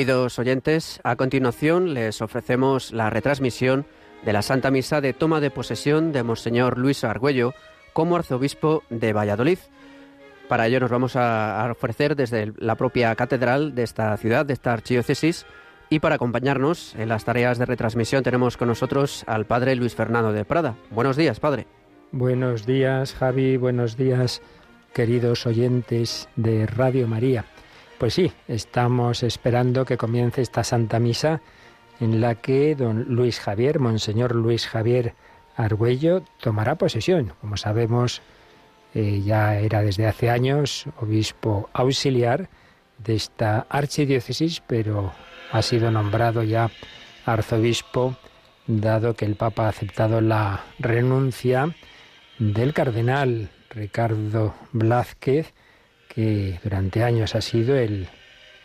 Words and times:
Queridos 0.00 0.38
oyentes, 0.38 0.98
a 1.04 1.16
continuación 1.16 1.92
les 1.92 2.22
ofrecemos 2.22 2.90
la 2.90 3.10
retransmisión 3.10 3.84
de 4.24 4.32
la 4.32 4.40
Santa 4.40 4.70
Misa 4.70 5.02
de 5.02 5.12
toma 5.12 5.40
de 5.40 5.50
posesión 5.50 6.12
de 6.12 6.22
Monseñor 6.22 6.78
Luis 6.78 7.04
Argüello 7.04 7.52
como 7.92 8.16
arzobispo 8.16 8.82
de 8.88 9.12
Valladolid. 9.12 9.58
Para 10.48 10.66
ello 10.66 10.80
nos 10.80 10.90
vamos 10.90 11.16
a 11.16 11.68
ofrecer 11.70 12.16
desde 12.16 12.54
la 12.56 12.76
propia 12.76 13.14
catedral 13.14 13.74
de 13.74 13.82
esta 13.82 14.16
ciudad, 14.16 14.46
de 14.46 14.54
esta 14.54 14.72
archidiócesis, 14.72 15.44
y 15.90 15.98
para 15.98 16.14
acompañarnos 16.14 16.94
en 16.94 17.10
las 17.10 17.26
tareas 17.26 17.58
de 17.58 17.66
retransmisión 17.66 18.22
tenemos 18.22 18.56
con 18.56 18.68
nosotros 18.68 19.22
al 19.26 19.44
padre 19.44 19.76
Luis 19.76 19.94
Fernando 19.94 20.32
de 20.32 20.46
Prada. 20.46 20.76
Buenos 20.88 21.18
días, 21.18 21.40
padre. 21.40 21.66
Buenos 22.10 22.64
días, 22.64 23.12
Javi. 23.12 23.58
Buenos 23.58 23.98
días, 23.98 24.40
queridos 24.94 25.44
oyentes 25.44 26.26
de 26.36 26.64
Radio 26.64 27.06
María. 27.06 27.44
Pues 28.00 28.14
sí, 28.14 28.32
estamos 28.48 29.22
esperando 29.22 29.84
que 29.84 29.98
comience 29.98 30.40
esta 30.40 30.64
Santa 30.64 30.98
Misa 30.98 31.42
en 32.00 32.22
la 32.22 32.34
que 32.34 32.74
don 32.74 33.04
Luis 33.14 33.38
Javier, 33.38 33.78
Monseñor 33.78 34.34
Luis 34.34 34.66
Javier 34.66 35.12
Argüello, 35.54 36.22
tomará 36.40 36.76
posesión. 36.76 37.34
Como 37.42 37.58
sabemos, 37.58 38.22
eh, 38.94 39.20
ya 39.22 39.58
era 39.58 39.82
desde 39.82 40.06
hace 40.06 40.30
años 40.30 40.86
obispo 40.98 41.68
auxiliar 41.74 42.48
de 42.96 43.16
esta 43.16 43.66
archidiócesis, 43.68 44.62
pero 44.66 45.12
ha 45.52 45.60
sido 45.60 45.90
nombrado 45.90 46.42
ya 46.42 46.70
arzobispo, 47.26 48.16
dado 48.66 49.12
que 49.12 49.26
el 49.26 49.36
Papa 49.36 49.66
ha 49.66 49.68
aceptado 49.68 50.22
la 50.22 50.64
renuncia 50.78 51.76
del 52.38 52.72
cardenal 52.72 53.50
Ricardo 53.68 54.54
Blázquez, 54.72 55.52
que 56.14 56.58
durante 56.62 57.04
años 57.04 57.34
ha 57.34 57.40
sido 57.40 57.76
el 57.76 58.08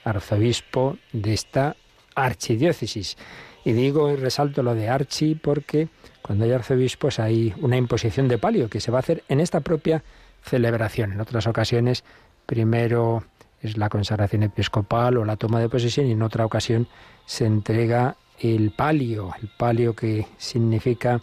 arzobispo 0.04 0.98
de 1.14 1.34
esta 1.34 1.76
archidiócesis. 2.16 3.18
Y 3.64 3.74
digo 3.74 4.12
y 4.12 4.16
resalto 4.16 4.64
lo 4.64 4.76
de 4.76 4.90
archi 4.90 5.36
porque 5.36 5.90
cuando 6.22 6.46
hay 6.46 6.52
arzobispos 6.52 7.20
hay 7.20 7.54
una 7.62 7.78
imposición 7.78 8.28
de 8.28 8.38
palio 8.38 8.70
que 8.70 8.80
se 8.80 8.92
va 8.92 9.00
a 9.00 9.02
hacer 9.02 9.24
en 9.30 9.40
esta 9.40 9.60
propia 9.62 10.04
celebración. 10.44 11.14
En 11.14 11.22
otras 11.22 11.48
ocasiones, 11.48 12.04
primero 12.46 13.24
es 13.62 13.78
la 13.78 13.90
consagración 13.90 14.44
episcopal 14.44 15.18
o 15.18 15.26
la 15.26 15.38
toma 15.38 15.60
de 15.60 15.70
posesión 15.70 16.08
y 16.08 16.12
en 16.12 16.22
otra 16.22 16.46
ocasión 16.46 16.88
se 17.26 17.46
entrega 17.46 18.18
el 18.40 18.72
palio, 18.72 19.34
el 19.42 19.50
palio 19.50 19.96
que 19.96 20.28
significa 20.38 21.22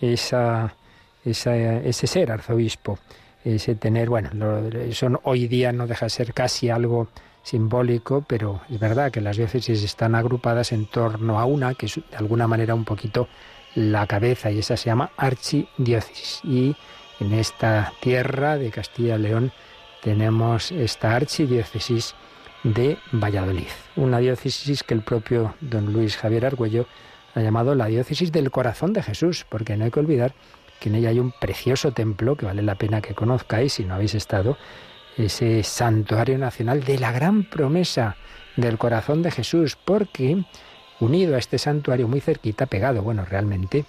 esa, 0.00 0.74
ese 1.24 2.06
ser 2.06 2.32
arzobispo 2.32 2.98
ese 3.44 3.74
tener, 3.74 4.08
bueno, 4.08 4.30
son, 4.92 5.20
hoy 5.22 5.46
día 5.48 5.72
no 5.72 5.86
deja 5.86 6.06
de 6.06 6.10
ser 6.10 6.32
casi 6.32 6.70
algo 6.70 7.08
simbólico, 7.42 8.24
pero 8.26 8.62
es 8.70 8.80
verdad 8.80 9.12
que 9.12 9.20
las 9.20 9.36
diócesis 9.36 9.82
están 9.82 10.14
agrupadas 10.14 10.72
en 10.72 10.86
torno 10.86 11.38
a 11.38 11.44
una 11.44 11.74
que 11.74 11.86
es 11.86 11.96
de 11.96 12.16
alguna 12.16 12.48
manera 12.48 12.74
un 12.74 12.84
poquito 12.84 13.28
la 13.74 14.06
cabeza 14.06 14.50
y 14.50 14.60
esa 14.60 14.76
se 14.76 14.86
llama 14.86 15.10
archidiócesis. 15.16 16.40
Y 16.42 16.74
en 17.20 17.34
esta 17.34 17.92
tierra 18.00 18.56
de 18.56 18.70
Castilla 18.70 19.16
y 19.16 19.22
León 19.22 19.52
tenemos 20.02 20.72
esta 20.72 21.14
archidiócesis 21.14 22.14
de 22.62 22.96
Valladolid, 23.12 23.68
una 23.96 24.18
diócesis 24.18 24.82
que 24.82 24.94
el 24.94 25.02
propio 25.02 25.54
don 25.60 25.92
Luis 25.92 26.16
Javier 26.16 26.46
Argüello 26.46 26.86
ha 27.34 27.40
llamado 27.40 27.74
la 27.74 27.86
diócesis 27.86 28.32
del 28.32 28.50
corazón 28.50 28.94
de 28.94 29.02
Jesús, 29.02 29.44
porque 29.48 29.76
no 29.76 29.84
hay 29.84 29.90
que 29.90 30.00
olvidar 30.00 30.34
que 30.84 30.90
en 30.90 30.96
ella 30.96 31.08
hay 31.08 31.18
un 31.18 31.32
precioso 31.32 31.92
templo 31.92 32.36
que 32.36 32.44
vale 32.44 32.60
la 32.60 32.74
pena 32.74 33.00
que 33.00 33.14
conozcáis 33.14 33.72
si 33.72 33.84
no 33.84 33.94
habéis 33.94 34.14
estado, 34.14 34.58
ese 35.16 35.62
santuario 35.62 36.36
nacional 36.36 36.84
de 36.84 36.98
la 36.98 37.10
gran 37.10 37.44
promesa 37.44 38.16
del 38.56 38.76
corazón 38.76 39.22
de 39.22 39.30
Jesús, 39.30 39.78
porque 39.82 40.44
unido 41.00 41.36
a 41.36 41.38
este 41.38 41.56
santuario 41.56 42.06
muy 42.06 42.20
cerquita, 42.20 42.66
pegado, 42.66 43.00
bueno, 43.00 43.24
realmente, 43.24 43.86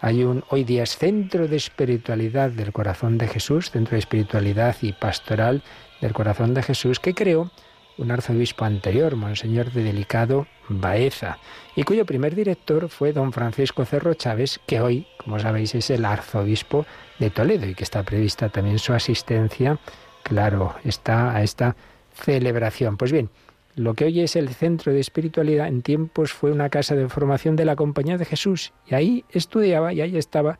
hay 0.00 0.22
un 0.22 0.44
hoy 0.50 0.62
día 0.62 0.86
centro 0.86 1.48
de 1.48 1.56
espiritualidad 1.56 2.50
del 2.50 2.72
corazón 2.72 3.18
de 3.18 3.26
Jesús, 3.26 3.72
centro 3.72 3.96
de 3.96 3.98
espiritualidad 3.98 4.76
y 4.82 4.92
pastoral 4.92 5.64
del 6.00 6.12
corazón 6.12 6.54
de 6.54 6.62
Jesús, 6.62 7.00
que 7.00 7.12
creó 7.12 7.50
un 7.98 8.10
arzobispo 8.10 8.64
anterior, 8.64 9.16
Monseñor 9.16 9.72
de 9.72 9.82
Delicado 9.82 10.46
Baeza, 10.68 11.38
y 11.74 11.82
cuyo 11.84 12.04
primer 12.04 12.34
director 12.34 12.88
fue 12.88 13.12
don 13.12 13.32
Francisco 13.32 13.84
Cerro 13.84 14.14
Chávez, 14.14 14.60
que 14.66 14.80
hoy, 14.80 15.06
como 15.18 15.38
sabéis, 15.38 15.74
es 15.74 15.90
el 15.90 16.04
arzobispo 16.04 16.86
de 17.18 17.30
Toledo 17.30 17.66
y 17.66 17.74
que 17.74 17.84
está 17.84 18.02
prevista 18.02 18.48
también 18.48 18.78
su 18.78 18.92
asistencia, 18.92 19.78
claro, 20.22 20.74
está 20.84 21.34
a 21.34 21.42
esta 21.42 21.76
celebración. 22.14 22.96
Pues 22.96 23.12
bien, 23.12 23.30
lo 23.74 23.94
que 23.94 24.06
hoy 24.06 24.20
es 24.20 24.36
el 24.36 24.48
centro 24.48 24.92
de 24.92 25.00
espiritualidad 25.00 25.68
en 25.68 25.82
tiempos 25.82 26.32
fue 26.32 26.50
una 26.50 26.70
casa 26.70 26.94
de 26.94 27.08
formación 27.08 27.56
de 27.56 27.64
la 27.64 27.76
Compañía 27.76 28.18
de 28.18 28.24
Jesús, 28.24 28.72
y 28.86 28.94
ahí 28.94 29.24
estudiaba 29.30 29.92
y 29.92 30.00
ahí 30.00 30.16
estaba 30.16 30.58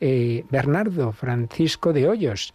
eh, 0.00 0.44
Bernardo 0.50 1.12
Francisco 1.12 1.92
de 1.92 2.08
Hoyos, 2.08 2.54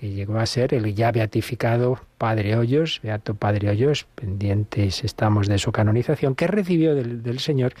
que 0.00 0.08
llegó 0.08 0.38
a 0.38 0.46
ser 0.46 0.72
el 0.72 0.94
ya 0.94 1.12
beatificado 1.12 2.00
Padre 2.16 2.56
Hoyos, 2.56 3.00
Beato 3.02 3.34
Padre 3.34 3.68
Hoyos, 3.68 4.06
pendientes 4.14 5.04
estamos 5.04 5.46
de 5.46 5.58
su 5.58 5.72
canonización, 5.72 6.34
que 6.34 6.46
recibió 6.46 6.94
del, 6.94 7.38
Señor 7.38 7.74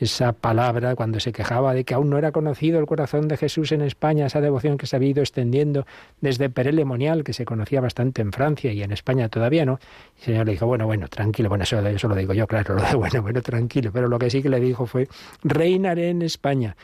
esa 0.00 0.32
palabra 0.32 0.96
cuando 0.96 1.20
se 1.20 1.32
quejaba 1.32 1.74
de 1.74 1.84
que 1.84 1.92
aún 1.92 2.08
no 2.08 2.16
era 2.16 2.32
conocido 2.32 2.78
el 2.80 2.86
corazón 2.86 3.28
de 3.28 3.36
Jesús 3.36 3.72
en 3.72 3.82
España, 3.82 4.24
esa 4.24 4.40
devoción 4.40 4.78
que 4.78 4.86
se 4.86 4.96
había 4.96 5.10
ido 5.10 5.20
extendiendo 5.20 5.86
desde 6.22 6.48
Perelemonial, 6.48 7.24
que 7.24 7.34
se 7.34 7.44
conocía 7.44 7.82
bastante 7.82 8.22
en 8.22 8.32
Francia 8.32 8.72
y 8.72 8.82
en 8.82 8.92
España 8.92 9.28
todavía 9.28 9.66
no. 9.66 9.78
El 10.16 10.24
Señor 10.24 10.46
le 10.46 10.52
dijo, 10.52 10.66
bueno, 10.66 10.86
bueno, 10.86 11.08
tranquilo, 11.08 11.50
bueno, 11.50 11.64
eso, 11.64 11.78
eso 11.86 12.08
lo 12.08 12.14
digo 12.14 12.32
yo, 12.32 12.46
claro, 12.46 12.74
lo 12.76 12.82
de 12.82 12.94
bueno, 12.94 13.20
bueno, 13.20 13.42
tranquilo, 13.42 13.90
pero 13.92 14.08
lo 14.08 14.18
que 14.18 14.30
sí 14.30 14.42
que 14.42 14.48
le 14.48 14.60
dijo 14.60 14.86
fue, 14.86 15.08
reinaré 15.42 16.08
en 16.08 16.22
España 16.22 16.74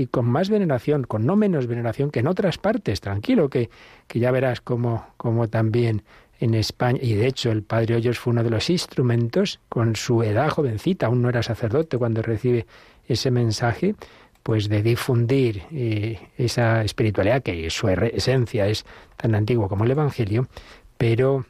y 0.00 0.06
con 0.06 0.24
más 0.26 0.48
veneración, 0.48 1.04
con 1.04 1.26
no 1.26 1.36
menos 1.36 1.66
veneración 1.66 2.10
que 2.10 2.20
en 2.20 2.26
otras 2.26 2.56
partes. 2.56 3.02
Tranquilo, 3.02 3.50
que, 3.50 3.68
que 4.06 4.18
ya 4.18 4.30
verás 4.30 4.62
cómo, 4.62 5.06
cómo 5.18 5.48
también 5.48 6.02
en 6.38 6.54
España, 6.54 6.98
y 7.02 7.12
de 7.12 7.26
hecho 7.26 7.52
el 7.52 7.62
padre 7.62 7.96
Hoyos 7.96 8.18
fue 8.18 8.30
uno 8.30 8.42
de 8.42 8.48
los 8.48 8.70
instrumentos, 8.70 9.60
con 9.68 9.94
su 9.94 10.22
edad 10.22 10.48
jovencita, 10.48 11.06
aún 11.06 11.20
no 11.20 11.28
era 11.28 11.42
sacerdote 11.42 11.98
cuando 11.98 12.22
recibe 12.22 12.66
ese 13.06 13.30
mensaje, 13.30 13.94
pues 14.42 14.70
de 14.70 14.82
difundir 14.82 15.64
eh, 15.70 16.18
esa 16.38 16.82
espiritualidad 16.82 17.42
que 17.42 17.68
su 17.68 17.88
esencia 17.90 18.68
es 18.68 18.86
tan 19.18 19.34
antigua 19.34 19.68
como 19.68 19.84
el 19.84 19.90
Evangelio, 19.90 20.48
pero 20.96 21.44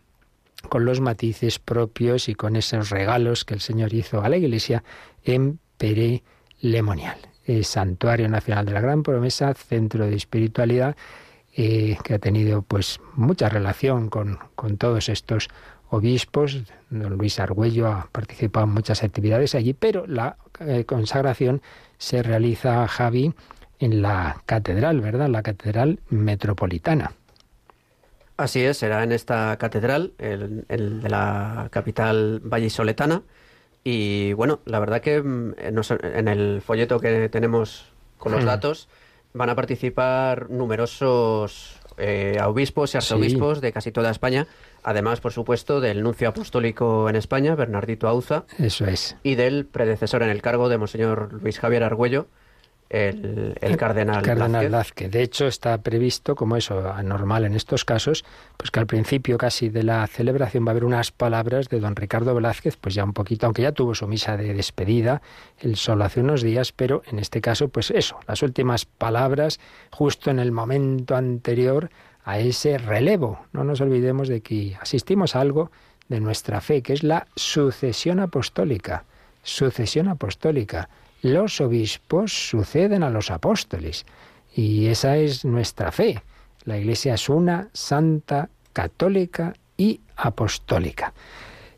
con 0.69 0.85
los 0.85 1.01
matices 1.01 1.61
propios 1.61 2.29
y 2.29 2.35
con 2.35 2.57
esos 2.57 2.91
regalos 2.91 3.45
que 3.45 3.55
el 3.55 3.61
Señor 3.61 3.95
hizo 3.95 4.23
a 4.23 4.29
la 4.29 4.39
Iglesia 4.39 4.83
en 5.25 5.61
Pere 5.79 6.25
Lemonial. 6.61 7.31
Santuario 7.63 8.29
Nacional 8.29 8.67
de 8.67 8.73
la 8.73 8.81
Gran 8.81 9.03
Promesa, 9.03 9.55
centro 9.55 10.07
de 10.07 10.15
espiritualidad, 10.15 10.97
eh, 11.57 11.99
que 12.05 12.15
ha 12.15 12.19
tenido 12.19 12.63
pues 12.63 13.01
mucha 13.15 13.49
relación 13.49 14.09
con, 14.09 14.39
todos 14.79 15.09
estos 15.09 15.49
obispos. 15.89 16.63
Don 16.91 17.19
Luis 17.19 17.41
Argüello 17.41 17.89
ha 17.89 18.09
participado 18.13 18.67
en 18.67 18.73
muchas 18.73 19.03
actividades 19.03 19.55
allí, 19.55 19.75
pero 19.75 20.07
la 20.07 20.37
eh, 20.61 20.85
consagración 20.85 21.61
se 21.99 22.23
realiza, 22.23 22.87
Javi, 22.87 23.35
en 23.81 24.01
la 24.01 24.43
catedral, 24.47 25.01
¿verdad? 25.01 25.29
La 25.29 25.43
catedral 25.43 25.99
metropolitana. 26.09 27.13
Así 28.37 28.63
es, 28.63 28.79
será 28.79 29.03
en 29.03 29.13
esta 29.13 29.57
catedral, 29.59 30.13
el, 30.19 30.65
el 30.69 31.03
de 31.03 31.09
la 31.09 31.69
capital 31.71 32.41
vallisoletana, 32.45 33.23
y 33.85 34.33
bueno, 34.35 34.61
la 34.65 34.79
verdad 34.79 35.01
que 35.01 35.23
mm, 35.23 35.55
en 35.59 36.29
el 36.29 36.63
folleto 36.63 37.01
que 37.01 37.29
tenemos 37.29 37.87
con 38.19 38.33
los 38.33 38.43
hmm. 38.43 38.47
datos 38.47 38.89
van 39.33 39.49
a 39.49 39.55
participar 39.55 40.51
numerosos 40.51 41.81
eh, 41.97 42.39
obispos 42.45 42.95
y 42.95 42.97
arzobispos 42.97 43.61
de 43.61 43.73
casi 43.73 43.93
toda 43.93 44.11
España. 44.11 44.47
Además, 44.83 45.21
por 45.21 45.33
supuesto, 45.33 45.81
del 45.81 46.03
nuncio 46.03 46.29
apostólico 46.29 47.09
en 47.09 47.17
España, 47.17 47.55
Bernardito 47.55 48.09
Auza. 48.09 48.45
Eso 48.59 48.87
es. 48.87 49.17
Y 49.23 49.35
del 49.35 49.67
predecesor 49.67 50.23
en 50.23 50.31
el 50.31 50.41
cargo 50.43 50.69
de 50.69 50.79
Monseñor 50.79 51.35
Luis 51.43 51.59
Javier 51.59 51.85
Argüello, 51.85 52.27
el, 52.91 53.57
el 53.61 53.77
cardenal, 53.77 54.21
cardenal 54.21 54.85
De 54.97 55.23
hecho, 55.23 55.47
está 55.47 55.79
previsto, 55.79 56.35
como 56.35 56.57
eso, 56.57 56.93
normal 57.05 57.45
en 57.45 57.55
estos 57.55 57.85
casos, 57.85 58.25
pues 58.57 58.73
que 58.73 58.81
al 58.81 58.89
principio 58.89 59.39
casi 59.39 59.69
de 59.69 59.85
la 59.85 60.05
celebración 60.09 60.67
va 60.67 60.71
a 60.71 60.73
haber 60.73 60.85
unas 60.85 61.13
palabras 61.13 61.69
de 61.69 61.79
don 61.79 61.95
Ricardo 61.95 62.35
Velázquez, 62.35 62.77
pues 62.77 62.97
ya 62.97 63.05
un 63.05 63.13
poquito, 63.13 63.47
aunque 63.47 63.63
ya 63.63 63.71
tuvo 63.71 63.95
su 63.95 64.09
misa 64.09 64.37
de 64.37 64.55
despedida, 64.55 65.23
el 65.61 65.77
solo 65.77 66.03
hace 66.05 66.21
unos 66.21 66.43
días, 66.43 66.73
pero 66.73 67.03
en 67.07 67.21
este 67.21 67.41
caso, 67.41 67.69
pues 67.69 67.93
eso, 67.93 68.19
las 68.27 68.43
últimas 68.43 68.87
palabras 68.87 69.61
justo 69.93 70.31
en 70.33 70.41
el 70.41 70.51
momento 70.51 71.15
anterior 71.15 71.91
a 72.25 72.41
ese 72.41 72.77
relevo. 72.77 73.47
No 73.53 73.63
nos 73.63 73.81
olvidemos 73.81 74.27
de 74.27 74.41
que 74.41 74.77
asistimos 74.81 75.37
a 75.37 75.41
algo 75.41 75.71
de 76.09 76.19
nuestra 76.19 76.61
fe, 76.61 76.83
que 76.83 76.93
es 76.93 77.05
la 77.05 77.29
sucesión 77.37 78.19
apostólica. 78.19 79.05
Sucesión 79.45 80.09
apostólica 80.09 80.89
los 81.23 81.61
obispos 81.61 82.49
suceden 82.49 83.03
a 83.03 83.11
los 83.11 83.31
apóstoles. 83.31 84.07
Y 84.55 84.87
esa 84.87 85.17
es 85.17 85.45
nuestra 85.45 85.93
fe. 85.93 86.23
La 86.65 86.79
Iglesia 86.79 87.15
es 87.15 87.29
una, 87.29 87.69
santa, 87.73 88.51
católica 88.73 89.55
y 89.77 90.01
apostólica. 90.17 91.13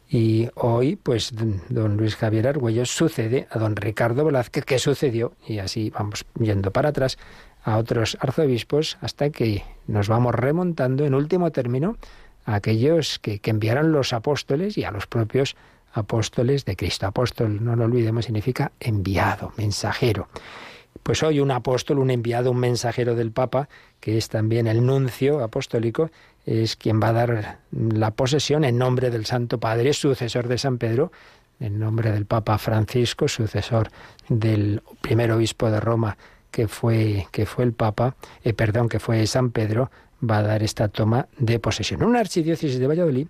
Y 0.08 0.48
hoy, 0.56 0.96
pues, 0.96 1.32
don 1.68 1.96
Luis 1.96 2.16
Javier 2.16 2.48
Argüello 2.48 2.84
sucede 2.84 3.46
a 3.50 3.58
don 3.58 3.76
Ricardo 3.76 4.24
Velázquez, 4.24 4.64
que 4.64 4.78
sucedió, 4.78 5.32
y 5.46 5.58
así 5.58 5.90
vamos 5.90 6.26
yendo 6.38 6.70
para 6.70 6.90
atrás, 6.90 7.16
a 7.64 7.78
otros 7.78 8.18
arzobispos 8.20 8.98
hasta 9.00 9.30
que 9.30 9.62
nos 9.86 10.08
vamos 10.08 10.34
remontando 10.34 11.06
en 11.06 11.14
último 11.14 11.52
término 11.52 11.96
a 12.44 12.56
aquellos 12.56 13.20
que, 13.20 13.38
que 13.38 13.50
enviaron 13.50 13.92
los 13.92 14.12
apóstoles 14.12 14.76
y 14.76 14.84
a 14.84 14.90
los 14.90 15.06
propios 15.06 15.56
apóstoles 15.92 16.64
de 16.64 16.76
Cristo. 16.76 17.06
Apóstol, 17.06 17.64
no 17.64 17.76
lo 17.76 17.84
olvidemos, 17.84 18.24
significa 18.24 18.72
enviado, 18.80 19.52
mensajero. 19.56 20.28
Pues 21.02 21.22
hoy 21.22 21.40
un 21.40 21.50
apóstol, 21.50 21.98
un 21.98 22.10
enviado, 22.10 22.50
un 22.50 22.58
mensajero 22.58 23.14
del 23.14 23.32
Papa, 23.32 23.68
que 24.00 24.18
es 24.18 24.28
también 24.28 24.66
el 24.66 24.84
nuncio 24.84 25.42
apostólico, 25.42 26.10
es 26.46 26.76
quien 26.76 27.00
va 27.00 27.08
a 27.08 27.12
dar 27.12 27.58
la 27.72 28.10
posesión 28.12 28.64
en 28.64 28.78
nombre 28.78 29.10
del 29.10 29.26
Santo 29.26 29.58
Padre, 29.58 29.92
sucesor 29.92 30.48
de 30.48 30.58
San 30.58 30.78
Pedro, 30.78 31.12
en 31.60 31.78
nombre 31.78 32.12
del 32.12 32.26
Papa 32.26 32.58
Francisco, 32.58 33.28
sucesor 33.28 33.88
del 34.28 34.82
primer 35.00 35.32
obispo 35.32 35.70
de 35.70 35.80
Roma, 35.80 36.16
que 36.50 36.68
fue, 36.68 37.26
que 37.30 37.46
fue 37.46 37.64
el 37.64 37.72
Papa, 37.72 38.16
eh, 38.44 38.52
perdón, 38.52 38.88
que 38.88 38.98
fue 38.98 39.26
San 39.26 39.50
Pedro, 39.50 39.90
va 40.22 40.38
a 40.38 40.42
dar 40.42 40.62
esta 40.62 40.88
toma 40.88 41.28
de 41.38 41.58
posesión. 41.58 42.02
Una 42.02 42.20
archidiócesis 42.20 42.78
de 42.78 42.86
Valladolid 42.86 43.28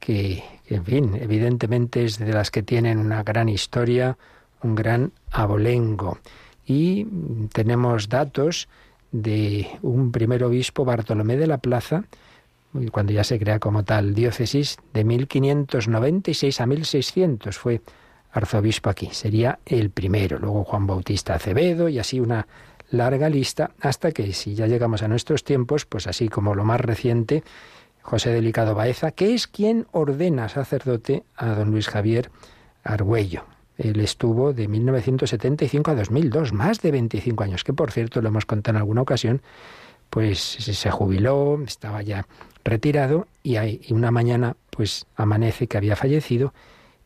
que, 0.00 0.42
en 0.66 0.84
fin, 0.84 1.18
evidentemente 1.20 2.04
es 2.04 2.18
de 2.18 2.32
las 2.32 2.50
que 2.50 2.62
tienen 2.62 2.98
una 2.98 3.22
gran 3.22 3.48
historia, 3.48 4.16
un 4.62 4.74
gran 4.74 5.12
abolengo. 5.30 6.18
Y 6.66 7.06
tenemos 7.52 8.08
datos 8.08 8.68
de 9.12 9.68
un 9.82 10.10
primer 10.12 10.42
obispo, 10.44 10.84
Bartolomé 10.84 11.36
de 11.36 11.46
la 11.46 11.58
Plaza, 11.58 12.04
cuando 12.92 13.12
ya 13.12 13.24
se 13.24 13.38
crea 13.38 13.58
como 13.58 13.84
tal 13.84 14.14
diócesis, 14.14 14.78
de 14.94 15.04
1596 15.04 16.60
a 16.60 16.66
1600 16.66 17.58
fue 17.58 17.82
arzobispo 18.32 18.90
aquí. 18.90 19.08
Sería 19.12 19.58
el 19.66 19.90
primero. 19.90 20.38
Luego 20.38 20.64
Juan 20.64 20.86
Bautista 20.86 21.34
Acevedo 21.34 21.88
y 21.88 21.98
así 21.98 22.20
una 22.20 22.46
larga 22.90 23.28
lista 23.28 23.72
hasta 23.80 24.12
que 24.12 24.32
si 24.32 24.54
ya 24.54 24.66
llegamos 24.66 25.02
a 25.02 25.08
nuestros 25.08 25.42
tiempos, 25.44 25.84
pues 25.84 26.06
así 26.06 26.28
como 26.28 26.54
lo 26.54 26.64
más 26.64 26.80
reciente, 26.80 27.42
José 28.02 28.30
Delicado 28.30 28.74
Baeza, 28.74 29.10
que 29.10 29.34
es 29.34 29.46
quien 29.46 29.86
ordena 29.92 30.48
sacerdote 30.48 31.24
a 31.36 31.54
don 31.54 31.70
Luis 31.70 31.88
Javier 31.88 32.30
Argüello. 32.82 33.44
Él 33.78 34.00
estuvo 34.00 34.52
de 34.52 34.68
1975 34.68 35.90
a 35.90 35.94
2002, 35.94 36.52
más 36.52 36.80
de 36.80 36.90
25 36.90 37.44
años, 37.44 37.64
que 37.64 37.72
por 37.72 37.92
cierto 37.92 38.20
lo 38.20 38.28
hemos 38.28 38.44
contado 38.44 38.76
en 38.76 38.80
alguna 38.80 39.02
ocasión, 39.02 39.42
pues 40.10 40.38
se 40.38 40.90
jubiló, 40.90 41.58
estaba 41.64 42.02
ya 42.02 42.26
retirado 42.64 43.26
y, 43.42 43.56
hay, 43.56 43.80
una 43.90 44.10
mañana 44.10 44.56
pues 44.70 45.06
amanece 45.16 45.66
que 45.66 45.78
había 45.78 45.96
fallecido 45.96 46.52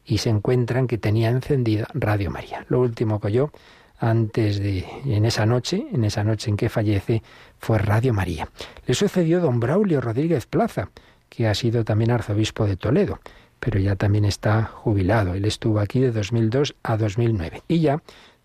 y 0.05 0.19
se 0.19 0.31
encuentran 0.31 0.87
que 0.87 0.99
tenía 0.99 1.31
encendida 1.31 1.87
Radio 1.95 2.31
María. 2.31 2.67
Lo 2.69 2.81
último 2.81 3.21
que 3.21 3.31
yo 3.31 3.51
antes 3.99 4.59
de 4.59 4.85
en 5.07 5.25
esa 5.25 5.47
noche, 5.47 5.87
en 5.93 6.05
esa 6.05 6.25
noche 6.25 6.51
en 6.51 6.57
que 6.57 6.69
fallece, 6.69 7.23
fue 7.65 7.79
Radio 7.79 8.13
María. 8.13 8.51
Le 8.87 8.93
sucedió 8.93 9.41
don 9.41 9.59
Braulio 9.59 10.03
Rodríguez 10.03 10.45
Plaza, 10.45 10.91
que 11.31 11.49
ha 11.49 11.55
sido 11.55 11.83
también 11.83 12.11
arzobispo 12.11 12.67
de 12.67 12.77
Toledo, 12.77 13.21
pero 13.59 13.81
ya 13.81 13.97
también 13.97 14.27
está 14.27 14.65
jubilado. 14.65 15.33
Él 15.33 15.47
estuvo 15.47 15.81
aquí 15.81 15.99
de 15.99 16.13
2002 16.13 16.77
a 16.83 16.99
2009. 16.99 17.63
Y 17.67 17.81
ya 17.81 18.03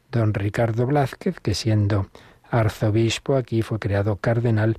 don 0.10 0.34
Ricardo 0.34 0.86
Blázquez, 0.86 1.42
que 1.42 1.54
siendo 1.54 2.08
arzobispo 2.50 3.36
aquí 3.36 3.62
fue 3.62 3.78
creado 3.78 4.16
cardenal 4.16 4.78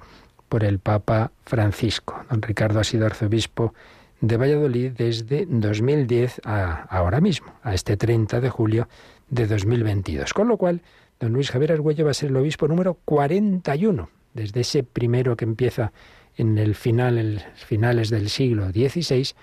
por 0.48 0.64
el 0.64 0.78
Papa 0.78 1.32
Francisco. 1.44 2.24
Don 2.30 2.40
Ricardo 2.40 2.80
ha 2.80 2.84
sido 2.84 3.04
arzobispo 3.04 3.74
de 4.22 4.38
Valladolid 4.38 4.92
desde 4.92 5.44
2010 5.44 6.40
a 6.46 6.86
ahora 6.88 7.20
mismo, 7.20 7.52
a 7.62 7.74
este 7.74 7.98
30 7.98 8.40
de 8.40 8.48
julio 8.48 8.88
de 9.28 9.46
2022. 9.46 10.32
Con 10.32 10.48
lo 10.48 10.56
cual, 10.56 10.80
don 11.20 11.34
Luis 11.34 11.50
Javier 11.50 11.72
Argüello 11.72 12.06
va 12.06 12.12
a 12.12 12.14
ser 12.14 12.30
el 12.30 12.36
obispo 12.38 12.66
número 12.68 12.94
41, 13.04 14.08
desde 14.34 14.60
ese 14.60 14.82
primero 14.82 15.36
que 15.36 15.44
empieza 15.44 15.92
en 16.36 16.58
el 16.58 16.74
final, 16.74 17.44
finales 17.54 18.10
del 18.10 18.30
siglo 18.30 18.70
XVI, 18.70 19.34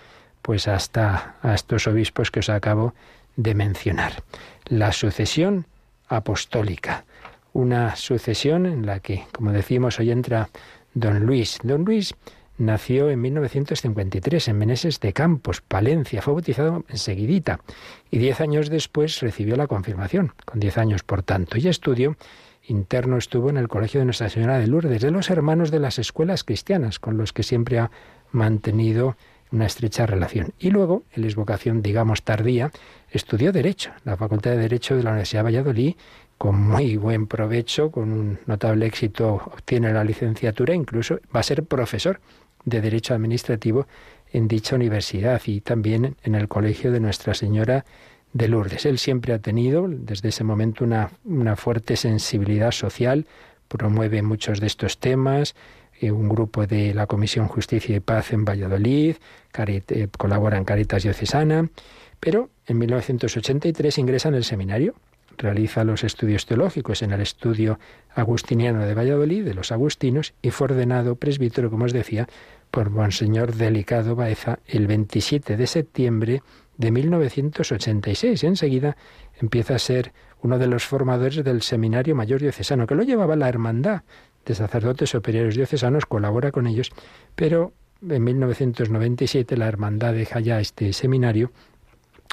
pues 0.42 0.68
hasta 0.68 1.36
a 1.42 1.54
estos 1.54 1.88
obispos 1.88 2.32
que 2.32 2.40
os 2.40 2.50
acabo 2.50 2.94
de 3.36 3.54
mencionar. 3.54 4.24
La 4.66 4.92
sucesión 4.92 5.66
apostólica, 6.08 7.06
una 7.54 7.96
sucesión 7.96 8.66
en 8.66 8.86
la 8.86 9.00
que, 9.00 9.26
como 9.32 9.52
decimos, 9.52 10.00
hoy 10.00 10.12
entra 10.12 10.50
don 10.94 11.26
Luis. 11.26 11.60
Don 11.64 11.84
Luis 11.84 12.16
Nació 12.58 13.12
en 13.12 13.22
1953 13.22 14.48
en 14.48 14.58
Meneses 14.58 15.00
de 15.00 15.14
Campos, 15.14 15.62
Palencia. 15.62 16.24
Fue 16.24 16.34
bautizado 16.34 16.86
enseguidita 16.90 17.60
y 18.10 18.18
diez 18.18 18.42
años 18.42 18.70
después 18.70 19.20
recibió 19.20 19.56
la 19.58 19.68
confirmación, 19.68 20.34
con 20.44 20.60
diez 20.60 20.80
años 20.80 21.04
por 21.04 21.22
tanto. 21.22 21.60
Y 21.60 21.68
estudio 21.68 22.18
interno 22.68 23.18
estuvo 23.18 23.50
en 23.50 23.58
el 23.58 23.68
Colegio 23.68 24.00
de 24.00 24.06
Nuestra 24.06 24.30
Señora 24.30 24.60
de 24.60 24.68
Lourdes, 24.68 25.02
de 25.02 25.12
los 25.12 25.30
hermanos 25.30 25.72
de 25.72 25.80
las 25.80 26.00
escuelas 26.00 26.44
cristianas, 26.44 27.00
con 27.00 27.18
los 27.18 27.34
que 27.34 27.44
siempre 27.44 27.80
ha 27.80 27.92
mantenido 28.32 29.16
una 29.52 29.66
estrecha 29.66 30.06
relación. 30.06 30.54
Y 30.60 30.72
luego, 30.72 31.04
en 31.14 31.28
la 31.28 31.36
vocación, 31.36 31.82
digamos, 31.82 32.24
tardía, 32.24 32.72
estudió 33.10 33.52
Derecho, 33.52 33.92
la 34.04 34.18
Facultad 34.18 34.52
de 34.52 34.58
Derecho 34.58 34.96
de 34.96 35.04
la 35.04 35.12
Universidad 35.12 35.42
de 35.42 35.46
Valladolid, 35.46 35.96
con 36.38 36.62
muy 36.62 36.98
buen 36.98 37.28
provecho, 37.28 37.92
con 37.92 38.12
un 38.12 38.40
notable 38.46 38.86
éxito, 38.86 39.36
obtiene 39.36 39.92
la 39.94 40.04
licenciatura, 40.04 40.76
incluso 40.76 41.20
va 41.36 41.40
a 41.40 41.44
ser 41.44 41.64
profesor 41.64 42.20
de 42.66 42.82
Derecho 42.82 43.14
Administrativo 43.14 43.88
en 44.32 44.48
dicha 44.48 44.76
universidad 44.76 45.42
y 45.46 45.62
también 45.62 46.16
en 46.24 46.36
el 46.36 46.48
Colegio 46.48 46.92
de 46.92 47.00
Nuestra 47.00 47.34
Señora 47.34 47.78
de 47.78 47.84
Lourdes. 48.48 48.86
Él 48.86 49.00
siempre 49.00 49.34
ha 49.34 49.40
tenido 49.40 49.88
desde 49.88 50.30
ese 50.30 50.44
momento 50.44 50.84
una, 50.84 51.12
una 51.26 51.56
fuerte 51.56 51.96
sensibilidad 51.96 52.72
social, 52.72 53.26
promueve 53.68 54.22
muchos 54.22 54.60
de 54.60 54.68
estos 54.68 55.00
temas, 55.00 55.56
eh, 56.00 56.12
un 56.12 56.30
grupo 56.30 56.68
de 56.68 56.94
la 56.94 57.08
Comisión 57.08 57.48
Justicia 57.48 57.96
y 57.96 58.00
Paz 58.00 58.32
en 58.34 58.46
Valladolid, 58.46 59.16
eh, 59.58 60.08
colabora 60.18 60.58
en 60.58 60.66
Caritas 60.66 61.04
Diocesana, 61.04 61.70
pero 62.20 62.50
en 62.68 62.78
1983 62.78 63.98
ingresa 63.98 64.30
en 64.30 64.36
el 64.36 64.44
seminario 64.44 64.94
realiza 65.38 65.84
los 65.84 66.04
estudios 66.04 66.46
teológicos 66.46 67.02
en 67.02 67.12
el 67.12 67.22
estudio 67.22 67.80
agustiniano 68.14 68.86
de 68.86 68.94
Valladolid, 68.94 69.46
de 69.46 69.54
los 69.54 69.72
agustinos, 69.72 70.34
y 70.42 70.50
fue 70.50 70.66
ordenado 70.66 71.16
presbítero, 71.16 71.70
como 71.70 71.86
os 71.86 71.94
decía, 71.94 72.28
por 72.72 72.90
Monseñor 72.90 73.54
Delicado 73.56 74.16
Baeza 74.16 74.60
el 74.66 74.88
27 74.88 75.56
de 75.56 75.68
septiembre 75.68 76.42
de 76.78 76.92
1986. 76.92 78.44
Enseguida 78.44 78.96
empieza 79.40 79.76
a 79.76 79.80
ser 79.80 80.14
uno 80.42 80.58
de 80.58 80.68
los 80.68 80.86
formadores 80.86 81.44
del 81.44 81.62
Seminario 81.62 82.16
Mayor 82.16 82.42
Diocesano, 82.42 82.88
que 82.88 82.96
lo 82.96 83.04
llevaba 83.04 83.36
la 83.36 83.50
Hermandad 83.50 84.04
de 84.46 84.56
Sacerdotes 84.56 85.10
Superiores 85.10 85.56
Diocesanos, 85.56 86.06
colabora 86.06 86.52
con 86.52 86.68
ellos, 86.68 86.92
pero 87.36 87.74
en 88.08 88.24
1997 88.24 89.58
la 89.58 89.68
Hermandad 89.68 90.14
deja 90.14 90.40
ya 90.40 90.60
este 90.60 90.94
seminario 90.94 91.52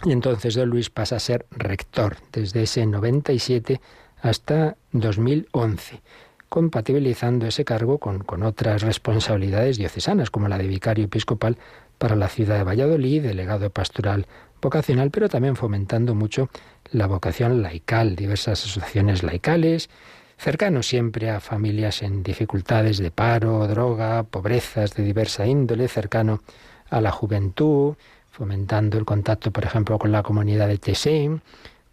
y 0.05 0.13
entonces 0.13 0.55
don 0.55 0.69
Luis 0.69 0.91
pasa 0.91 1.17
a 1.17 1.21
ser 1.21 1.47
rector 1.51 2.17
desde 2.33 2.63
ese 2.65 2.85
97 2.85 3.81
hasta 4.21 4.77
2011, 4.93 6.03
compatibilizando 6.49 7.47
ese 7.47 7.65
cargo 7.65 7.99
con, 7.99 8.21
con 8.21 8.43
otras 8.43 8.83
responsabilidades 8.83 9.79
diocesanas, 9.79 10.31
como 10.31 10.49
la 10.49 10.59
de 10.59 10.67
vicario 10.67 11.05
episcopal 11.05 11.59
para 12.05 12.17
la 12.17 12.29
ciudad 12.29 12.59
de 12.59 12.65
Valladolid, 12.65 13.23
delegado 13.23 13.71
pastoral 13.71 14.27
vocacional, 14.61 15.11
pero 15.11 15.31
también 15.31 15.57
fomentando 15.57 16.15
mucho 16.15 16.51
la 16.91 17.07
vocación 17.07 17.63
laical, 17.63 18.15
diversas 18.15 18.63
asociaciones 18.63 19.23
laicales, 19.23 19.89
cercano 20.37 20.83
siempre 20.83 21.31
a 21.31 21.41
familias 21.41 22.03
en 22.03 22.23
dificultades 22.23 22.99
de 22.99 23.11
paro, 23.11 23.67
droga, 23.69 24.23
pobrezas 24.25 24.93
de 24.93 25.03
diversa 25.03 25.47
índole, 25.47 25.89
cercano 25.89 26.43
a 26.91 27.01
la 27.01 27.11
juventud, 27.11 27.95
fomentando 28.31 28.99
el 28.99 29.07
contacto, 29.07 29.51
por 29.51 29.65
ejemplo, 29.65 29.99
con 29.99 30.13
la 30.13 30.23
comunidad 30.23 30.69
de 30.69 30.77
Tesén, 30.77 31.41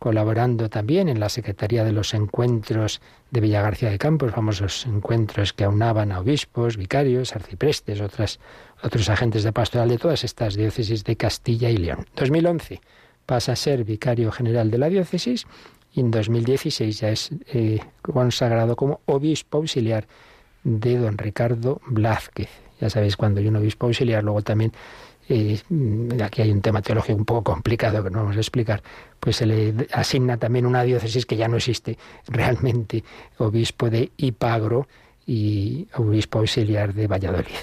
colaborando 0.02 0.68
también 0.68 1.10
en 1.10 1.20
la 1.20 1.30
Secretaría 1.30 1.84
de 1.84 1.92
los 1.92 2.16
Encuentros 2.16 3.02
de 3.30 3.40
Villagarcía 3.40 3.92
de 3.92 4.00
Campos, 4.00 4.32
famosos 4.32 4.88
encuentros 4.88 5.54
que 5.54 5.64
aunaban 5.64 6.12
a 6.12 6.20
obispos, 6.20 6.76
vicarios, 6.76 7.36
arciprestes, 7.36 8.02
otras, 8.02 8.40
otros 8.84 9.10
agentes 9.10 9.44
de 9.44 9.52
pastoral 9.52 9.90
de 9.90 9.98
todas 9.98 10.24
estas 10.24 10.56
diócesis 10.56 11.04
de 11.04 11.16
Castilla 11.16 11.70
y 11.70 11.78
León. 11.78 12.06
2011 12.16 12.82
pasa 13.26 13.54
a 13.54 13.56
ser 13.56 13.84
vicario 13.84 14.32
general 14.32 14.72
de 14.72 14.78
la 14.78 14.90
diócesis 14.90 15.46
y 15.94 16.00
en 16.00 16.12
2016 16.12 17.00
ya 17.00 17.10
es 17.10 17.32
eh, 17.54 17.80
consagrado 18.02 18.76
como 18.76 19.02
obispo 19.06 19.58
auxiliar 19.58 20.08
de 20.64 20.98
don 20.98 21.18
Ricardo 21.18 21.82
Blázquez. 21.88 22.50
Ya 22.80 22.90
sabéis, 22.90 23.18
cuando 23.18 23.40
hay 23.40 23.48
un 23.48 23.56
obispo 23.58 23.88
auxiliar, 23.88 24.24
luego 24.24 24.42
también 24.42 24.74
y 25.30 25.62
aquí 26.22 26.42
hay 26.42 26.52
un 26.52 26.62
tema 26.62 26.82
teológico 26.82 27.18
un 27.18 27.26
poco 27.26 27.44
complicado 27.54 28.04
que 28.04 28.10
no 28.10 28.20
vamos 28.20 28.36
a 28.36 28.40
explicar, 28.40 28.84
pues 29.20 29.38
se 29.38 29.46
le 29.46 29.88
asigna 29.94 30.38
también 30.38 30.66
una 30.66 30.84
diócesis 30.84 31.26
que 31.26 31.38
ya 31.38 31.48
no 31.48 31.58
existe 31.58 31.98
realmente, 32.28 33.04
obispo 33.38 33.90
de 33.90 34.12
Ipagro 34.18 34.88
y 35.26 35.88
obispo 35.96 36.40
auxiliar 36.40 36.94
de 36.94 37.08
Valladolid. 37.08 37.56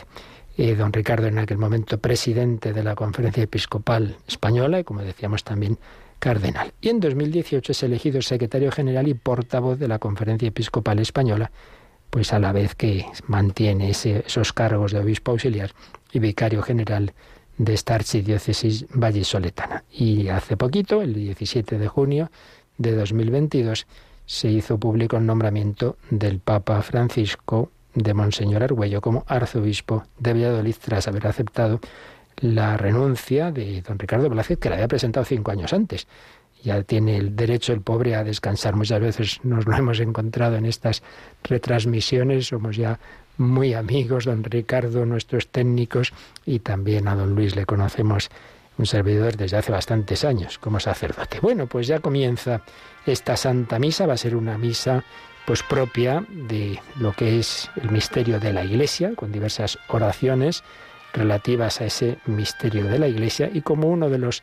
Eh, 0.58 0.74
don 0.74 0.92
Ricardo 0.92 1.28
en 1.28 1.38
aquel 1.38 1.56
momento 1.56 1.98
presidente 1.98 2.72
de 2.72 2.82
la 2.82 2.96
Conferencia 2.96 3.44
Episcopal 3.44 4.16
Española 4.26 4.80
y 4.80 4.84
como 4.84 5.02
decíamos 5.02 5.44
también 5.44 5.78
cardenal. 6.18 6.72
Y 6.80 6.88
en 6.88 6.98
2018 6.98 7.70
es 7.70 7.82
elegido 7.84 8.20
secretario 8.22 8.72
general 8.72 9.06
y 9.06 9.14
portavoz 9.14 9.78
de 9.78 9.86
la 9.86 10.00
Conferencia 10.00 10.48
Episcopal 10.48 10.98
Española, 10.98 11.52
pues 12.10 12.32
a 12.32 12.40
la 12.40 12.50
vez 12.50 12.74
que 12.74 13.06
mantiene 13.28 13.90
esos 13.90 14.52
cargos 14.52 14.90
de 14.90 14.98
obispo 14.98 15.30
auxiliar 15.30 15.70
y 16.12 16.18
vicario 16.18 16.60
general 16.60 17.12
de 17.56 17.74
esta 17.74 17.94
archidiócesis 17.94 18.86
vallisoletana. 18.92 19.84
Y 19.92 20.26
hace 20.28 20.56
poquito, 20.56 21.02
el 21.02 21.14
17 21.14 21.78
de 21.78 21.86
junio 21.86 22.32
de 22.78 22.96
2022, 22.96 23.86
se 24.26 24.50
hizo 24.50 24.76
público 24.78 25.16
el 25.18 25.26
nombramiento 25.26 25.96
del 26.10 26.40
Papa 26.40 26.82
Francisco 26.82 27.70
de 27.98 28.14
Monseñor 28.14 28.62
Argüello 28.62 29.00
como 29.00 29.24
arzobispo 29.26 30.04
de 30.18 30.32
Valladolid 30.32 30.76
tras 30.80 31.08
haber 31.08 31.26
aceptado 31.26 31.80
la 32.36 32.76
renuncia 32.76 33.50
de 33.50 33.82
don 33.82 33.98
Ricardo 33.98 34.28
Velázquez 34.28 34.58
que 34.58 34.68
la 34.68 34.76
había 34.76 34.88
presentado 34.88 35.24
cinco 35.24 35.50
años 35.50 35.72
antes. 35.72 36.06
Ya 36.62 36.82
tiene 36.82 37.16
el 37.16 37.36
derecho 37.36 37.72
el 37.72 37.82
pobre 37.82 38.16
a 38.16 38.24
descansar. 38.24 38.74
Muchas 38.74 39.00
veces 39.00 39.40
nos 39.44 39.66
lo 39.66 39.76
hemos 39.76 40.00
encontrado 40.00 40.56
en 40.56 40.66
estas 40.66 41.02
retransmisiones. 41.44 42.48
Somos 42.48 42.76
ya 42.76 42.98
muy 43.36 43.74
amigos, 43.74 44.24
don 44.24 44.42
Ricardo, 44.42 45.06
nuestros 45.06 45.48
técnicos, 45.48 46.12
y 46.44 46.58
también 46.58 47.06
a 47.06 47.14
don 47.14 47.34
Luis 47.34 47.54
le 47.54 47.64
conocemos 47.64 48.30
un 48.76 48.86
servidor 48.86 49.36
desde 49.36 49.56
hace 49.56 49.72
bastantes 49.72 50.24
años 50.24 50.58
como 50.58 50.80
sacerdote. 50.80 51.40
Bueno, 51.40 51.66
pues 51.66 51.86
ya 51.86 52.00
comienza 52.00 52.62
esta 53.06 53.36
Santa 53.36 53.78
Misa, 53.78 54.06
va 54.06 54.14
a 54.14 54.18
ser 54.18 54.36
una 54.36 54.56
misa 54.58 55.04
pues 55.48 55.62
propia 55.62 56.26
de 56.28 56.78
lo 57.00 57.14
que 57.14 57.38
es 57.38 57.70
el 57.82 57.90
misterio 57.90 58.38
de 58.38 58.52
la 58.52 58.64
Iglesia, 58.64 59.12
con 59.16 59.32
diversas 59.32 59.78
oraciones 59.88 60.62
relativas 61.14 61.80
a 61.80 61.86
ese 61.86 62.18
misterio 62.26 62.84
de 62.84 62.98
la 62.98 63.08
Iglesia 63.08 63.48
y 63.50 63.62
como 63.62 63.88
uno 63.88 64.10
de 64.10 64.18
los 64.18 64.42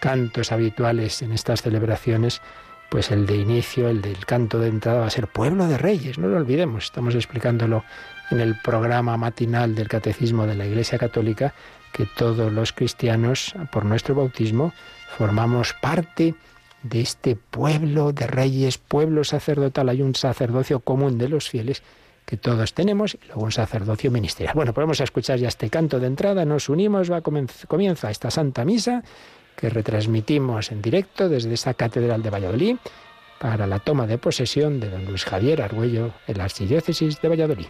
cantos 0.00 0.52
habituales 0.52 1.20
en 1.20 1.32
estas 1.32 1.60
celebraciones, 1.60 2.40
pues 2.88 3.10
el 3.10 3.26
de 3.26 3.36
inicio, 3.36 3.90
el 3.90 4.00
del 4.00 4.24
canto 4.24 4.58
de 4.58 4.68
entrada 4.68 5.00
va 5.00 5.08
a 5.08 5.10
ser 5.10 5.28
Pueblo 5.28 5.66
de 5.66 5.76
Reyes, 5.76 6.16
no 6.16 6.26
lo 6.28 6.38
olvidemos, 6.38 6.84
estamos 6.84 7.14
explicándolo 7.14 7.84
en 8.30 8.40
el 8.40 8.58
programa 8.58 9.18
matinal 9.18 9.74
del 9.74 9.88
Catecismo 9.88 10.46
de 10.46 10.54
la 10.54 10.64
Iglesia 10.64 10.96
Católica, 10.96 11.52
que 11.92 12.08
todos 12.16 12.50
los 12.50 12.72
cristianos, 12.72 13.54
por 13.70 13.84
nuestro 13.84 14.14
bautismo, 14.14 14.72
formamos 15.18 15.74
parte 15.74 16.24
de 16.32 16.34
este 16.92 17.36
pueblo 17.36 18.12
de 18.12 18.26
reyes, 18.26 18.78
pueblo 18.78 19.24
sacerdotal, 19.24 19.88
hay 19.88 20.02
un 20.02 20.14
sacerdocio 20.14 20.80
común 20.80 21.18
de 21.18 21.28
los 21.28 21.48
fieles 21.48 21.82
que 22.24 22.36
todos 22.36 22.74
tenemos 22.74 23.14
y 23.14 23.26
luego 23.26 23.42
un 23.42 23.52
sacerdocio 23.52 24.10
ministerial. 24.10 24.54
Bueno, 24.54 24.74
podemos 24.74 25.00
escuchar 25.00 25.38
ya 25.38 25.48
este 25.48 25.70
canto 25.70 26.00
de 26.00 26.08
entrada, 26.08 26.44
nos 26.44 26.68
unimos, 26.68 27.10
va, 27.10 27.22
comienza 27.22 28.10
esta 28.10 28.30
Santa 28.30 28.64
Misa 28.64 29.02
que 29.56 29.70
retransmitimos 29.70 30.70
en 30.72 30.82
directo 30.82 31.28
desde 31.28 31.54
esa 31.54 31.74
Catedral 31.74 32.22
de 32.22 32.30
Valladolid 32.30 32.76
para 33.38 33.66
la 33.66 33.78
toma 33.78 34.06
de 34.06 34.18
posesión 34.18 34.80
de 34.80 34.90
don 34.90 35.04
Luis 35.06 35.24
Javier 35.24 35.62
Argüello 35.62 36.12
en 36.26 36.38
la 36.38 36.44
Archidiócesis 36.44 37.20
de 37.20 37.28
Valladolid. 37.28 37.66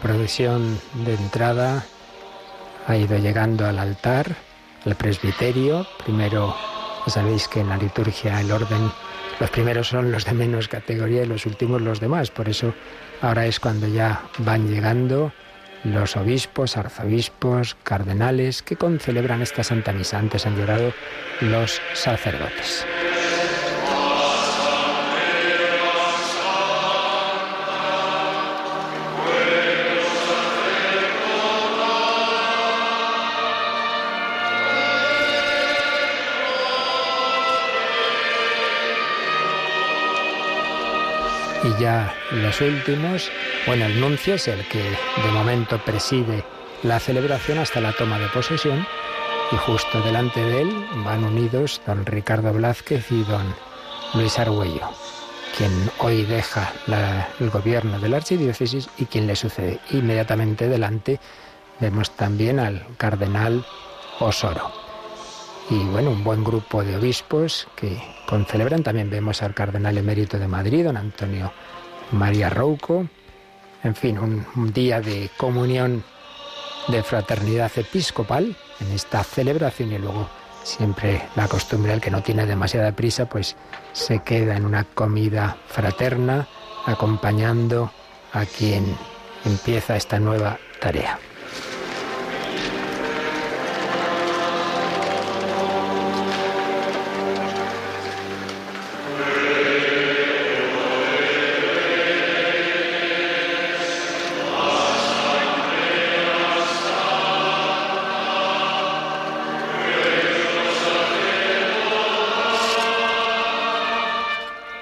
Procesión 0.00 0.80
de 1.04 1.14
entrada 1.14 1.84
ha 2.86 2.96
ido 2.96 3.18
llegando 3.18 3.66
al 3.66 3.78
altar, 3.78 4.34
al 4.84 4.94
presbiterio. 4.96 5.86
Primero, 6.04 6.56
ya 7.06 7.12
sabéis 7.12 7.48
que 7.48 7.60
en 7.60 7.68
la 7.68 7.76
liturgia 7.76 8.40
el 8.40 8.50
orden, 8.50 8.90
los 9.38 9.50
primeros 9.50 9.88
son 9.88 10.10
los 10.10 10.24
de 10.24 10.32
menos 10.32 10.68
categoría 10.68 11.22
y 11.22 11.26
los 11.26 11.46
últimos 11.46 11.82
los 11.82 12.00
demás. 12.00 12.30
Por 12.30 12.48
eso 12.48 12.74
ahora 13.20 13.46
es 13.46 13.60
cuando 13.60 13.86
ya 13.86 14.22
van 14.38 14.68
llegando 14.68 15.32
los 15.84 16.16
obispos, 16.16 16.76
arzobispos, 16.76 17.76
cardenales 17.82 18.62
que 18.62 18.76
concelebran 18.76 19.42
esta 19.42 19.64
Santa 19.64 19.92
Misa. 19.92 20.18
Antes 20.18 20.46
han 20.46 20.56
llegado 20.56 20.92
los 21.40 21.80
sacerdotes. 21.94 22.86
Ya 41.80 42.14
los 42.30 42.60
últimos, 42.60 43.30
bueno, 43.66 43.86
el 43.86 43.98
nuncio 44.00 44.34
es 44.34 44.46
el 44.48 44.66
que 44.68 44.82
de 44.82 45.30
momento 45.32 45.78
preside 45.82 46.44
la 46.82 47.00
celebración 47.00 47.58
hasta 47.58 47.80
la 47.80 47.92
toma 47.92 48.18
de 48.18 48.28
posesión 48.28 48.86
y 49.50 49.56
justo 49.56 50.00
delante 50.02 50.40
de 50.42 50.62
él 50.62 50.86
van 51.04 51.24
unidos 51.24 51.80
don 51.86 52.04
Ricardo 52.04 52.52
Blázquez 52.52 53.10
y 53.10 53.24
don 53.24 53.54
Luis 54.12 54.38
Argüello, 54.38 54.90
quien 55.56 55.72
hoy 55.98 56.24
deja 56.24 56.70
el 57.40 57.48
gobierno 57.48 57.98
de 57.98 58.10
la 58.10 58.18
archidiócesis 58.18 58.90
y 58.98 59.06
quien 59.06 59.26
le 59.26 59.34
sucede. 59.34 59.80
Inmediatamente 59.90 60.68
delante 60.68 61.18
vemos 61.80 62.10
también 62.10 62.60
al 62.60 62.86
cardenal 62.98 63.64
Osoro. 64.18 64.70
Y 65.70 65.78
bueno, 65.84 66.10
un 66.10 66.24
buen 66.24 66.44
grupo 66.44 66.82
de 66.82 66.96
obispos 66.96 67.68
que 67.76 67.96
celebran. 68.48 68.82
También 68.82 69.10
vemos 69.10 69.42
al 69.42 69.54
cardenal 69.54 69.96
emérito 69.98 70.38
de 70.38 70.46
Madrid, 70.46 70.84
don 70.84 70.96
Antonio 70.96 71.52
María 72.12 72.50
Rouco, 72.50 73.06
en 73.82 73.94
fin, 73.94 74.18
un, 74.18 74.72
día 74.72 75.00
de 75.00 75.30
comunión, 75.36 76.04
de 76.88 77.02
fraternidad 77.02 77.70
episcopal 77.76 78.56
en 78.80 78.92
esta 78.92 79.22
celebración 79.22 79.92
y 79.92 79.98
luego 79.98 80.28
siempre 80.62 81.22
la 81.36 81.48
costumbre, 81.48 81.92
el 81.92 82.00
que 82.00 82.10
no 82.10 82.22
tiene 82.22 82.46
demasiada 82.46 82.92
prisa, 82.92 83.28
pues 83.28 83.56
se 83.92 84.22
queda 84.22 84.56
en 84.56 84.64
una 84.64 84.84
comida 84.84 85.56
fraterna 85.68 86.48
acompañando 86.86 87.92
a 88.32 88.44
quien 88.44 88.96
empieza 89.44 89.96
esta 89.96 90.18
nueva 90.18 90.58
tarea. 90.80 91.18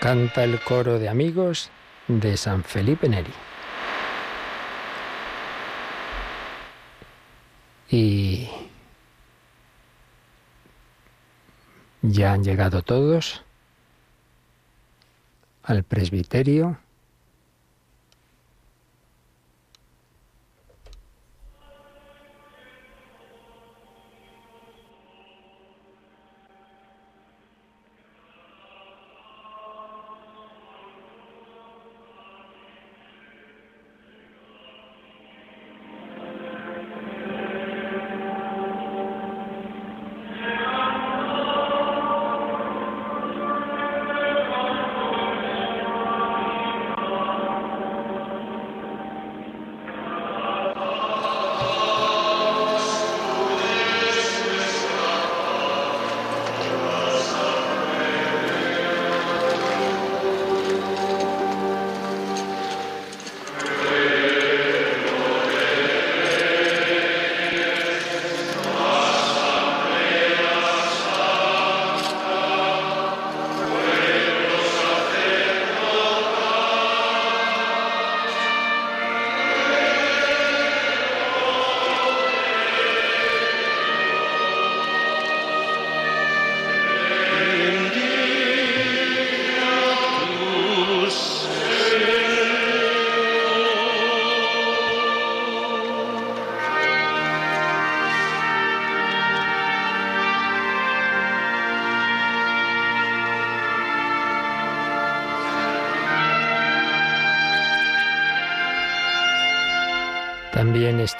Canta 0.08 0.42
el 0.42 0.58
coro 0.60 0.98
de 0.98 1.06
amigos 1.06 1.68
de 2.06 2.38
San 2.38 2.64
Felipe 2.64 3.10
Neri. 3.10 3.30
Y 7.90 8.48
ya 12.00 12.32
han 12.32 12.42
llegado 12.42 12.80
todos 12.80 13.44
al 15.62 15.82
presbiterio. 15.82 16.78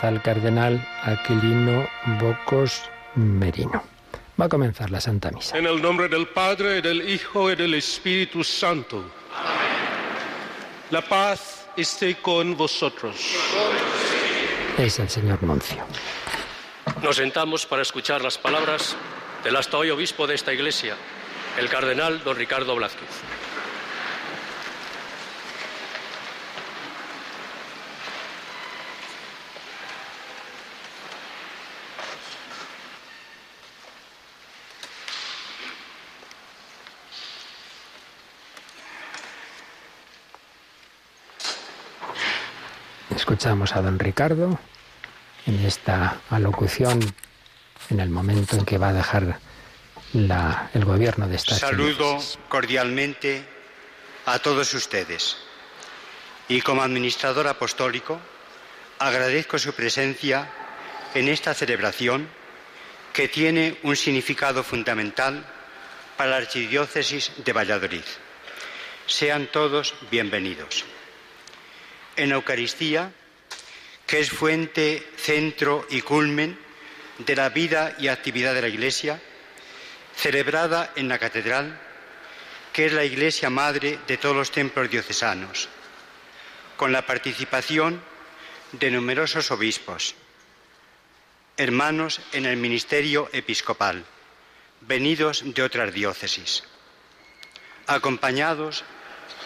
El 0.08 0.22
cardenal 0.22 0.82
Aquilino 1.02 1.86
Bocos 2.18 2.82
Merino. 3.14 3.84
Va 4.40 4.46
a 4.46 4.48
comenzar 4.48 4.90
la 4.90 5.02
Santa 5.02 5.30
Misa. 5.30 5.58
En 5.58 5.66
el 5.66 5.82
nombre 5.82 6.08
del 6.08 6.28
Padre, 6.28 6.80
del 6.80 7.06
Hijo 7.10 7.50
y 7.50 7.56
del 7.56 7.74
Espíritu 7.74 8.42
Santo. 8.42 9.04
La 10.90 11.02
paz 11.02 11.66
esté 11.76 12.14
con 12.16 12.56
vosotros. 12.56 13.16
Es 14.78 14.98
el 14.98 15.10
señor 15.10 15.42
Nuncio. 15.42 15.84
Nos 17.02 17.16
sentamos 17.16 17.66
para 17.66 17.82
escuchar 17.82 18.22
las 18.22 18.38
palabras 18.38 18.96
del 19.44 19.56
hasta 19.56 19.76
hoy 19.76 19.90
obispo 19.90 20.26
de 20.26 20.36
esta 20.36 20.54
iglesia, 20.54 20.96
el 21.58 21.68
cardenal 21.68 22.24
don 22.24 22.34
Ricardo 22.34 22.74
Blázquez. 22.74 23.08
Escuchamos 43.38 43.77
a 43.77 43.83
don 43.83 44.01
Ricardo 44.01 44.59
en 45.46 45.64
esta 45.64 46.22
alocución, 46.29 46.98
en 47.88 48.01
el 48.01 48.11
momento 48.11 48.57
en 48.57 48.64
que 48.64 48.79
va 48.79 48.88
a 48.88 48.92
dejar 48.92 49.38
el 50.12 50.85
gobierno 50.85 51.29
de 51.29 51.37
esta 51.37 51.55
Saludo 51.55 52.18
cordialmente 52.48 53.44
a 54.27 54.40
todos 54.40 54.74
ustedes 54.74 55.37
y 56.48 56.62
como 56.62 56.83
administrador 56.83 57.46
apostólico 57.46 58.18
agradezco 58.98 59.57
su 59.57 59.72
presencia 59.72 60.51
en 61.14 61.29
esta 61.29 61.55
celebración 61.55 62.27
que 63.12 63.29
tiene 63.29 63.79
un 63.85 63.94
significado 63.94 64.64
fundamental 64.64 65.46
para 66.16 66.31
la 66.31 66.37
Archidiócesis 66.38 67.31
de 67.44 67.53
Valladolid. 67.53 68.05
Sean 69.07 69.46
todos 69.53 69.94
bienvenidos. 70.11 70.85
En 72.16 72.33
Eucaristía 72.33 73.12
que 74.08 74.20
es 74.20 74.30
fuente, 74.30 75.06
centro 75.18 75.86
y 75.90 76.00
culmen 76.00 76.58
de 77.18 77.36
la 77.36 77.50
vida 77.50 77.94
y 77.98 78.08
actividad 78.08 78.54
de 78.54 78.62
la 78.62 78.68
Iglesia, 78.68 79.20
celebrada 80.16 80.92
en 80.96 81.08
la 81.08 81.18
catedral, 81.18 81.78
que 82.72 82.86
es 82.86 82.94
la 82.94 83.04
Iglesia 83.04 83.50
madre 83.50 83.98
de 84.06 84.16
todos 84.16 84.34
los 84.34 84.50
templos 84.50 84.88
diocesanos, 84.88 85.68
con 86.78 86.90
la 86.90 87.04
participación 87.04 88.00
de 88.72 88.90
numerosos 88.90 89.50
obispos, 89.50 90.14
hermanos 91.58 92.22
en 92.32 92.46
el 92.46 92.56
ministerio 92.56 93.28
episcopal, 93.34 94.06
venidos 94.80 95.42
de 95.44 95.62
otras 95.62 95.92
diócesis, 95.92 96.64
acompañados 97.86 98.84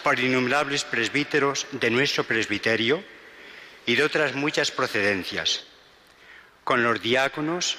por 0.03 0.21
innumerables 0.21 0.85
presbíteros 0.85 1.67
de 1.71 1.89
nuestro 1.89 2.23
presbiterio, 2.23 3.03
y 3.85 3.95
de 3.95 4.03
otras 4.03 4.33
muchas 4.33 4.71
procedencias, 4.71 5.65
con 6.63 6.83
los 6.83 7.01
diáconos, 7.01 7.77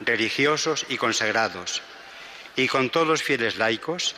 religiosos 0.00 0.86
y 0.88 0.96
consagrados, 0.96 1.82
y 2.56 2.68
con 2.68 2.90
todos 2.90 3.06
los 3.06 3.22
fieles 3.22 3.56
laicos, 3.56 4.14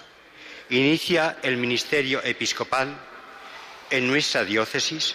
inicia 0.70 1.36
el 1.42 1.56
ministerio 1.56 2.22
episcopal 2.24 2.96
en 3.90 4.06
nuestra 4.06 4.44
diócesis, 4.44 5.14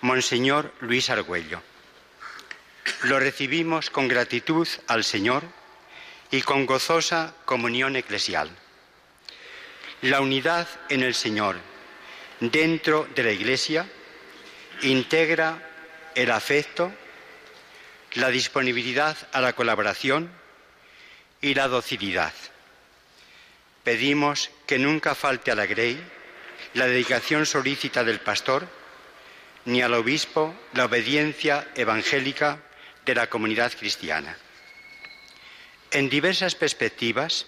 Monseñor 0.00 0.72
Luis 0.80 1.10
Argüello. 1.10 1.62
Lo 3.04 3.18
recibimos 3.18 3.90
con 3.90 4.08
gratitud 4.08 4.68
al 4.86 5.04
Señor 5.04 5.42
y 6.30 6.42
con 6.42 6.66
gozosa 6.66 7.34
comunión 7.44 7.96
eclesial. 7.96 8.50
La 10.02 10.20
unidad 10.20 10.68
en 10.90 11.02
el 11.02 11.14
Señor 11.14 11.56
dentro 12.40 13.08
de 13.14 13.22
la 13.22 13.32
Iglesia 13.32 13.86
integra 14.84 15.62
el 16.14 16.30
afecto, 16.30 16.92
la 18.14 18.28
disponibilidad 18.28 19.16
a 19.32 19.40
la 19.40 19.54
colaboración 19.54 20.30
y 21.40 21.54
la 21.54 21.68
docilidad. 21.68 22.32
Pedimos 23.82 24.50
que 24.66 24.78
nunca 24.78 25.14
falte 25.14 25.50
a 25.50 25.54
la 25.54 25.66
Grey 25.66 26.02
la 26.74 26.86
dedicación 26.86 27.46
solícita 27.46 28.04
del 28.04 28.20
pastor, 28.20 28.68
ni 29.64 29.82
al 29.82 29.94
obispo 29.94 30.54
la 30.74 30.84
obediencia 30.84 31.68
evangélica 31.74 32.60
de 33.06 33.14
la 33.14 33.28
comunidad 33.28 33.72
cristiana. 33.72 34.36
En 35.90 36.10
diversas 36.10 36.54
perspectivas, 36.54 37.46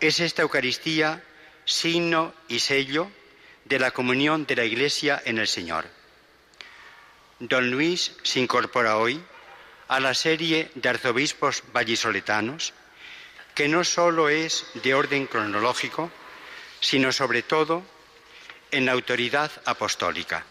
es 0.00 0.20
esta 0.20 0.42
Eucaristía 0.42 1.22
signo 1.64 2.34
y 2.48 2.60
sello 2.60 3.10
de 3.64 3.78
la 3.78 3.90
comunión 3.90 4.46
de 4.46 4.56
la 4.56 4.64
Iglesia 4.64 5.20
en 5.24 5.38
el 5.38 5.46
Señor. 5.46 5.97
Don 7.40 7.70
Luis 7.70 8.12
se 8.24 8.40
incorpora 8.40 8.96
hoy 8.96 9.22
a 9.86 10.00
la 10.00 10.12
serie 10.12 10.70
de 10.74 10.88
arzobispos 10.88 11.62
vallisoletanos, 11.72 12.74
que 13.54 13.68
no 13.68 13.84
sólo 13.84 14.28
es 14.28 14.66
de 14.74 14.94
orden 14.94 15.26
cronológico, 15.26 16.10
sino 16.80 17.12
sobre 17.12 17.42
todo 17.42 17.84
en 18.70 18.86
la 18.86 18.92
autoridad 18.92 19.50
apostólica. 19.64 20.44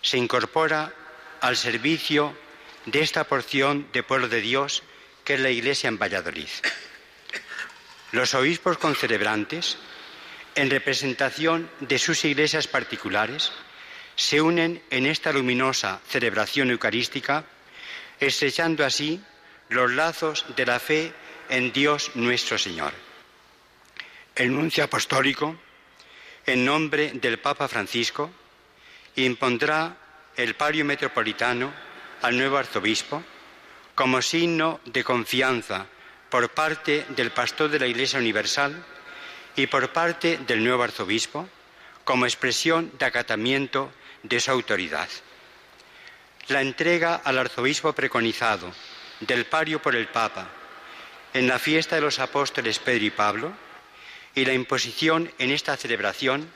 Se 0.00 0.16
incorpora 0.16 0.94
al 1.40 1.56
servicio 1.56 2.34
de 2.86 3.00
esta 3.00 3.24
porción 3.24 3.88
de 3.92 4.02
pueblo 4.02 4.28
de 4.28 4.40
Dios 4.40 4.82
que 5.24 5.34
es 5.34 5.40
la 5.40 5.50
Iglesia 5.50 5.88
en 5.88 5.98
Valladolid. 5.98 6.48
Los 8.12 8.34
obispos 8.34 8.78
concelebrantes, 8.78 9.76
en 10.54 10.70
representación 10.70 11.70
de 11.80 11.98
sus 11.98 12.24
iglesias 12.24 12.68
particulares, 12.68 13.52
se 14.16 14.40
unen 14.40 14.82
en 14.90 15.06
esta 15.06 15.32
luminosa 15.32 16.00
celebración 16.08 16.70
eucarística, 16.70 17.44
estrechando 18.20 18.84
así 18.84 19.20
los 19.68 19.90
lazos 19.90 20.44
de 20.56 20.66
la 20.66 20.78
fe 20.78 21.12
en 21.48 21.72
Dios 21.72 22.12
nuestro 22.14 22.58
Señor. 22.58 22.92
El 24.34 24.52
nuncio 24.52 24.84
apostólico, 24.84 25.56
en 26.46 26.64
nombre 26.64 27.12
del 27.14 27.38
Papa 27.38 27.68
Francisco, 27.68 28.30
impondrá 29.16 29.96
el 30.36 30.54
pario 30.54 30.84
metropolitano 30.84 31.72
al 32.22 32.36
nuevo 32.36 32.56
arzobispo 32.56 33.22
como 33.94 34.20
signo 34.22 34.80
de 34.86 35.04
confianza 35.04 35.86
por 36.30 36.50
parte 36.50 37.06
del 37.10 37.30
pastor 37.30 37.70
de 37.70 37.78
la 37.78 37.86
Iglesia 37.86 38.18
Universal 38.18 38.84
y 39.56 39.68
por 39.68 39.92
parte 39.92 40.38
del 40.38 40.64
nuevo 40.64 40.82
arzobispo 40.82 41.48
como 42.02 42.26
expresión 42.26 42.90
de 42.98 43.06
acatamiento 43.06 43.92
de 44.24 44.40
su 44.40 44.50
autoridad. 44.50 45.08
La 46.48 46.60
entrega 46.60 47.14
al 47.24 47.38
arzobispo 47.38 47.92
preconizado 47.92 48.72
del 49.20 49.46
pario 49.46 49.80
por 49.80 49.94
el 49.94 50.08
Papa 50.08 50.48
en 51.32 51.46
la 51.46 51.58
fiesta 51.58 51.94
de 51.94 52.02
los 52.02 52.18
apóstoles 52.18 52.78
Pedro 52.78 53.04
y 53.04 53.10
Pablo 53.10 53.52
y 54.34 54.44
la 54.44 54.52
imposición 54.52 55.32
en 55.38 55.50
esta 55.50 55.76
celebración 55.76 56.50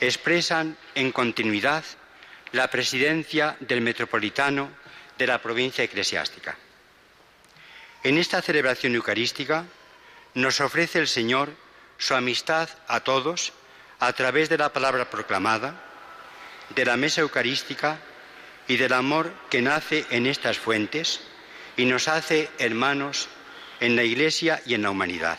expresan 0.00 0.76
en 0.94 1.12
continuidad 1.12 1.84
la 2.52 2.68
presidencia 2.68 3.56
del 3.60 3.80
metropolitano 3.80 4.70
de 5.18 5.26
la 5.26 5.40
provincia 5.40 5.84
eclesiástica. 5.84 6.56
En 8.02 8.18
esta 8.18 8.42
celebración 8.42 8.94
eucarística 8.94 9.64
nos 10.34 10.60
ofrece 10.60 10.98
el 10.98 11.08
Señor 11.08 11.50
su 11.98 12.14
amistad 12.14 12.68
a 12.88 13.00
todos 13.00 13.52
a 13.98 14.12
través 14.12 14.48
de 14.48 14.58
la 14.58 14.72
palabra 14.72 15.08
proclamada, 15.08 15.85
de 16.74 16.84
la 16.84 16.96
mesa 16.96 17.20
eucarística 17.20 17.98
y 18.68 18.76
del 18.76 18.92
amor 18.92 19.32
que 19.50 19.62
nace 19.62 20.04
en 20.10 20.26
estas 20.26 20.58
fuentes 20.58 21.20
y 21.76 21.84
nos 21.84 22.08
hace 22.08 22.48
hermanos 22.58 23.28
en 23.80 23.96
la 23.96 24.02
Iglesia 24.02 24.62
y 24.66 24.74
en 24.74 24.82
la 24.82 24.90
humanidad. 24.90 25.38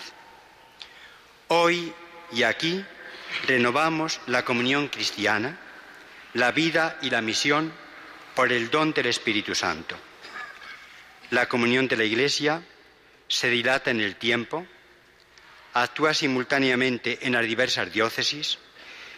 Hoy 1.50 1.94
y 2.32 2.44
aquí 2.44 2.84
renovamos 3.46 4.20
la 4.28 4.46
comunión 4.46 4.88
cristiana, 4.88 5.58
la 6.34 6.52
vida 6.52 6.98
y 7.02 7.10
la 7.10 7.22
misión 7.22 7.74
por 8.36 8.52
el 8.52 8.70
don 8.70 8.94
del 8.94 9.08
Espíritu 9.08 9.56
Santo. 9.56 9.98
La 11.32 11.48
comunión 11.48 11.88
de 11.88 11.98
la 11.98 12.04
Iglesia 12.04 12.62
se 13.28 13.50
dilata 13.50 13.92
en 13.92 14.00
el 14.00 14.16
tiempo, 14.16 14.66
actúa 15.74 16.14
simultáneamente 16.14 17.20
en 17.22 17.34
las 17.34 17.46
diversas 17.46 17.92
diócesis 17.92 18.60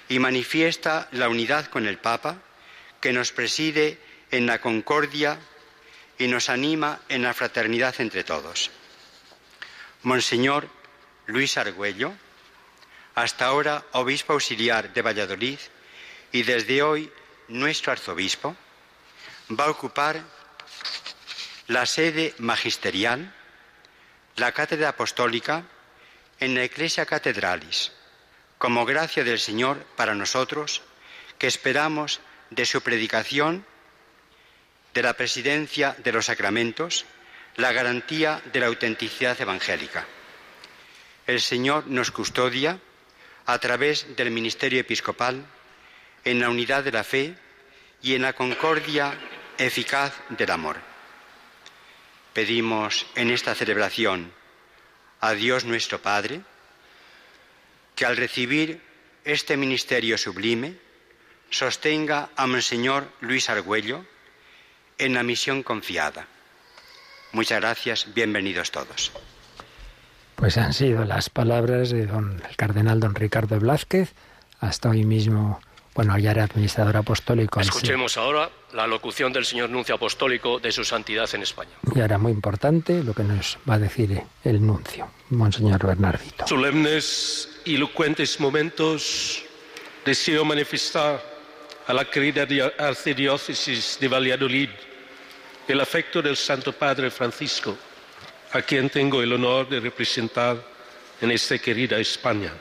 y 0.10 0.19
manifiesta 0.19 1.08
la 1.12 1.30
unidad 1.30 1.67
con 1.67 1.88
el 1.88 2.00
Papa, 2.00 2.41
que 3.00 3.13
nos 3.13 3.32
preside 3.32 4.00
en 4.32 4.45
la 4.45 4.60
concordia 4.60 5.39
y 6.17 6.28
nos 6.28 6.50
anima 6.50 7.00
en 7.08 7.22
la 7.22 7.34
fraternidad 7.34 7.95
entre 8.00 8.24
todos. 8.24 8.72
Monseñor 10.04 10.67
Luis 11.28 11.58
Argüello, 11.58 12.13
hasta 13.15 13.45
ahora 13.45 13.86
obispo 13.93 14.34
auxiliar 14.34 14.91
de 14.93 15.02
Valladolid 15.02 15.60
y 16.32 16.43
desde 16.43 16.82
hoy 16.82 17.12
nuestro 17.48 17.91
arzobispo, 17.91 18.56
va 19.52 19.65
a 19.65 19.69
ocupar 19.69 20.22
la 21.67 21.86
sede 21.86 22.34
magisterial, 22.39 23.34
la 24.38 24.52
cátedra 24.52 24.89
apostólica 24.89 25.63
en 26.39 26.56
la 26.56 26.63
Iglesia 26.63 27.06
Catedralis, 27.06 27.91
como 28.60 28.86
gracia 28.86 29.24
del 29.24 29.39
Señor 29.39 29.84
para 29.95 30.13
nosotros, 30.13 30.84
que 31.39 31.48
esperamos 31.48 32.19
de 32.52 32.65
su 32.65 32.82
predicación, 32.82 33.65
de 34.93 35.02
la 35.02 35.13
presidencia 35.13 35.95
de 36.04 36.12
los 36.12 36.26
sacramentos, 36.26 37.06
la 37.56 37.72
garantía 37.72 38.41
de 38.52 38.60
la 38.60 38.67
autenticidad 38.67 39.39
evangélica. 39.39 40.06
El 41.26 41.39
Señor 41.39 41.88
nos 41.88 42.12
custodia 42.12 42.80
a 43.45 43.58
través 43.60 44.15
del 44.17 44.30
ministerio 44.30 44.82
episcopal 44.82 45.45
en 46.26 46.41
la 46.41 46.50
unidad 46.50 46.84
de 46.84 46.91
la 46.91 47.04
fe 47.04 47.36
y 48.02 48.15
en 48.15 48.24
la 48.24 48.34
concordia 48.34 49.17
eficaz 49.58 50.13
del 50.30 50.52
amor. 50.52 50.78
Pedimos 52.34 53.06
en 53.15 53.32
esta 53.32 53.56
celebración 53.56 54.34
a 55.22 55.32
Dios 55.34 55.63
nuestro 55.63 56.02
Padre 56.02 56.41
que 57.99 58.05
al 58.05 58.15
recibir 58.15 58.79
este 59.25 59.57
ministerio 59.57 60.17
sublime 60.17 60.77
sostenga 61.49 62.29
a 62.38 62.47
Monseñor 62.47 63.09
Luis 63.19 63.49
Argüello 63.49 64.05
en 64.97 65.15
la 65.15 65.23
misión 65.23 65.63
confiada. 65.63 66.25
Muchas 67.33 67.59
gracias, 67.59 68.07
bienvenidos 68.15 68.71
todos. 68.71 69.12
Pues 70.38 70.57
han 70.57 70.71
sido 70.71 71.03
las 71.03 71.29
palabras 71.29 71.89
de 71.89 72.05
don, 72.05 72.41
el 72.49 72.55
cardenal 72.55 73.01
don 73.01 73.15
Ricardo 73.15 73.59
Blázquez, 73.59 74.13
hasta 74.62 74.91
hoy 74.91 75.03
mismo, 75.03 75.59
bueno, 75.99 76.17
ya 76.17 76.31
era 76.31 76.45
administrador 76.45 76.95
apostólico. 76.95 77.59
Escuchemos 77.59 78.15
ahora 78.15 78.49
la 78.71 78.88
locución 78.88 79.33
del 79.33 79.43
señor 79.43 79.69
nuncio 79.69 79.95
apostólico 79.95 80.57
de 80.57 80.71
su 80.71 80.85
santidad 80.85 81.27
en 81.33 81.41
España. 81.41 81.71
Y 81.93 81.99
ahora 81.99 82.17
muy 82.17 82.31
importante 82.31 83.03
lo 83.03 83.13
que 83.13 83.23
nos 83.23 83.57
va 83.69 83.73
a 83.73 83.79
decir 83.79 84.21
el 84.45 84.65
nuncio, 84.65 85.12
Monseñor 85.31 85.85
Bernardito. 85.85 86.47
Solemnes 86.47 87.49
y 87.65 87.75
elocuentes 87.75 88.39
momentos 88.39 89.43
deseo 90.05 90.45
manifestar 90.45 91.21
a 91.85 91.93
la 91.93 92.05
querida 92.05 92.47
arcidiócesis 92.79 93.97
de 93.99 94.07
Valladolid 94.07 94.69
el 95.67 95.81
afecto 95.81 96.21
del 96.21 96.38
Santo 96.38 96.71
Padre 96.71 97.12
Francisco, 97.12 97.75
a 98.53 98.62
quien 98.62 98.89
tengo 98.89 99.21
el 99.21 99.33
honor 99.33 99.67
de 99.67 99.81
representar 99.81 100.63
en 101.19 101.31
esta 101.31 101.57
querida 101.57 101.99
España. 101.99 102.53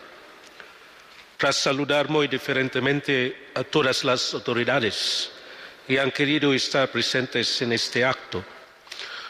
Tras 1.38 1.54
saludar 1.54 2.08
muy 2.08 2.26
diferentemente 2.26 3.50
a 3.54 3.62
todas 3.62 4.02
las 4.02 4.34
autoridades 4.34 5.30
que 5.86 6.00
han 6.00 6.10
querido 6.10 6.52
estar 6.52 6.90
presentes 6.90 7.62
en 7.62 7.72
este 7.72 8.04
acto, 8.04 8.44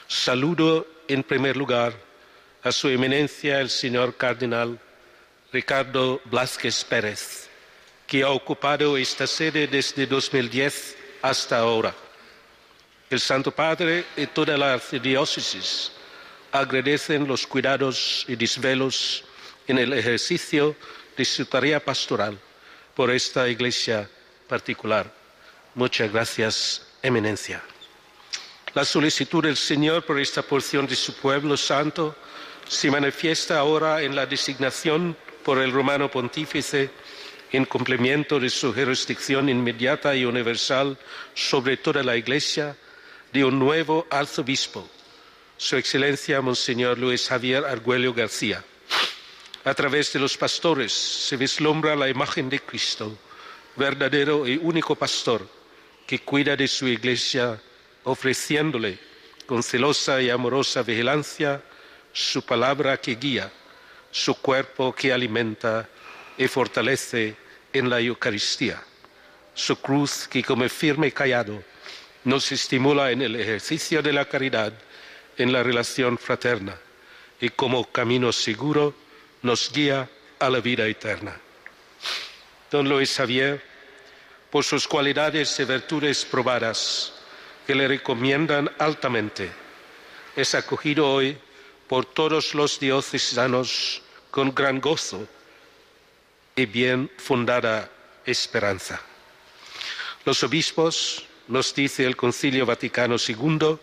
saludo 0.06 0.86
en 1.06 1.22
primer 1.22 1.54
lugar 1.54 1.92
a 2.62 2.72
su 2.72 2.88
eminencia 2.88 3.60
el 3.60 3.68
señor 3.68 4.16
cardenal 4.16 4.80
Ricardo 5.52 6.22
Blasquez 6.24 6.82
Pérez, 6.82 7.50
que 8.06 8.22
ha 8.22 8.30
ocupado 8.30 8.96
esta 8.96 9.26
sede 9.26 9.66
desde 9.66 10.06
2010 10.06 10.96
hasta 11.20 11.58
ahora. 11.58 11.94
El 13.10 13.20
Santo 13.20 13.50
Padre 13.50 14.06
y 14.16 14.26
toda 14.28 14.56
la 14.56 14.72
arcidiócesis 14.72 15.92
agradecen 16.52 17.28
los 17.28 17.46
cuidados 17.46 18.24
y 18.26 18.34
desvelos 18.34 19.24
en 19.66 19.76
el 19.76 19.92
ejercicio 19.92 20.74
de 21.18 21.24
su 21.24 21.44
tarea 21.46 21.84
pastoral 21.84 22.38
por 22.94 23.10
esta 23.10 23.48
iglesia 23.48 24.08
particular. 24.46 25.12
Muchas 25.74 26.12
gracias, 26.12 26.86
Eminencia. 27.02 27.60
La 28.72 28.84
solicitud 28.84 29.42
del 29.42 29.56
Señor 29.56 30.04
por 30.04 30.20
esta 30.20 30.42
porción 30.42 30.86
de 30.86 30.94
su 30.94 31.14
pueblo 31.14 31.56
santo 31.56 32.14
se 32.68 32.88
manifiesta 32.90 33.58
ahora 33.58 34.00
en 34.02 34.14
la 34.14 34.26
designación 34.26 35.16
por 35.42 35.58
el 35.58 35.72
romano 35.72 36.08
pontífice 36.08 36.90
en 37.50 37.64
cumplimiento 37.64 38.38
de 38.38 38.50
su 38.50 38.72
jurisdicción 38.72 39.48
inmediata 39.48 40.14
y 40.14 40.24
universal 40.24 40.96
sobre 41.34 41.78
toda 41.78 42.04
la 42.04 42.16
iglesia 42.16 42.76
de 43.32 43.44
un 43.44 43.58
nuevo 43.58 44.06
arzobispo, 44.10 44.88
Su 45.56 45.76
Excelencia 45.76 46.40
Monseñor 46.40 46.96
Luis 46.98 47.28
Javier 47.28 47.64
Argüello 47.64 48.14
García. 48.14 48.62
A 49.68 49.74
través 49.74 50.10
de 50.14 50.18
los 50.18 50.34
pastores 50.34 50.94
se 50.94 51.36
vislumbra 51.36 51.94
la 51.94 52.08
imagen 52.08 52.48
de 52.48 52.58
Cristo, 52.58 53.18
verdadero 53.76 54.48
y 54.48 54.56
único 54.56 54.94
pastor, 54.94 55.46
que 56.06 56.20
cuida 56.20 56.56
de 56.56 56.66
su 56.66 56.88
iglesia, 56.88 57.60
ofreciéndole 58.04 58.98
con 59.44 59.62
celosa 59.62 60.22
y 60.22 60.30
amorosa 60.30 60.82
vigilancia 60.82 61.60
su 62.14 62.46
palabra 62.46 62.96
que 62.96 63.16
guía, 63.16 63.52
su 64.10 64.36
cuerpo 64.36 64.94
que 64.94 65.12
alimenta 65.12 65.86
y 66.38 66.48
fortalece 66.48 67.36
en 67.70 67.90
la 67.90 68.00
Eucaristía, 68.00 68.82
su 69.52 69.76
cruz 69.76 70.26
que 70.28 70.42
como 70.42 70.66
firme 70.70 71.12
callado 71.12 71.62
nos 72.24 72.50
estimula 72.52 73.10
en 73.10 73.20
el 73.20 73.36
ejercicio 73.36 74.00
de 74.00 74.14
la 74.14 74.24
caridad, 74.24 74.72
en 75.36 75.52
la 75.52 75.62
relación 75.62 76.16
fraterna 76.16 76.74
y 77.38 77.50
como 77.50 77.84
camino 77.92 78.32
seguro 78.32 79.07
nos 79.42 79.72
guía 79.72 80.08
a 80.38 80.50
la 80.50 80.60
vida 80.60 80.86
eterna. 80.86 81.38
Don 82.70 82.88
Luis 82.88 83.16
Javier, 83.16 83.62
por 84.50 84.64
sus 84.64 84.86
cualidades 84.86 85.58
y 85.60 85.64
virtudes 85.64 86.24
probadas, 86.24 87.12
que 87.66 87.74
le 87.74 87.88
recomiendan 87.88 88.70
altamente, 88.78 89.50
es 90.36 90.54
acogido 90.54 91.10
hoy 91.10 91.36
por 91.86 92.04
todos 92.04 92.54
los 92.54 92.78
diocesanos 92.78 94.02
con 94.30 94.54
gran 94.54 94.80
gozo 94.80 95.26
y 96.54 96.66
bien 96.66 97.10
fundada 97.16 97.90
esperanza. 98.24 99.00
Los 100.24 100.42
obispos, 100.42 101.24
nos 101.48 101.74
dice 101.74 102.04
el 102.04 102.16
Concilio 102.16 102.66
Vaticano 102.66 103.16
II, 103.16 103.78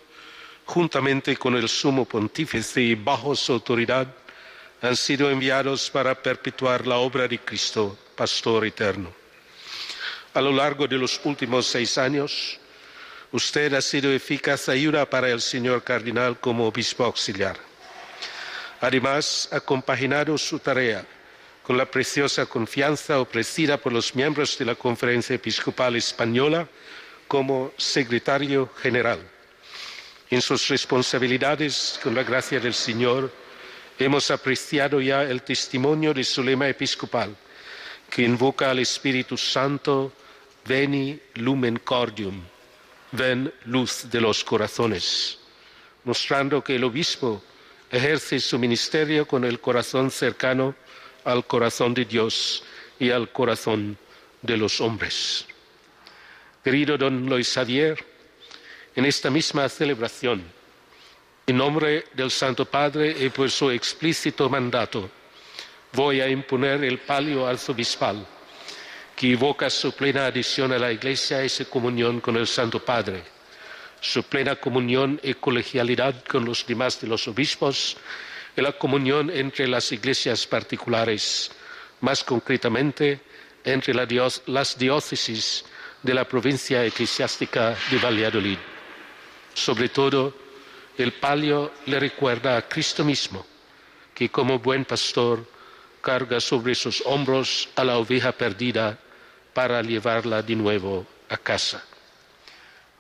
juntamente 0.66 1.36
con 1.38 1.56
el 1.56 1.68
sumo 1.68 2.06
pontífice 2.06 2.82
y 2.82 2.96
bajo 2.96 3.36
su 3.36 3.54
autoridad, 3.54 4.08
han 4.82 4.96
sido 4.96 5.30
enviados 5.30 5.90
para 5.90 6.16
perpetuar 6.16 6.86
la 6.86 6.98
obra 6.98 7.28
de 7.28 7.40
Cristo, 7.40 7.98
Pastor 8.16 8.66
eterno. 8.66 9.14
A 10.34 10.42
lo 10.42 10.52
largo 10.52 10.88
de 10.88 10.98
los 10.98 11.20
últimos 11.24 11.66
seis 11.66 11.98
años, 11.98 12.60
usted 13.32 13.74
ha 13.74 13.82
sido 13.82 14.12
eficaz 14.12 14.70
ayuda 14.70 15.10
para 15.10 15.30
el 15.30 15.42
señor 15.42 15.84
cardenal 15.84 16.40
como 16.40 16.68
obispo 16.68 17.06
auxiliar. 17.06 17.58
Además, 18.82 19.50
ha 19.52 19.60
compaginado 19.60 20.38
su 20.38 20.60
tarea 20.60 21.06
con 21.64 21.78
la 21.78 21.90
preciosa 21.90 22.46
confianza 22.46 23.20
ofrecida 23.20 23.78
por 23.78 23.92
los 23.92 24.14
miembros 24.14 24.58
de 24.58 24.66
la 24.66 24.76
Conferencia 24.76 25.36
Episcopal 25.36 25.96
Española 25.96 26.68
como 27.28 27.72
secretario 27.78 28.70
general. 28.82 29.20
En 30.30 30.42
sus 30.42 30.68
responsabilidades, 30.68 32.00
con 32.04 32.14
la 32.14 32.24
gracia 32.24 32.60
del 32.60 32.74
Señor, 32.74 33.32
hemos 33.98 34.30
apreciado 34.32 35.00
ya 35.02 35.24
el 35.24 35.42
testimonio 35.42 36.14
de 36.14 36.24
su 36.24 36.44
lema 36.44 36.68
episcopal, 36.68 37.36
que 38.10 38.24
invoca 38.24 38.72
al 38.72 38.80
Espíritu 38.80 39.38
Santo, 39.38 40.12
veni 40.66 41.20
lumen 41.36 41.80
cordium, 41.80 42.42
ven 43.12 43.52
luz 43.66 44.10
de 44.10 44.22
los 44.22 44.44
corazones, 44.44 45.40
mostrando 46.04 46.64
que 46.64 46.76
el 46.76 46.84
obispo 46.84 47.42
ejerce 47.92 48.40
su 48.40 48.60
ministerio 48.60 49.28
con 49.28 49.44
el 49.46 49.60
corazón 49.60 50.12
cercano 50.12 50.76
al 51.24 51.46
corazón 51.46 51.94
de 51.94 52.06
Dios 52.06 52.64
y 53.00 53.10
al 53.10 53.32
corazón 53.32 53.98
de 54.42 54.58
los 54.58 54.80
hombres. 54.80 55.46
Querido 56.64 56.98
don 56.98 57.26
Luis 57.28 57.54
Xavier, 57.54 58.04
en 58.96 59.06
esta 59.06 59.30
misma 59.30 59.68
celebración, 59.70 60.44
en 61.48 61.58
nombre 61.58 62.06
del 62.14 62.32
Santo 62.32 62.66
Padre 62.66 63.16
y 63.20 63.30
por 63.30 63.52
su 63.52 63.70
explícito 63.70 64.50
mandato, 64.50 65.10
voy 65.94 66.20
a 66.20 66.28
imponer 66.28 66.84
el 66.84 67.00
palio 67.00 67.46
arzobispal 67.46 68.26
que 69.16 69.32
evoca 69.32 69.70
su 69.70 69.94
plena 69.94 70.26
adhesión 70.26 70.74
a 70.74 70.80
la 70.80 70.92
Iglesia 70.92 71.44
y 71.46 71.50
su 71.50 71.70
comunión 71.70 72.20
con 72.20 72.36
el 72.36 72.48
Santo 72.48 72.84
Padre, 72.84 73.24
su 74.02 74.24
plena 74.24 74.56
comunión 74.56 75.20
y 75.24 75.36
colegialidad 75.36 76.24
con 76.26 76.44
los 76.44 76.66
demás 76.66 77.00
de 77.00 77.08
los 77.08 77.28
obispos 77.28 77.96
y 78.58 78.62
la 78.62 78.74
comunión 78.74 79.30
entre 79.30 79.68
las 79.68 79.92
iglesias 79.92 80.48
particulares, 80.48 81.52
más 82.02 82.24
concretamente 82.24 83.22
entre 83.64 83.94
las 83.94 84.78
diócesis 84.78 85.64
de 86.02 86.14
la 86.14 86.28
provincia 86.28 86.84
eclesiástica 86.86 87.76
de 87.90 87.98
Valladolid. 87.98 88.58
Sobre 89.54 89.90
todo, 89.90 90.45
el 91.04 91.14
palio 91.14 91.72
le 91.86 92.00
recuerda 92.00 92.58
a 92.58 92.68
Cristo 92.68 93.04
mismo, 93.04 93.46
que 94.14 94.30
como 94.30 94.60
buen 94.60 94.86
pastor 94.86 95.46
carga 96.02 96.40
sobre 96.40 96.76
sus 96.76 97.02
hombros 97.06 97.70
a 97.76 97.84
la 97.84 97.98
oveja 97.98 98.32
perdida 98.32 98.98
para 99.54 99.82
llevarla 99.82 100.42
de 100.42 100.56
nuevo 100.56 101.06
a 101.30 101.38
casa. 101.38 101.84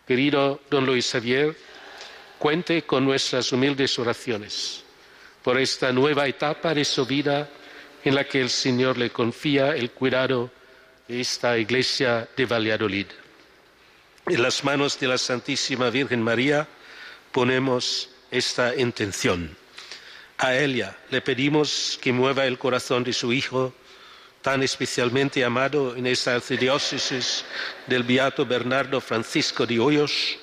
Querido 0.07 0.61
don 0.69 0.85
Luis 0.85 1.11
Xavier, 1.11 1.55
cuente 2.37 2.83
con 2.83 3.05
nuestras 3.05 3.51
humildes 3.51 3.97
oraciones 3.97 4.83
por 5.43 5.59
esta 5.59 5.91
nueva 5.91 6.27
etapa 6.27 6.73
de 6.73 6.83
su 6.83 7.05
vida 7.05 7.47
en 8.03 8.15
la 8.15 8.23
que 8.23 8.41
el 8.41 8.49
Señor 8.49 8.97
le 8.97 9.11
confía 9.11 9.75
el 9.75 9.91
cuidado 9.91 10.49
de 11.07 11.21
esta 11.21 11.57
iglesia 11.57 12.27
de 12.35 12.45
Valladolid. 12.45 13.07
En 14.27 14.41
las 14.41 14.63
manos 14.63 14.99
de 14.99 15.07
la 15.07 15.17
Santísima 15.19 15.91
Virgen 15.91 16.21
María 16.21 16.67
ponemos 17.35 18.07
esta 18.31 18.73
intención. 18.77 19.57
A 20.37 20.55
ella 20.55 20.95
le 21.09 21.19
pedimos 21.19 21.99
que 22.01 22.13
mueva 22.13 22.45
el 22.45 22.57
corazón 22.57 23.03
de 23.03 23.11
su 23.11 23.33
Hijo 23.33 23.73
tan 24.41 24.63
especialmente 24.63 25.43
amado 25.43 25.97
en 25.97 26.07
esta 26.07 26.35
arcidiócesis 26.35 27.43
del 27.87 28.03
Beato 28.03 28.45
Bernardo 28.45 29.01
Francisco 29.01 29.65
de 29.65 29.81
Hoyos, 29.81 30.37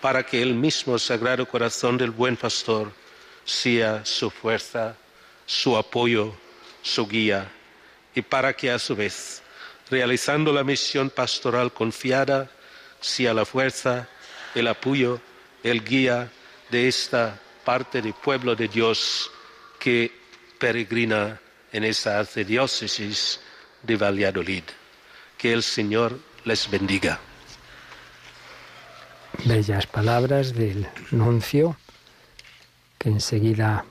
para 0.00 0.26
que 0.26 0.42
el 0.42 0.54
mismo 0.54 0.98
Sagrado 0.98 1.46
Corazón 1.46 1.96
del 1.96 2.10
Buen 2.10 2.36
Pastor 2.36 2.90
sea 3.44 4.04
su 4.04 4.28
fuerza, 4.28 4.96
su 5.46 5.76
apoyo, 5.76 6.34
su 6.82 7.06
guía, 7.06 7.52
y 8.16 8.20
para 8.20 8.52
que 8.52 8.68
a 8.68 8.80
su 8.80 8.96
vez, 8.96 9.42
realizando 9.88 10.52
la 10.52 10.64
misión 10.64 11.08
pastoral 11.08 11.72
confiada, 11.72 12.50
sea 13.00 13.32
la 13.32 13.44
fuerza, 13.44 14.08
el 14.56 14.66
apoyo, 14.66 15.20
el 15.62 15.84
guía 15.84 16.30
de 16.70 16.88
esta 16.88 17.38
parte 17.64 18.02
del 18.02 18.14
pueblo 18.14 18.56
de 18.56 18.68
Dios 18.68 19.30
que 19.78 20.10
peregrina 20.58 21.40
en 21.72 21.84
esa 21.84 22.18
arcidiócesis 22.18 23.40
de 23.82 23.96
Valladolid. 23.96 24.64
Que 25.38 25.52
el 25.52 25.62
Señor 25.62 26.18
les 26.44 26.70
bendiga. 26.70 27.18
Bellas 29.44 29.86
palabras 29.86 30.54
del 30.54 30.86
nuncio 31.10 31.76
que 32.98 33.08
enseguida 33.08 33.84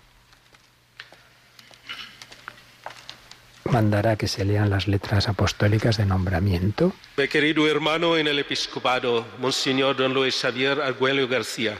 mandará 3.65 4.15
que 4.15 4.27
se 4.27 4.45
lean 4.45 4.69
las 4.69 4.87
letras 4.87 5.27
apostólicas 5.27 5.97
de 5.97 6.05
nombramiento. 6.05 6.93
Mi 7.17 7.27
querido 7.27 7.67
hermano 7.67 8.17
en 8.17 8.27
el 8.27 8.39
episcopado, 8.39 9.25
Monseñor 9.39 9.95
Don 9.95 10.13
Luis 10.13 10.35
Xavier 10.35 10.81
Arguello 10.81 11.27
García, 11.27 11.77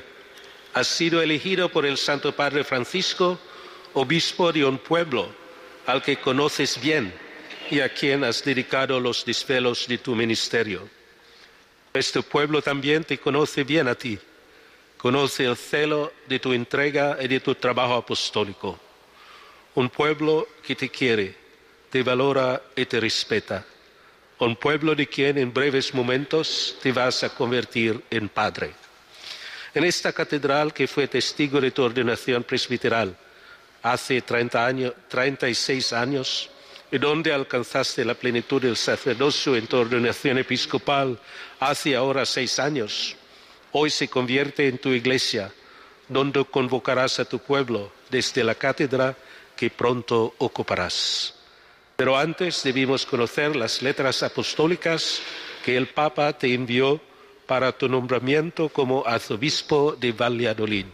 ha 0.74 0.84
sido 0.84 1.22
elegido 1.22 1.70
por 1.70 1.86
el 1.86 1.98
Santo 1.98 2.34
Padre 2.34 2.63
Francisco 2.63 3.39
obispo 3.94 4.52
de 4.52 4.65
un 4.65 4.78
pueblo 4.78 5.30
al 5.86 6.02
que 6.02 6.17
conoces 6.17 6.80
bien 6.80 7.13
y 7.70 7.80
a 7.80 7.89
quien 7.89 8.24
has 8.24 8.44
dedicado 8.44 9.00
los 9.00 9.26
desvelos 9.26 9.88
de 9.88 9.98
tu 9.98 10.15
ministerio. 10.15 10.88
Este 11.94 12.22
pueblo 12.22 12.62
también 12.62 13.04
te 13.04 13.17
conoce 13.17 13.63
bien 13.63 13.88
a 13.88 13.96
ti, 13.96 14.17
conoce 14.98 15.46
el 15.46 15.58
celo 15.58 16.13
de 16.28 16.39
tu 16.39 16.54
entrega 16.54 17.17
y 17.20 17.28
de 17.28 17.39
tu 17.39 17.56
trabajo 17.56 17.96
apostólico. 17.96 18.80
Un 19.76 19.89
pueblo 19.89 20.48
que 20.65 20.76
te 20.76 20.89
quiere, 20.89 21.36
te 21.91 22.01
valora 22.04 22.62
y 22.75 22.86
te 22.86 22.99
respeta. 22.99 23.65
Un 24.39 24.56
pueblo 24.56 24.95
de 24.95 25.06
quien 25.06 25.38
en 25.38 25.54
breves 25.54 25.93
momentos 25.93 26.77
te 26.82 26.91
vas 26.91 27.23
a 27.23 27.30
convertir 27.30 28.01
en 28.10 28.30
padre. 28.30 28.73
En 29.73 29.84
esta 29.84 30.12
catedral 30.13 30.73
que 30.73 30.88
fue 30.88 31.08
testigo 31.08 31.62
de 31.62 31.71
tu 31.71 31.84
ordenación 31.84 32.43
presbiteral 32.43 33.15
hace 33.84 34.21
30 34.21 34.65
años, 34.65 34.93
36 35.10 35.93
años, 35.93 36.49
y 36.91 36.97
donde 36.97 37.34
alcanzaste 37.34 38.04
la 38.04 38.15
plenitud 38.15 38.62
del 38.62 38.75
sacerdocio 38.75 39.56
en 39.56 39.67
tu 39.67 39.77
ordenación 39.77 40.38
episcopal 40.38 41.17
hace 41.60 41.95
ahora 41.95 42.25
seis 42.25 42.60
años, 42.60 43.15
hoy 43.71 43.89
se 43.89 44.10
convierte 44.10 44.67
en 44.67 44.77
tu 44.77 44.89
iglesia, 44.89 45.51
donde 46.10 46.43
convocarás 46.43 47.19
a 47.19 47.25
tu 47.25 47.39
pueblo 47.39 47.91
desde 48.10 48.43
la 48.43 48.56
cátedra 48.56 49.15
que 49.56 49.69
pronto 49.69 50.36
ocuparás. 50.38 51.40
Pero 52.02 52.18
antes 52.18 52.64
debimos 52.64 53.06
conocer 53.06 53.56
las 53.56 53.84
letras 53.84 54.24
apostólicas 54.24 55.20
que 55.64 55.78
el 55.78 55.86
Papa 55.86 56.34
te 56.34 56.52
envió 56.52 57.00
para 57.46 57.74
tu 57.74 57.88
nombramiento 57.88 58.70
como 58.70 59.06
arzobispo 59.06 59.96
de 60.00 60.12
Valladolid. 60.12 60.88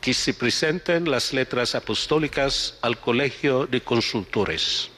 Que 0.00 0.14
se 0.14 0.32
presenten 0.32 1.10
las 1.10 1.32
letras 1.32 1.74
apostólicas 1.74 2.78
al 2.82 3.00
Colegio 3.00 3.66
de 3.66 3.80
Consultores. 3.80 4.92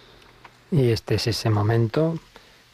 Y 0.70 0.90
este 0.90 1.14
es 1.14 1.26
ese 1.26 1.48
momento 1.48 2.18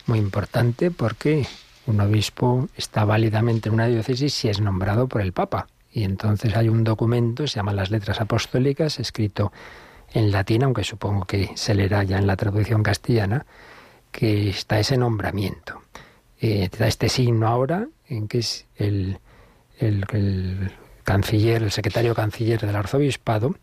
muy 0.06 0.18
importante 0.18 0.90
porque 0.90 1.46
Un 1.86 2.00
obispo 2.00 2.68
está 2.76 3.04
válidamente 3.04 3.68
en 3.68 3.76
una 3.76 3.86
diócesis 3.86 4.34
si 4.34 4.48
es 4.48 4.60
nombrado 4.60 5.06
por 5.06 5.20
el 5.20 5.32
Papa. 5.32 5.68
Y 5.92 6.02
entonces 6.02 6.56
hay 6.56 6.68
un 6.68 6.82
documento, 6.82 7.46
se 7.46 7.60
llama 7.60 7.72
las 7.72 7.92
letras 7.92 8.20
apostólicas, 8.20 8.98
escrito 8.98 9.52
en 10.12 10.30
latín, 10.30 10.64
aunque 10.64 10.84
supongo 10.84 11.24
que 11.24 11.50
se 11.54 11.74
leerá 11.74 12.02
ya 12.04 12.18
en 12.18 12.26
la 12.26 12.36
traducción 12.36 12.82
castellana, 12.82 13.46
que 14.10 14.50
está 14.50 14.78
ese 14.78 14.96
nombramiento. 14.96 15.82
Eh, 16.40 16.68
te 16.68 16.78
da 16.78 16.88
este 16.88 17.08
signo 17.08 17.46
ahora, 17.46 17.86
en 18.08 18.26
que 18.26 18.38
es 18.38 18.66
el, 18.76 19.18
el, 19.78 20.72
canciller, 21.04 21.62
el 21.62 21.70
secretario 21.70 22.14
canciller 22.14 22.60
del 22.60 22.76
arzobispado, 22.76 23.54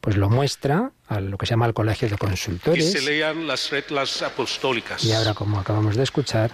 pues 0.00 0.16
lo 0.16 0.28
muestra 0.28 0.92
a 1.06 1.20
lo 1.20 1.38
que 1.38 1.46
se 1.46 1.50
llama 1.50 1.66
el 1.66 1.74
colegio 1.74 2.08
de 2.08 2.18
consultores. 2.18 2.84
Y 2.84 2.92
se 2.92 3.02
lean 3.02 3.46
las 3.46 3.70
reglas 3.70 4.22
apostólicas. 4.22 5.04
Y 5.04 5.12
ahora, 5.12 5.34
como 5.34 5.60
acabamos 5.60 5.96
de 5.96 6.02
escuchar, 6.02 6.50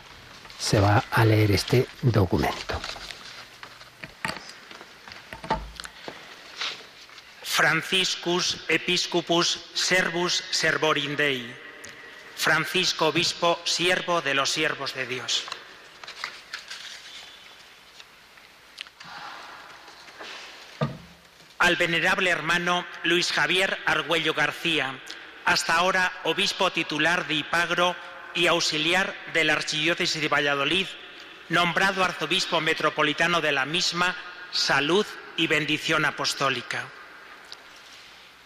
se 0.58 0.80
va 0.80 1.04
a 1.11 1.24
leer 1.24 1.52
este 1.52 1.87
documento. 2.02 2.78
Franciscus 7.59 8.59
Episcopus 8.68 9.59
Servus 9.75 10.44
Servorindei. 10.53 11.42
Francisco 12.37 13.09
Obispo, 13.09 13.61
siervo 13.64 14.23
de 14.23 14.33
los 14.33 14.51
siervos 14.51 14.94
de 14.94 15.09
Dios. 15.09 15.42
Al 21.59 21.75
venerable 21.75 22.31
hermano 22.31 22.87
Luis 23.03 23.33
Javier 23.33 23.77
Argüello 23.87 24.35
García, 24.35 25.01
hasta 25.44 25.75
ahora 25.75 26.12
obispo 26.23 26.71
titular 26.71 27.27
de 27.27 27.35
Ipagro 27.35 27.97
y 28.37 28.47
auxiliar 28.47 29.12
de 29.33 29.42
la 29.42 29.55
Archidiócesis 29.55 30.23
de 30.23 30.29
Valladolid, 30.29 30.87
nombrado 31.49 32.05
arzobispo 32.05 32.61
metropolitano 32.61 33.40
de 33.40 33.51
la 33.51 33.66
misma, 33.66 34.14
salud 34.53 35.05
y 35.37 35.49
bendición 35.49 36.05
apostólica 36.05 36.87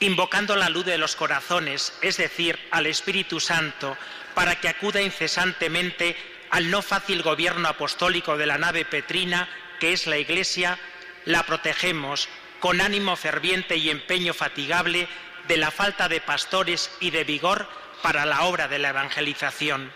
invocando 0.02 0.56
la 0.56 0.68
luz 0.68 0.84
de 0.84 0.98
los 0.98 1.14
corazones, 1.14 1.92
es 2.02 2.16
decir, 2.16 2.58
al 2.72 2.86
Espíritu 2.86 3.38
Santo, 3.38 3.96
para 4.34 4.56
que 4.60 4.68
acuda 4.68 5.00
incesantemente 5.00 6.16
al 6.50 6.70
no 6.70 6.82
fácil 6.82 7.22
gobierno 7.22 7.68
apostólico 7.68 8.36
de 8.36 8.46
la 8.46 8.58
nave 8.58 8.84
petrina, 8.84 9.48
que 9.78 9.92
es 9.92 10.08
la 10.08 10.18
Iglesia, 10.18 10.78
la 11.24 11.44
protegemos 11.44 12.28
con 12.58 12.80
ánimo 12.80 13.14
ferviente 13.16 13.76
y 13.76 13.90
empeño 13.90 14.34
fatigable 14.34 15.06
de 15.46 15.56
la 15.56 15.70
falta 15.70 16.08
de 16.08 16.20
pastores 16.20 16.90
y 17.00 17.10
de 17.10 17.22
vigor 17.22 17.68
para 18.02 18.26
la 18.26 18.42
obra 18.42 18.66
de 18.66 18.80
la 18.80 18.88
evangelización. 18.88 19.92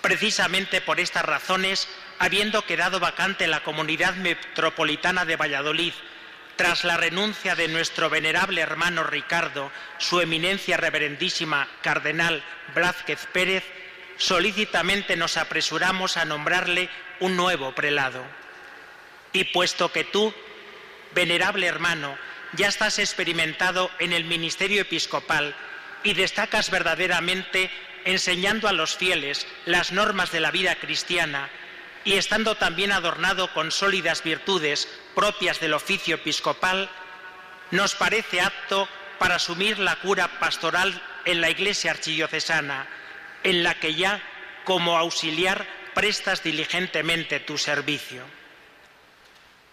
Precisamente 0.00 0.80
por 0.80 1.00
estas 1.00 1.24
razones, 1.24 1.88
habiendo 2.20 2.62
quedado 2.62 3.00
vacante 3.00 3.48
la 3.48 3.64
comunidad 3.64 4.14
metropolitana 4.14 5.24
de 5.24 5.36
Valladolid, 5.36 5.92
tras 6.56 6.84
la 6.84 6.96
renuncia 6.96 7.54
de 7.54 7.68
nuestro 7.68 8.10
venerable 8.10 8.60
hermano 8.60 9.04
Ricardo, 9.04 9.70
su 9.98 10.20
eminencia 10.20 10.76
reverendísima 10.76 11.68
Cardenal 11.82 12.42
Blázquez 12.74 13.26
Pérez, 13.32 13.64
solícitamente 14.16 15.16
nos 15.16 15.36
apresuramos 15.36 16.16
a 16.16 16.24
nombrarle 16.24 16.88
un 17.20 17.36
nuevo 17.36 17.74
prelado. 17.74 18.24
Y 19.32 19.44
puesto 19.44 19.92
que 19.92 20.04
tú, 20.04 20.34
venerable 21.14 21.66
hermano, 21.66 22.16
ya 22.54 22.68
estás 22.68 22.98
experimentado 22.98 23.90
en 23.98 24.12
el 24.12 24.24
ministerio 24.24 24.82
episcopal 24.82 25.54
y 26.02 26.14
destacas 26.14 26.70
verdaderamente 26.70 27.70
enseñando 28.04 28.68
a 28.68 28.72
los 28.72 28.96
fieles 28.96 29.46
las 29.66 29.92
normas 29.92 30.30
de 30.30 30.40
la 30.40 30.52
vida 30.52 30.76
cristiana, 30.76 31.50
y 32.06 32.14
estando 32.14 32.54
también 32.54 32.92
adornado 32.92 33.52
con 33.52 33.72
sólidas 33.72 34.22
virtudes 34.22 34.88
propias 35.16 35.58
del 35.58 35.74
oficio 35.74 36.14
episcopal, 36.14 36.88
nos 37.72 37.96
parece 37.96 38.40
apto 38.40 38.88
para 39.18 39.34
asumir 39.34 39.80
la 39.80 39.96
cura 39.96 40.38
pastoral 40.38 41.02
en 41.24 41.40
la 41.40 41.50
Iglesia 41.50 41.90
archidiocesana, 41.90 42.86
en 43.42 43.64
la 43.64 43.74
que 43.80 43.96
ya 43.96 44.22
como 44.64 44.96
auxiliar 44.96 45.66
prestas 45.94 46.44
diligentemente 46.44 47.40
tu 47.40 47.58
servicio. 47.58 48.22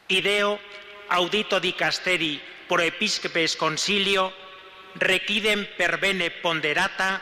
Ideo 0.08 0.60
audito 1.10 1.60
dicasteri 1.60 2.41
pro 2.67 2.82
episcopes 2.82 3.56
concilio 3.56 4.34
requidem 4.96 5.67
per 5.78 6.00
bene 6.02 6.32
ponderata 6.32 7.22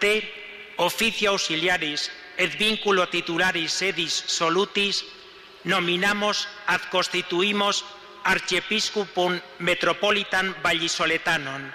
te 0.00 0.24
officio 0.80 1.36
auxiliaris 1.36 2.08
et 2.38 2.54
vinculo 2.58 3.08
titularis 3.10 3.72
sedis 3.72 4.14
solutis, 4.26 5.04
nominamos 5.64 6.48
ad 6.66 6.80
constituimos 6.90 7.84
archiepiscopum 8.24 9.40
metropolitan 9.58 10.54
vallisoletanon, 10.62 11.74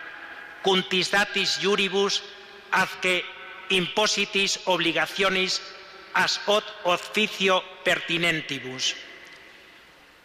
cuntis 0.63 1.11
datis 1.11 1.59
juribus 1.61 2.23
ad 2.71 2.89
que 3.01 3.25
impositis 3.69 4.59
obligaciones 4.65 5.61
as 6.13 6.39
ot 6.45 6.63
officio 6.83 7.63
pertinentibus. 7.83 8.95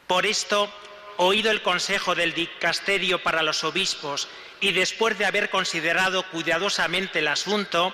Por 0.06 0.24
esto, 0.26 0.70
oído 1.16 1.50
el 1.50 1.62
consejo 1.62 2.14
del 2.14 2.32
dicasterio 2.32 3.22
para 3.22 3.42
los 3.42 3.64
obispos 3.64 4.28
y 4.60 4.72
después 4.72 5.18
de 5.18 5.26
haber 5.26 5.50
considerado 5.50 6.22
cuidadosamente 6.30 7.18
el 7.18 7.28
asunto, 7.28 7.92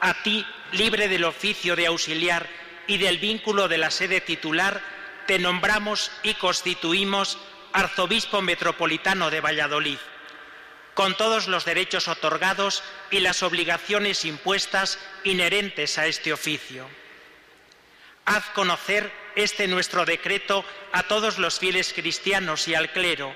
a 0.00 0.22
ti, 0.22 0.46
libre 0.72 1.08
del 1.08 1.24
oficio 1.24 1.76
de 1.76 1.86
auxiliar 1.86 2.48
y 2.86 2.98
del 2.98 3.18
vínculo 3.18 3.68
de 3.68 3.78
la 3.78 3.90
sede 3.90 4.20
titular, 4.20 4.80
te 5.26 5.38
nombramos 5.38 6.10
y 6.22 6.34
constituimos 6.34 7.38
arzobispo 7.72 8.42
metropolitano 8.42 9.30
de 9.30 9.40
Valladolid, 9.40 9.98
con 10.94 11.16
todos 11.16 11.46
los 11.46 11.64
derechos 11.64 12.08
otorgados 12.08 12.82
y 13.10 13.20
las 13.20 13.42
obligaciones 13.42 14.24
impuestas 14.24 14.98
inherentes 15.24 15.98
a 15.98 16.06
este 16.06 16.32
oficio. 16.32 16.86
Haz 18.24 18.44
conocer 18.50 19.12
este 19.36 19.68
nuestro 19.68 20.04
decreto 20.04 20.64
a 20.92 21.04
todos 21.04 21.38
los 21.38 21.58
fieles 21.58 21.92
cristianos 21.92 22.66
y 22.68 22.74
al 22.74 22.92
clero, 22.92 23.34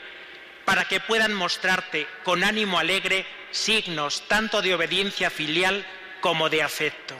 para 0.65 0.87
que 0.87 1.01
puedan 1.01 1.35
mostrarte 1.35 2.07
con 2.25 2.43
ánimo 2.43 2.79
alegre 2.79 3.27
signos 3.51 4.27
tanto 4.29 4.63
de 4.63 4.75
obediencia 4.75 5.31
filial 5.31 5.87
como 6.25 6.49
de 6.49 6.63
afecto. 6.63 7.15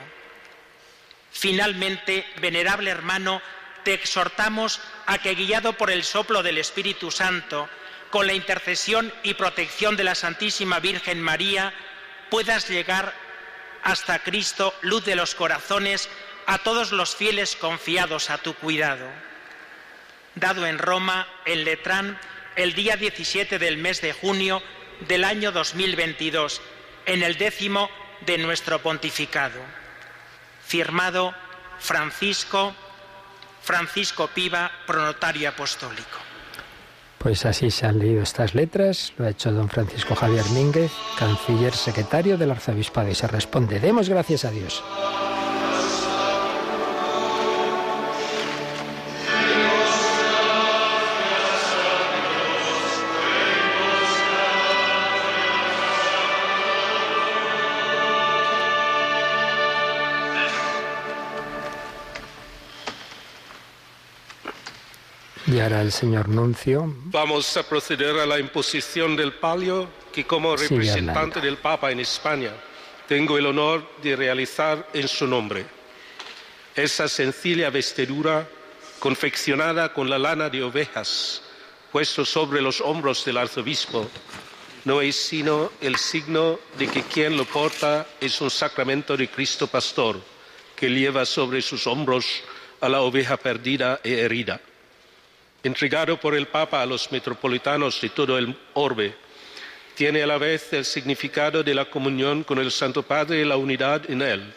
Finalmente, 1.31 2.25
venerable 2.41 2.89
hermano, 2.89 3.39
te 3.83 3.93
exhortamos 3.93 4.81
a 5.05 5.19
que, 5.19 5.35
guiado 5.35 5.73
por 5.73 5.91
el 5.91 6.03
soplo 6.03 6.41
del 6.41 6.57
Espíritu 6.57 7.11
Santo, 7.11 7.69
con 8.09 8.25
la 8.25 8.33
intercesión 8.33 9.13
y 9.21 9.35
protección 9.35 9.95
de 9.95 10.05
la 10.05 10.15
Santísima 10.15 10.79
Virgen 10.79 11.21
María, 11.21 11.71
puedas 12.31 12.67
llegar 12.67 13.13
hasta 13.83 14.23
Cristo, 14.23 14.73
luz 14.81 15.05
de 15.05 15.15
los 15.15 15.35
corazones, 15.35 16.09
a 16.47 16.57
todos 16.57 16.91
los 16.91 17.15
fieles 17.15 17.55
confiados 17.55 18.31
a 18.31 18.39
tu 18.39 18.55
cuidado. 18.55 19.07
Dado 20.33 20.65
en 20.65 20.79
Roma, 20.79 21.27
en 21.45 21.63
Letrán, 21.63 22.19
el 22.55 22.73
día 22.73 22.97
17 22.97 23.59
del 23.59 23.77
mes 23.77 24.01
de 24.01 24.13
junio 24.13 24.63
del 25.01 25.25
año 25.25 25.51
2022, 25.51 26.59
en 27.05 27.21
el 27.21 27.37
décimo 27.37 27.91
de 28.25 28.37
nuestro 28.37 28.79
pontificado. 28.79 29.59
Firmado 30.65 31.33
Francisco, 31.79 32.73
Francisco 33.61 34.27
Piva, 34.27 34.71
pronotario 34.85 35.49
apostólico. 35.49 36.19
Pues 37.17 37.45
así 37.45 37.71
se 37.71 37.87
han 37.87 37.97
leído 37.97 38.21
estas 38.21 38.53
letras, 38.53 39.13
lo 39.17 39.25
ha 39.25 39.29
hecho 39.29 39.51
don 39.51 39.67
Francisco 39.67 40.13
Javier 40.13 40.45
Mínguez, 40.51 40.91
canciller 41.17 41.73
secretario 41.73 42.37
del 42.37 42.51
arzobispado, 42.51 43.09
y 43.09 43.15
se 43.15 43.27
responde, 43.27 43.79
demos 43.79 44.09
gracias 44.09 44.45
a 44.45 44.51
Dios. 44.51 44.83
Y 65.55 65.59
ahora 65.61 65.81
el 65.81 65.93
señor 65.93 66.27
Nuncio. 66.27 66.93
Vamos 67.05 67.55
a 67.55 67.63
proceder 67.63 68.19
a 68.19 68.25
la 68.25 68.39
imposición 68.39 69.15
del 69.15 69.31
palio 69.35 69.87
que 70.11 70.25
como 70.25 70.53
representante 70.53 71.39
del 71.39 71.55
Papa 71.55 71.91
en 71.91 72.01
España 72.01 72.51
tengo 73.07 73.37
el 73.37 73.45
honor 73.45 73.89
de 74.03 74.17
realizar 74.17 74.89
en 74.91 75.07
su 75.07 75.25
nombre. 75.25 75.65
Esa 76.75 77.07
sencilla 77.07 77.69
vestidura 77.69 78.45
confeccionada 78.99 79.93
con 79.93 80.09
la 80.09 80.19
lana 80.19 80.49
de 80.49 80.61
ovejas 80.61 81.41
puesto 81.89 82.25
sobre 82.25 82.61
los 82.61 82.81
hombros 82.81 83.23
del 83.23 83.37
arzobispo 83.37 84.09
no 84.83 84.99
es 84.99 85.15
sino 85.15 85.71
el 85.79 85.95
signo 85.95 86.59
de 86.77 86.87
que 86.89 87.03
quien 87.03 87.37
lo 87.37 87.45
porta 87.45 88.05
es 88.19 88.41
un 88.41 88.49
sacramento 88.49 89.15
de 89.15 89.29
Cristo 89.29 89.67
Pastor 89.67 90.19
que 90.75 90.89
lleva 90.89 91.25
sobre 91.25 91.61
sus 91.61 91.87
hombros 91.87 92.25
a 92.81 92.89
la 92.89 92.99
oveja 92.99 93.37
perdida 93.37 94.01
e 94.03 94.19
herida. 94.19 94.59
Entregado 95.65 96.19
por 96.19 96.35
el 96.35 96.45
Papa 96.45 96.83
a 96.83 96.85
los 96.85 97.11
metropolitanos 97.11 97.99
de 97.99 98.09
todo 98.09 98.37
el 98.37 98.55
orbe, 98.75 99.15
tiene 99.95 100.21
a 100.21 100.27
la 100.27 100.37
vez 100.37 100.71
el 100.73 100.85
significado 100.85 101.63
de 101.63 101.73
la 101.73 101.89
comunión 101.89 102.43
con 102.43 102.59
el 102.59 102.71
Santo 102.71 103.01
Padre 103.01 103.41
y 103.41 103.45
la 103.45 103.57
unidad 103.57 104.07
en 104.07 104.21
él, 104.21 104.53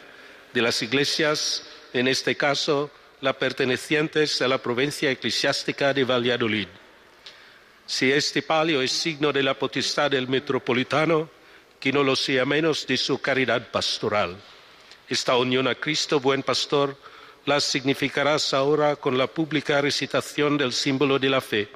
de 0.53 0.61
las 0.61 0.83
iglesias, 0.83 1.67
en 1.95 2.09
este 2.09 2.37
caso, 2.37 2.91
las 3.23 3.37
pertenecientes 3.37 4.43
a 4.43 4.49
la 4.49 4.59
provincia 4.59 5.11
eclesiástica 5.11 5.95
de 5.95 6.05
Valladolid. 6.05 6.69
Si 7.87 8.13
este 8.13 8.43
palio 8.43 8.83
es 8.83 8.93
signo 8.93 9.33
de 9.33 9.43
la 9.43 9.55
potestad 9.55 10.11
del 10.11 10.29
metropolitano, 10.29 11.31
que 11.81 11.91
no 11.91 12.03
lo 12.03 12.17
sea 12.17 12.45
menos 12.45 12.87
de 12.87 12.99
su 12.99 13.19
caridad 13.19 13.71
pastoral. 13.71 14.37
Esta 15.09 15.39
unión 15.39 15.69
a 15.69 15.75
Cristo, 15.75 16.21
buen 16.21 16.43
pastor, 16.43 16.95
la 17.49 17.61
significarás 17.61 18.53
ahora 18.53 18.97
con 18.97 19.17
la 19.17 19.27
pública 19.27 19.81
recitación 19.81 20.59
del 20.59 20.71
símbolo 20.71 21.19
de 21.19 21.31
la 21.31 21.41
fe 21.41 21.71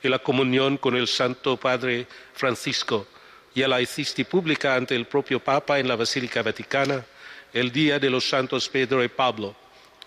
y 0.00 0.08
la 0.08 0.20
comunión 0.20 0.76
con 0.76 0.94
el 0.94 1.08
Santo 1.08 1.56
Padre 1.56 2.06
Francisco. 2.32 3.08
Ya 3.52 3.66
la 3.66 3.80
hiciste 3.80 4.24
pública 4.24 4.76
ante 4.76 4.94
el 4.94 5.06
propio 5.06 5.40
Papa 5.40 5.80
en 5.80 5.88
la 5.88 5.96
Basílica 5.96 6.44
Vaticana 6.44 7.04
el 7.52 7.72
día 7.72 7.98
de 7.98 8.08
los 8.08 8.28
santos 8.28 8.68
Pedro 8.68 9.02
y 9.02 9.08
Pablo, 9.08 9.56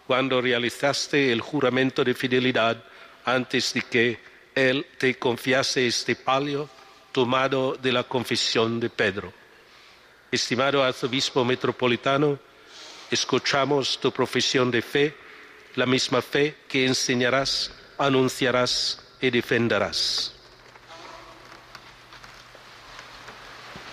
cuando 0.07 0.39
realizaste 0.39 1.33
el 1.33 1.41
juramento 1.41 2.01
de 2.05 2.13
fidelidad 2.13 2.81
antes 3.25 3.73
de 3.73 3.81
que 3.81 4.19
él 4.55 4.85
te 4.97 5.19
confiase 5.19 5.85
este 5.85 6.15
palio 6.15 6.69
tomado 7.11 7.75
de 7.75 7.91
la 7.91 8.03
confesión 8.03 8.79
de 8.79 8.89
Pedro. 8.89 9.33
Estimado 10.31 10.81
arzobispo 10.81 11.43
metropolitano, 11.43 12.39
escuchamos 13.11 13.99
tu 13.99 14.11
profesión 14.11 14.71
de 14.71 14.81
fe, 14.81 15.15
la 15.75 15.85
misma 15.85 16.21
fe 16.21 16.55
que 16.67 16.85
enseñarás, 16.85 17.71
anunciarás 17.97 19.01
y 19.21 19.29
defenderás. 19.29 20.33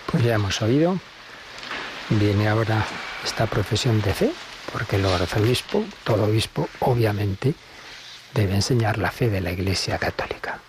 Pues 0.07 0.25
ya 0.25 0.35
hemos 0.35 0.61
oído. 0.63 0.99
Viene 2.11 2.49
ahora 2.49 2.87
esta 3.25 3.47
profesión 3.47 4.01
de 4.01 4.15
fe, 4.15 4.33
porque 4.73 4.97
el 4.97 5.07
arzobispo, 5.07 5.85
todo 6.05 6.25
obispo, 6.25 6.69
obviamente, 6.81 7.55
debe 8.33 8.55
enseñar 8.55 8.99
la 8.99 9.11
fe 9.11 9.29
de 9.29 9.41
la 9.41 9.51
Iglesia 9.51 9.99
Católica, 9.99 10.61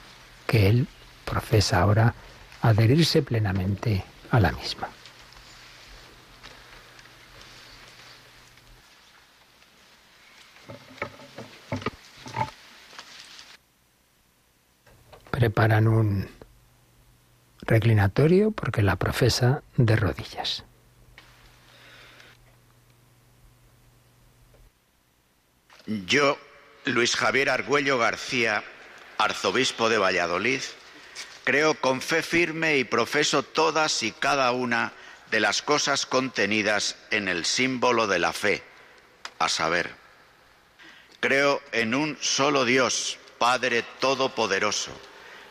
que 0.47 0.67
él 0.67 0.87
profesa 1.25 1.81
ahora 1.81 2.13
adherirse 2.61 3.21
plenamente 3.21 4.03
a 4.31 4.39
la 4.39 4.51
misma. 4.51 4.89
Preparan 15.37 15.87
un 15.87 16.27
reclinatorio 17.61 18.49
porque 18.49 18.81
la 18.81 18.95
profesa 18.95 19.61
de 19.75 19.95
rodillas. 19.95 20.63
Yo, 25.85 26.39
Luis 26.85 27.15
Javier 27.15 27.51
Argüello 27.51 27.99
García, 27.99 28.63
arzobispo 29.19 29.89
de 29.89 29.99
Valladolid, 29.99 30.61
creo 31.43 31.75
con 31.75 32.01
fe 32.01 32.23
firme 32.23 32.79
y 32.79 32.83
profeso 32.83 33.43
todas 33.43 34.01
y 34.01 34.13
cada 34.13 34.51
una 34.53 34.91
de 35.29 35.39
las 35.39 35.61
cosas 35.61 36.07
contenidas 36.07 36.95
en 37.11 37.27
el 37.27 37.45
símbolo 37.45 38.07
de 38.07 38.17
la 38.17 38.33
fe, 38.33 38.63
a 39.37 39.49
saber, 39.49 39.93
creo 41.19 41.61
en 41.73 41.93
un 41.93 42.17
solo 42.21 42.65
Dios, 42.65 43.19
Padre 43.37 43.85
Todopoderoso, 43.99 44.99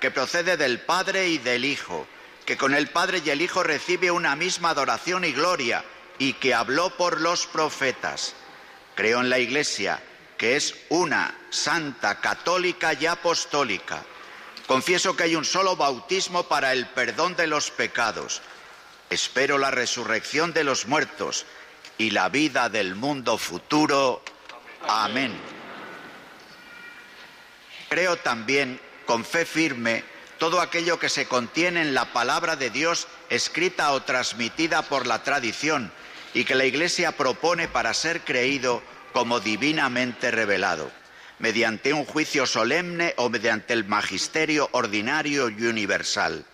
que 0.00 0.10
procede 0.10 0.56
del 0.56 0.80
Padre 0.80 1.28
y 1.28 1.38
del 1.38 1.64
Hijo, 1.64 2.06
que 2.46 2.56
con 2.56 2.74
el 2.74 2.88
Padre 2.88 3.22
y 3.24 3.30
el 3.30 3.42
Hijo 3.42 3.62
recibe 3.62 4.10
una 4.10 4.34
misma 4.34 4.70
adoración 4.70 5.24
y 5.24 5.32
gloria, 5.32 5.84
y 6.18 6.34
que 6.34 6.54
habló 6.54 6.96
por 6.96 7.20
los 7.20 7.46
profetas. 7.46 8.34
Creo 8.94 9.20
en 9.20 9.30
la 9.30 9.38
Iglesia, 9.38 10.02
que 10.36 10.56
es 10.56 10.74
una, 10.88 11.38
santa, 11.50 12.20
católica 12.20 12.94
y 12.94 13.06
apostólica. 13.06 14.02
Confieso 14.66 15.16
que 15.16 15.24
hay 15.24 15.36
un 15.36 15.44
solo 15.44 15.76
bautismo 15.76 16.44
para 16.44 16.72
el 16.72 16.86
perdón 16.86 17.36
de 17.36 17.46
los 17.46 17.70
pecados. 17.70 18.40
Espero 19.10 19.58
la 19.58 19.70
resurrección 19.70 20.52
de 20.52 20.64
los 20.64 20.86
muertos 20.86 21.44
y 21.98 22.10
la 22.10 22.28
vida 22.28 22.68
del 22.68 22.94
mundo 22.94 23.36
futuro. 23.36 24.22
Amén. 24.86 25.36
Creo 27.88 28.16
también, 28.16 28.80
con 29.10 29.24
fe 29.24 29.44
firme, 29.44 30.04
todo 30.38 30.60
aquello 30.60 31.00
que 31.00 31.08
se 31.08 31.26
contiene 31.26 31.82
en 31.82 31.94
la 31.94 32.12
palabra 32.12 32.54
de 32.54 32.70
Dios 32.70 33.08
escrita 33.28 33.90
o 33.90 34.02
transmitida 34.04 34.82
por 34.82 35.08
la 35.08 35.24
tradición 35.24 35.92
y 36.32 36.44
que 36.44 36.54
la 36.54 36.64
Iglesia 36.64 37.10
propone 37.16 37.66
para 37.66 37.92
ser 37.92 38.20
creído 38.20 38.84
como 39.12 39.40
divinamente 39.40 40.30
revelado, 40.30 40.92
mediante 41.40 41.92
un 41.92 42.04
juicio 42.04 42.46
solemne 42.46 43.14
o 43.16 43.28
mediante 43.28 43.72
el 43.72 43.84
magisterio 43.84 44.68
ordinario 44.70 45.48
y 45.48 45.64
universal. 45.64 46.44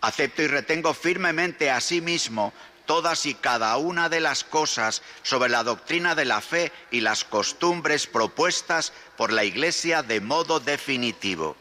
Acepto 0.00 0.42
y 0.42 0.46
retengo 0.46 0.94
firmemente 0.94 1.72
a 1.72 1.80
sí 1.80 2.00
mismo 2.00 2.52
todas 2.86 3.26
y 3.26 3.34
cada 3.34 3.76
una 3.78 4.08
de 4.08 4.20
las 4.20 4.44
cosas 4.44 5.02
sobre 5.24 5.50
la 5.50 5.64
doctrina 5.64 6.14
de 6.14 6.24
la 6.24 6.40
fe 6.40 6.70
y 6.92 7.00
las 7.00 7.24
costumbres 7.24 8.06
propuestas 8.06 8.92
por 9.16 9.32
la 9.32 9.42
Iglesia 9.42 10.04
de 10.04 10.20
modo 10.20 10.60
definitivo. 10.60 11.56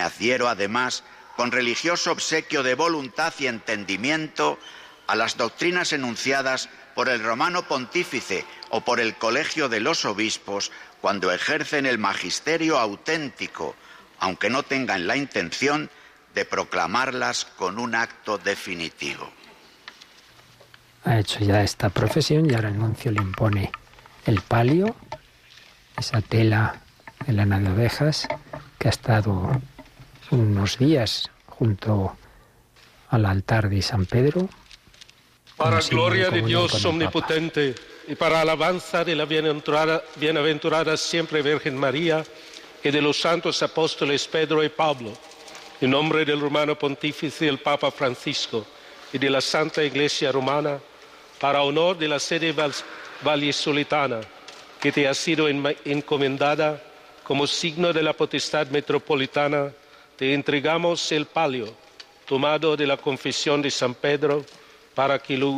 Me 0.00 0.06
adhiero 0.06 0.48
además 0.48 1.04
con 1.36 1.52
religioso 1.52 2.10
obsequio 2.10 2.62
de 2.62 2.74
voluntad 2.74 3.34
y 3.38 3.48
entendimiento 3.48 4.58
a 5.06 5.14
las 5.14 5.36
doctrinas 5.36 5.92
enunciadas 5.92 6.70
por 6.94 7.10
el 7.10 7.22
romano 7.22 7.68
pontífice 7.68 8.46
o 8.70 8.80
por 8.80 8.98
el 8.98 9.14
colegio 9.16 9.68
de 9.68 9.80
los 9.80 10.06
obispos 10.06 10.72
cuando 11.02 11.30
ejercen 11.30 11.84
el 11.84 11.98
magisterio 11.98 12.78
auténtico, 12.78 13.76
aunque 14.20 14.48
no 14.48 14.62
tengan 14.62 15.06
la 15.06 15.18
intención 15.18 15.90
de 16.34 16.46
proclamarlas 16.46 17.44
con 17.44 17.78
un 17.78 17.94
acto 17.94 18.38
definitivo. 18.38 19.30
Ha 21.04 21.18
hecho 21.18 21.40
ya 21.40 21.62
esta 21.62 21.90
profesión 21.90 22.48
y 22.50 22.54
ahora 22.54 22.70
el 22.70 22.78
nuncio 22.78 23.12
le 23.12 23.20
impone 23.20 23.70
el 24.24 24.40
palio, 24.40 24.96
esa 25.98 26.22
tela 26.22 26.80
de 27.26 27.34
lana 27.34 27.60
de 27.60 27.68
ovejas 27.68 28.26
que 28.78 28.88
ha 28.88 28.90
estado 28.90 29.60
unos 30.30 30.78
días 30.78 31.30
junto 31.46 32.16
al 33.08 33.26
altar 33.26 33.68
de 33.68 33.82
San 33.82 34.06
Pedro, 34.06 34.48
para 35.56 35.80
gloria 35.80 36.30
de 36.30 36.42
Dios 36.42 36.84
omnipotente 36.84 37.74
y 38.08 38.14
para 38.14 38.40
alabanza 38.40 39.04
de 39.04 39.14
la 39.14 39.26
bienaventurada, 39.26 40.02
bienaventurada 40.16 40.96
siempre 40.96 41.42
Virgen 41.42 41.76
María 41.76 42.24
y 42.82 42.90
de 42.90 43.02
los 43.02 43.20
santos 43.20 43.62
apóstoles 43.62 44.26
Pedro 44.26 44.64
y 44.64 44.70
Pablo, 44.70 45.12
en 45.80 45.90
nombre 45.90 46.24
del 46.24 46.40
romano 46.40 46.78
pontífice 46.78 47.46
el 47.46 47.58
Papa 47.58 47.90
Francisco 47.90 48.64
y 49.12 49.18
de 49.18 49.28
la 49.28 49.40
Santa 49.40 49.82
Iglesia 49.82 50.32
Romana, 50.32 50.78
para 51.38 51.62
honor 51.62 51.98
de 51.98 52.08
la 52.08 52.18
sede 52.18 52.54
vallisolitana 53.22 54.20
que 54.80 54.92
te 54.92 55.06
ha 55.06 55.14
sido 55.14 55.46
encomendada 55.48 56.82
como 57.22 57.46
signo 57.46 57.92
de 57.92 58.02
la 58.02 58.12
potestad 58.12 58.66
metropolitana, 58.68 59.72
te 60.20 60.34
entregamos 60.34 61.10
el 61.12 61.24
palio 61.24 61.74
tomado 62.26 62.76
de 62.76 62.86
la 62.86 62.98
confesión 62.98 63.62
de 63.62 63.70
San 63.70 63.94
Pedro 63.94 64.44
para 64.94 65.18
que 65.18 65.34
lo 65.34 65.48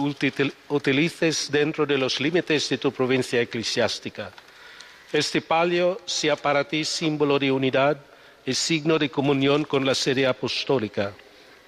utilices 0.69 1.51
dentro 1.51 1.85
de 1.85 1.99
los 1.99 2.21
límites 2.21 2.69
de 2.69 2.79
tu 2.79 2.93
provincia 2.93 3.41
eclesiástica. 3.41 4.31
Este 5.13 5.41
palio 5.41 6.01
sea 6.07 6.37
para 6.37 6.63
ti 6.63 6.85
símbolo 6.85 7.41
de 7.41 7.51
unidad 7.51 7.97
y 8.47 8.55
signo 8.55 9.01
de 9.01 9.11
comunión 9.11 9.65
con 9.65 9.85
la 9.85 9.97
sede 9.97 10.29
apostólica, 10.29 11.13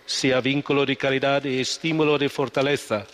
sea 0.07 0.41
vínculo 0.41 0.87
de 0.87 0.95
caridad 0.95 1.43
y 1.43 1.63
estímulo 1.63 2.17
de 2.17 2.29
fortaleza, 2.29 3.05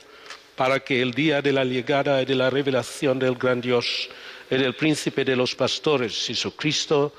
para 0.57 0.81
que 0.81 1.01
el 1.01 1.15
día 1.15 1.41
de 1.41 1.55
la 1.55 1.65
llegada 1.65 2.21
y 2.21 2.27
de 2.27 2.35
la 2.35 2.51
revelación 2.51 3.19
del 3.19 3.37
gran 3.37 3.63
Dios 3.63 4.11
y 4.51 4.57
del 4.57 4.75
príncipe 4.75 5.25
de 5.25 5.37
los 5.37 5.55
pastores, 5.55 6.27
Jesucristo, 6.27 7.15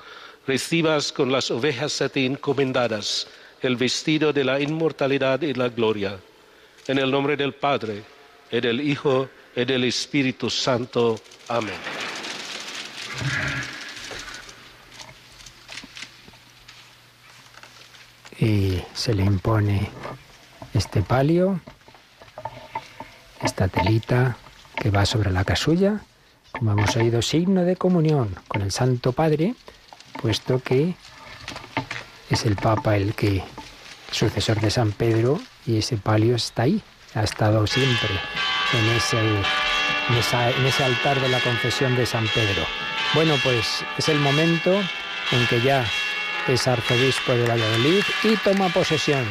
recibas 0.46 1.12
con 1.12 1.30
las 1.30 1.50
ovejas 1.50 2.00
a 2.02 2.08
ti 2.08 2.26
encomendadas 2.26 3.28
el 3.60 3.76
vestido 3.76 4.32
de 4.32 4.44
la 4.44 4.60
inmortalidad 4.60 5.40
y 5.42 5.54
la 5.54 5.68
gloria 5.68 6.18
en 6.86 6.98
el 6.98 7.10
nombre 7.10 7.36
del 7.36 7.54
Padre, 7.54 8.02
y 8.50 8.60
del 8.60 8.80
Hijo, 8.80 9.28
y 9.54 9.64
del 9.64 9.84
Espíritu 9.84 10.50
Santo. 10.50 11.18
Amén. 11.48 11.74
Y 18.38 18.82
se 18.92 19.14
le 19.14 19.24
impone 19.24 19.90
este 20.74 21.02
palio, 21.02 21.60
esta 23.42 23.68
telita 23.68 24.36
que 24.74 24.90
va 24.90 25.06
sobre 25.06 25.30
la 25.30 25.44
casulla, 25.44 26.00
como 26.50 26.72
hemos 26.72 26.96
oído, 26.96 27.22
signo 27.22 27.62
de 27.62 27.76
comunión 27.76 28.34
con 28.48 28.62
el 28.62 28.72
Santo 28.72 29.12
Padre, 29.12 29.54
puesto 30.20 30.60
que 30.60 30.94
es 32.30 32.44
el 32.44 32.56
Papa 32.56 32.96
el 32.96 33.14
que 33.14 33.42
sucesor 34.10 34.60
de 34.60 34.70
San 34.70 34.92
Pedro, 34.92 35.40
y 35.66 35.78
ese 35.78 35.96
palio 35.96 36.36
está 36.36 36.62
ahí, 36.62 36.82
ha 37.14 37.22
estado 37.22 37.66
siempre 37.66 38.10
en 38.72 38.96
ese, 38.96 39.18
en, 39.18 40.66
ese 40.66 40.84
altar 40.84 41.20
de 41.20 41.28
la 41.28 41.40
confesión 41.40 41.96
de 41.96 42.06
San 42.06 42.26
Pedro. 42.28 42.64
Bueno, 43.14 43.34
pues 43.42 43.84
es 43.98 44.08
el 44.08 44.18
momento 44.18 44.72
en 45.30 45.46
que 45.48 45.60
ya 45.60 45.84
es 46.48 46.66
arzobispo 46.66 47.32
de 47.32 47.46
Valladolid 47.46 48.02
y 48.24 48.36
toma 48.36 48.68
posesión. 48.68 49.24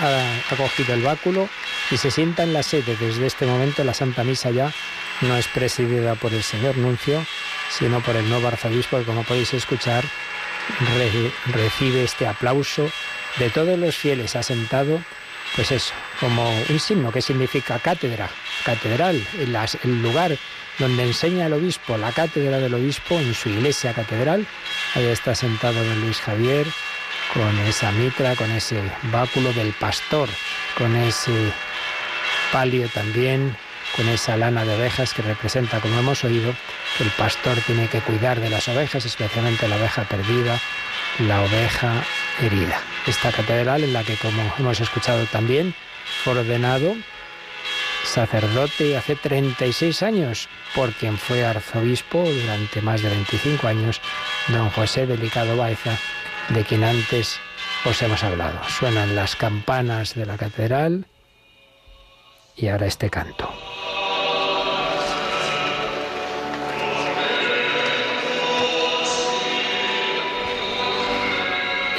Ha, 0.00 0.56
cogido 0.56 0.94
el 0.94 1.02
báculo 1.02 1.48
y 1.90 1.96
se 1.96 2.10
sienta 2.10 2.42
en 2.42 2.52
la 2.52 2.62
sede. 2.62 2.96
Desde 2.96 3.26
este 3.26 3.46
momento 3.46 3.84
la 3.84 3.94
Santa 3.94 4.24
Misa 4.24 4.50
ya 4.50 4.72
no 5.20 5.36
es 5.36 5.46
presidida 5.48 6.14
por 6.14 6.32
el 6.32 6.42
señor 6.42 6.76
Nuncio, 6.76 7.24
sino 7.70 8.00
por 8.00 8.16
el 8.16 8.28
nuevo 8.28 8.48
arzobispo 8.48 8.98
que 8.98 9.04
como 9.04 9.22
podéis 9.22 9.54
escuchar 9.54 10.04
recibe 11.52 12.04
este 12.04 12.26
aplauso 12.26 12.90
de 13.38 13.50
todos 13.50 13.78
los 13.78 13.96
fieles 13.96 14.36
asentado, 14.36 15.00
pues 15.56 15.70
eso, 15.70 15.92
como 16.20 16.50
un 16.68 16.80
signo 16.80 17.12
que 17.12 17.22
significa 17.22 17.78
cátedra, 17.78 18.28
catedral, 18.64 19.22
el 19.38 20.02
lugar 20.02 20.36
donde 20.78 21.04
enseña 21.04 21.46
el 21.46 21.52
obispo, 21.52 21.98
la 21.98 22.12
cátedra 22.12 22.58
del 22.58 22.74
obispo 22.74 23.18
en 23.18 23.34
su 23.34 23.48
iglesia 23.50 23.92
catedral. 23.92 24.46
Ahí 24.94 25.06
está 25.06 25.34
sentado 25.34 25.84
don 25.84 26.00
Luis 26.00 26.20
Javier 26.20 26.66
con 27.34 27.58
esa 27.60 27.90
mitra, 27.92 28.34
con 28.36 28.50
ese 28.50 28.80
báculo 29.04 29.52
del 29.52 29.72
pastor, 29.72 30.28
con 30.76 30.94
ese 30.96 31.52
palio 32.52 32.88
también, 32.88 33.56
con 33.96 34.08
esa 34.08 34.36
lana 34.36 34.64
de 34.64 34.74
ovejas 34.74 35.14
que 35.14 35.22
representa, 35.22 35.80
como 35.80 35.98
hemos 35.98 36.24
oído, 36.24 36.54
que 36.96 37.04
el 37.04 37.10
pastor 37.10 37.58
tiene 37.66 37.88
que 37.88 38.00
cuidar 38.00 38.40
de 38.40 38.50
las 38.50 38.68
ovejas, 38.68 39.04
especialmente 39.04 39.68
la 39.68 39.76
oveja 39.76 40.04
perdida, 40.04 40.58
la 41.18 41.42
oveja 41.42 42.02
herida. 42.40 42.80
Esta 43.06 43.32
catedral 43.32 43.84
en 43.84 43.92
la 43.92 44.04
que, 44.04 44.16
como 44.16 44.42
hemos 44.58 44.80
escuchado 44.80 45.24
también, 45.26 45.74
fue 46.24 46.38
ordenado 46.38 46.94
sacerdote 48.04 48.96
hace 48.96 49.16
36 49.16 50.02
años, 50.02 50.48
por 50.74 50.92
quien 50.92 51.16
fue 51.16 51.44
arzobispo 51.44 52.22
durante 52.22 52.82
más 52.82 53.02
de 53.02 53.10
25 53.10 53.66
años, 53.66 54.00
don 54.48 54.70
José 54.70 55.06
Delicado 55.06 55.56
Baeza, 55.56 55.96
de 56.48 56.64
quien 56.64 56.84
antes 56.84 57.38
os 57.84 58.02
hemos 58.02 58.22
hablado. 58.24 58.60
Suenan 58.68 59.14
las 59.14 59.36
campanas 59.36 60.14
de 60.14 60.26
la 60.26 60.36
catedral 60.36 61.06
y 62.62 62.68
ahora 62.68 62.86
este 62.86 63.10
canto. 63.10 63.50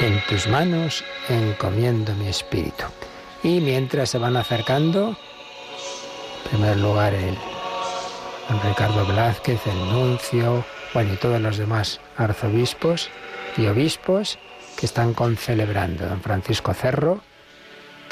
En 0.00 0.20
tus 0.26 0.48
manos 0.48 1.04
encomiendo 1.28 2.14
mi 2.14 2.28
espíritu. 2.28 2.84
Y 3.42 3.60
mientras 3.60 4.08
se 4.08 4.18
van 4.18 4.36
acercando, 4.36 5.10
en 5.10 6.50
primer 6.50 6.78
lugar 6.78 7.12
el 7.12 7.36
don 8.48 8.60
Ricardo 8.62 9.04
Blázquez, 9.04 9.60
el 9.66 9.78
nuncio, 9.90 10.64
bueno, 10.94 11.12
y 11.12 11.16
todos 11.16 11.40
los 11.40 11.58
demás 11.58 12.00
arzobispos 12.16 13.10
y 13.58 13.66
obispos 13.66 14.38
que 14.78 14.86
están 14.86 15.12
concelebrando. 15.12 16.06
Don 16.06 16.22
Francisco 16.22 16.72
Cerro, 16.72 17.20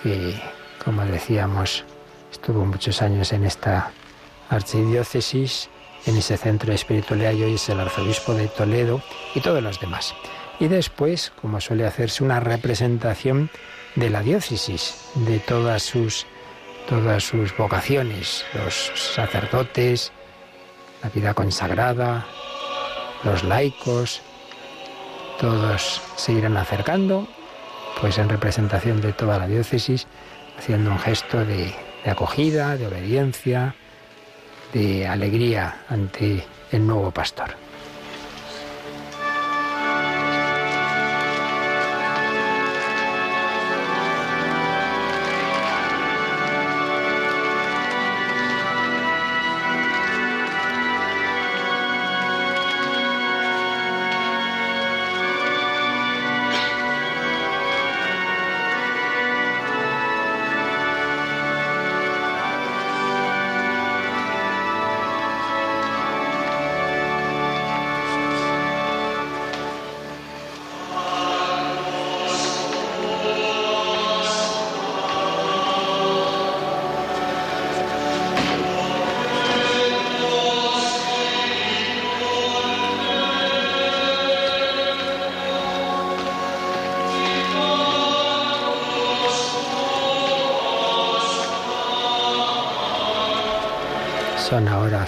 que, 0.02 0.38
como 0.84 1.02
decíamos, 1.06 1.84
estuvo 2.32 2.64
muchos 2.64 3.02
años 3.02 3.32
en 3.32 3.44
esta 3.44 3.92
archidiócesis, 4.48 5.68
en 6.06 6.16
ese 6.16 6.36
centro 6.36 6.70
de 6.70 6.74
espiritualidad 6.74 7.32
y 7.32 7.44
hoy 7.44 7.54
es 7.54 7.68
el 7.68 7.78
arzobispo 7.78 8.34
de 8.34 8.48
Toledo 8.48 9.02
y 9.34 9.40
todos 9.40 9.62
los 9.62 9.78
demás. 9.78 10.14
Y 10.58 10.68
después, 10.68 11.32
como 11.40 11.60
suele 11.60 11.86
hacerse, 11.86 12.24
una 12.24 12.40
representación 12.40 13.50
de 13.94 14.10
la 14.10 14.22
diócesis, 14.22 15.10
de 15.14 15.38
todas 15.38 15.82
sus, 15.82 16.26
todas 16.88 17.22
sus 17.22 17.56
vocaciones, 17.56 18.44
los 18.54 18.92
sacerdotes, 18.94 20.10
la 21.02 21.10
vida 21.10 21.34
consagrada, 21.34 22.26
los 23.24 23.44
laicos, 23.44 24.22
todos 25.38 26.00
se 26.16 26.32
irán 26.32 26.56
acercando, 26.56 27.28
pues 28.00 28.18
en 28.18 28.28
representación 28.28 29.00
de 29.00 29.12
toda 29.12 29.38
la 29.38 29.46
diócesis, 29.46 30.06
haciendo 30.58 30.90
un 30.90 30.98
gesto 30.98 31.44
de, 31.44 31.74
de 32.04 32.10
acogida, 32.10 32.76
de 32.76 32.86
obediencia, 32.86 33.74
de 34.72 35.06
alegría 35.06 35.84
ante 35.88 36.44
el 36.70 36.86
nuevo 36.86 37.10
pastor. 37.10 37.61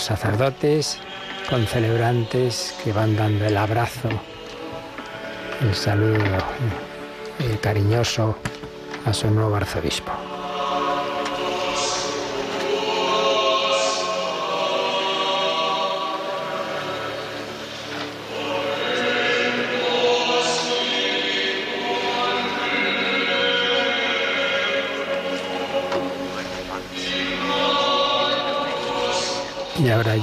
Sacerdotes 0.05 0.99
con 1.49 1.67
celebrantes 1.67 2.75
que 2.85 2.93
van 2.93 3.17
dando 3.17 3.47
el 3.47 3.57
abrazo, 3.57 4.09
el 5.63 5.75
saludo 5.75 6.23
eh, 7.41 7.59
cariñoso 7.63 8.37
a 9.07 9.13
su 9.15 9.31
nuevo 9.31 9.57
arzobispo. 9.57 10.04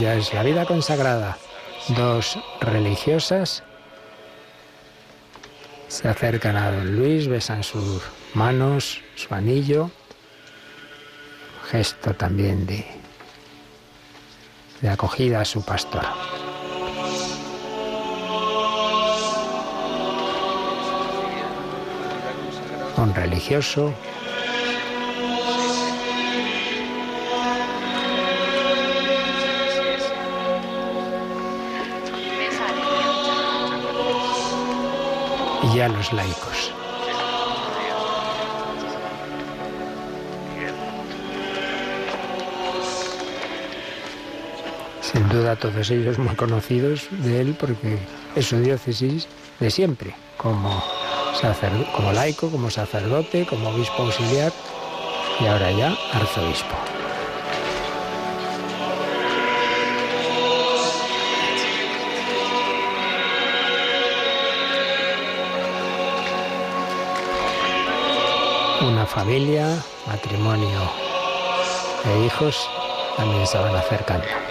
Y 0.02 0.06
ahora 0.06 0.16
ya 0.16 0.20
es 0.20 0.34
la 0.34 0.41
vida 0.41 0.66
consagrada. 0.66 1.38
Dos 1.89 2.39
religiosas 2.60 3.62
Se 5.89 6.08
acercan 6.08 6.56
a 6.56 6.72
don 6.72 6.95
Luis, 6.95 7.28
besan 7.28 7.62
sus 7.64 8.02
manos, 8.34 9.02
su 9.16 9.32
anillo, 9.36 9.91
gesto 11.70 12.16
también 12.16 12.66
de, 12.66 12.84
de 14.82 14.89
acogida 14.89 15.41
a 15.41 15.45
su 15.45 15.64
pastor. 15.64 16.06
Un 22.97 23.14
religioso 23.14 23.93
y 35.74 35.80
a 35.80 35.88
los 35.88 36.11
laicos. 36.11 36.74
Sin 45.01 45.28
duda 45.30 45.55
todos 45.55 45.89
ellos 45.89 46.17
muy 46.17 46.36
conocidos 46.36 47.07
de 47.11 47.41
él 47.41 47.55
porque 47.59 47.99
es 48.36 48.47
su 48.47 48.59
diócesis 48.59 49.28
de 49.59 49.69
siempre, 49.69 50.15
como, 50.38 50.84
como 51.95 52.11
laico, 52.13 52.49
como 52.49 52.69
sacerdote, 52.69 53.45
como 53.45 53.69
obispo 53.69 54.03
auxiliar 54.03 54.51
y 55.39 55.45
ahora 55.45 55.72
ya 55.72 55.97
arzobispo. 56.13 56.91
Una 68.82 69.05
familia, 69.05 69.77
matrimonio 70.07 70.79
e 72.05 72.25
hijos 72.25 72.67
también 73.15 73.45
se 73.45 73.57
van 73.57 73.75
acercando. 73.75 74.51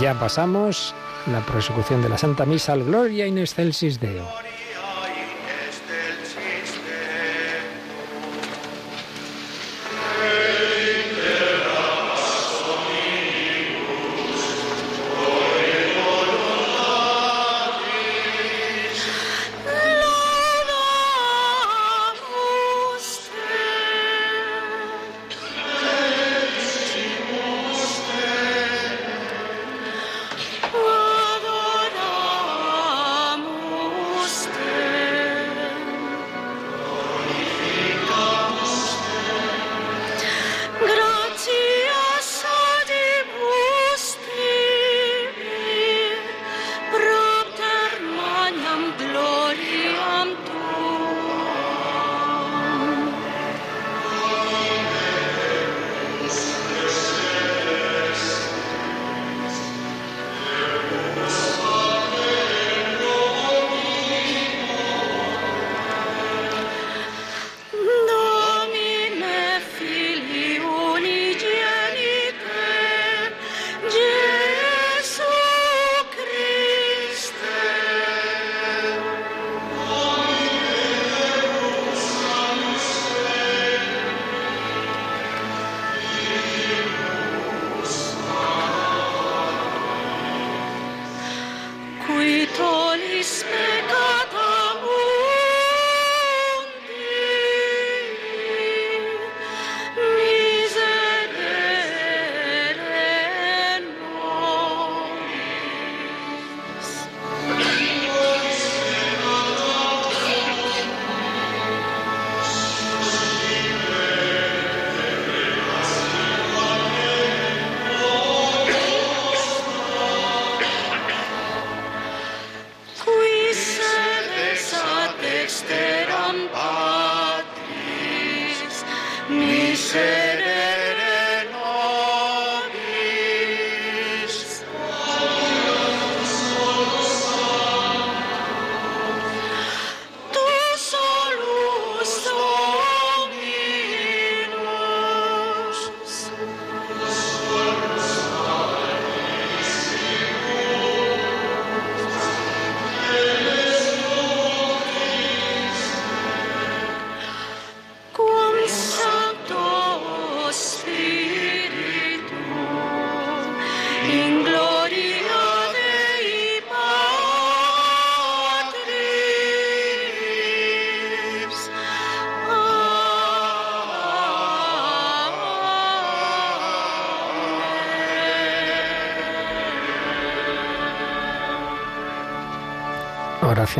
Ya 0.00 0.18
pasamos 0.18 0.94
la 1.26 1.40
prosecución 1.40 2.00
de 2.00 2.08
la 2.08 2.16
Santa 2.16 2.46
Misa 2.46 2.72
al 2.72 2.84
Gloria 2.84 3.26
in 3.26 3.36
excelsis 3.36 4.00
Deo. 4.00 4.49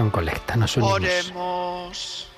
Oración 0.00 0.10
colecta, 0.10 0.56
nos 0.56 0.76
unimos. 0.78 0.94
Oremos. 0.94 2.28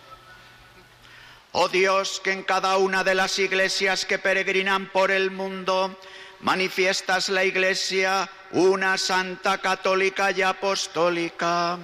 Oh 1.52 1.68
Dios, 1.68 2.20
que 2.24 2.32
en 2.32 2.42
cada 2.42 2.76
una 2.76 3.04
de 3.04 3.14
las 3.14 3.38
iglesias 3.38 4.04
que 4.04 4.18
peregrinan 4.18 4.90
por 4.90 5.12
el 5.12 5.30
mundo 5.30 5.96
manifiestas 6.40 7.28
la 7.28 7.44
iglesia 7.44 8.28
una 8.50 8.98
santa 8.98 9.58
católica 9.58 10.32
y 10.32 10.42
apostólica. 10.42 11.78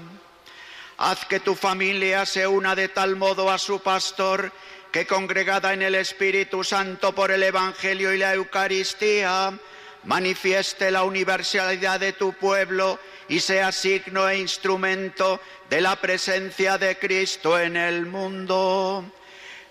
Haz 0.96 1.24
que 1.26 1.38
tu 1.38 1.54
familia 1.54 2.26
se 2.26 2.48
una 2.48 2.74
de 2.74 2.88
tal 2.88 3.14
modo 3.14 3.48
a 3.48 3.58
su 3.58 3.78
pastor 3.78 4.50
que 4.90 5.06
congregada 5.06 5.74
en 5.74 5.82
el 5.82 5.94
Espíritu 5.94 6.64
Santo 6.64 7.14
por 7.14 7.30
el 7.30 7.44
Evangelio 7.44 8.12
y 8.12 8.18
la 8.18 8.34
Eucaristía, 8.34 9.56
manifieste 10.02 10.90
la 10.90 11.04
universalidad 11.04 12.00
de 12.00 12.14
tu 12.14 12.32
pueblo 12.32 12.98
y 13.28 13.40
sea 13.40 13.72
signo 13.72 14.28
e 14.28 14.38
instrumento 14.38 15.40
de 15.68 15.80
la 15.80 15.96
presencia 15.96 16.78
de 16.78 16.98
Cristo 16.98 17.58
en 17.58 17.76
el 17.76 18.06
mundo. 18.06 19.04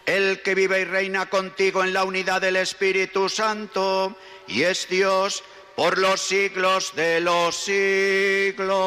El 0.06 0.42
que 0.42 0.56
vive 0.56 0.82
y 0.82 0.86
reina 0.86 1.30
contigo 1.30 1.84
en 1.84 1.94
la 1.94 2.04
unidad 2.04 2.40
del 2.40 2.56
Espíritu 2.56 3.28
Santo 3.30 4.16
y 4.48 4.62
es 4.64 4.88
Dios 4.88 5.44
por 5.76 5.98
los 5.98 6.22
siglos 6.22 6.94
de 6.96 7.20
los 7.20 7.56
siglos. 7.56 8.78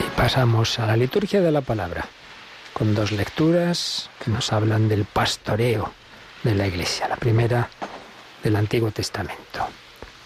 Y 0.00 0.04
pasamos 0.16 0.78
a 0.78 0.86
la 0.86 0.96
liturgia 0.96 1.40
de 1.42 1.52
la 1.52 1.60
palabra, 1.60 2.06
con 2.72 2.94
dos 2.94 3.12
lecturas 3.12 4.08
que 4.24 4.30
nos 4.30 4.52
hablan 4.52 4.88
del 4.88 5.04
pastoreo 5.04 5.92
de 6.44 6.54
la 6.54 6.66
Iglesia. 6.66 7.08
La 7.08 7.16
primera 7.16 7.68
del 8.42 8.56
Antiguo 8.56 8.90
Testamento. 8.90 9.66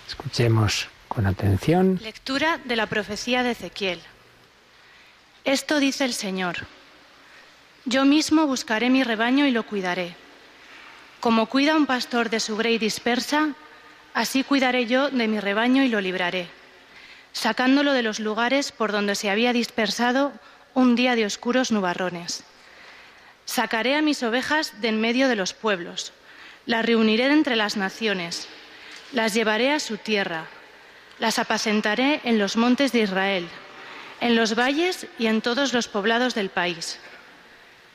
Escuchemos 0.07 0.89
con 1.07 1.27
atención. 1.27 1.99
Lectura 2.03 2.59
de 2.65 2.77
la 2.77 2.87
profecía 2.87 3.43
de 3.43 3.53
Ezequiel. 3.53 4.01
Esto 5.45 5.79
dice 5.79 6.05
el 6.05 6.13
Señor. 6.13 6.57
Yo 7.85 8.05
mismo 8.05 8.47
buscaré 8.47 8.91
mi 8.91 9.05
rebaño 9.05 9.47
y 9.47 9.53
lo 9.53 9.63
cuidaré. 9.63 10.15
Como 11.21 11.47
cuida 11.47 11.77
un 11.77 11.87
pastor 11.87 12.31
de 12.31 12.41
su 12.41 12.57
grey 12.57 12.79
dispersa, 12.79 13.55
así 14.13 14.45
cuidaré 14.45 14.87
yo 14.87 15.11
de 15.11 15.29
mi 15.29 15.41
rebaño 15.41 15.85
y 15.85 15.89
lo 15.89 16.01
libraré, 16.01 16.49
sacándolo 17.33 17.93
de 17.93 18.03
los 18.03 18.19
lugares 18.19 18.73
por 18.73 18.93
donde 18.93 19.15
se 19.15 19.31
había 19.31 19.53
dispersado 19.53 20.33
un 20.75 20.97
día 20.97 21.17
de 21.17 21.27
oscuros 21.27 21.73
nubarrones. 21.73 22.45
Sacaré 23.49 23.97
a 23.97 24.03
mis 24.03 24.23
ovejas 24.23 24.79
de 24.83 24.89
en 24.89 25.01
medio 25.01 25.27
de 25.27 25.35
los 25.35 25.55
pueblos, 25.55 26.13
las 26.67 26.85
reuniré 26.85 27.33
entre 27.33 27.57
las 27.57 27.79
naciones, 27.79 28.47
las 29.13 29.33
llevaré 29.33 29.73
a 29.73 29.81
su 29.81 29.97
tierra, 29.97 30.45
las 31.19 31.39
apacentaré 31.39 32.21
en 32.25 32.39
los 32.39 32.59
montes 32.59 32.93
de 32.93 33.01
Israel, 33.01 33.49
en 34.21 34.37
los 34.37 34.55
valles 34.55 35.07
y 35.19 35.29
en 35.29 35.41
todos 35.41 35.73
los 35.73 35.89
poblados 35.89 36.35
del 36.35 36.51
país. 36.51 36.99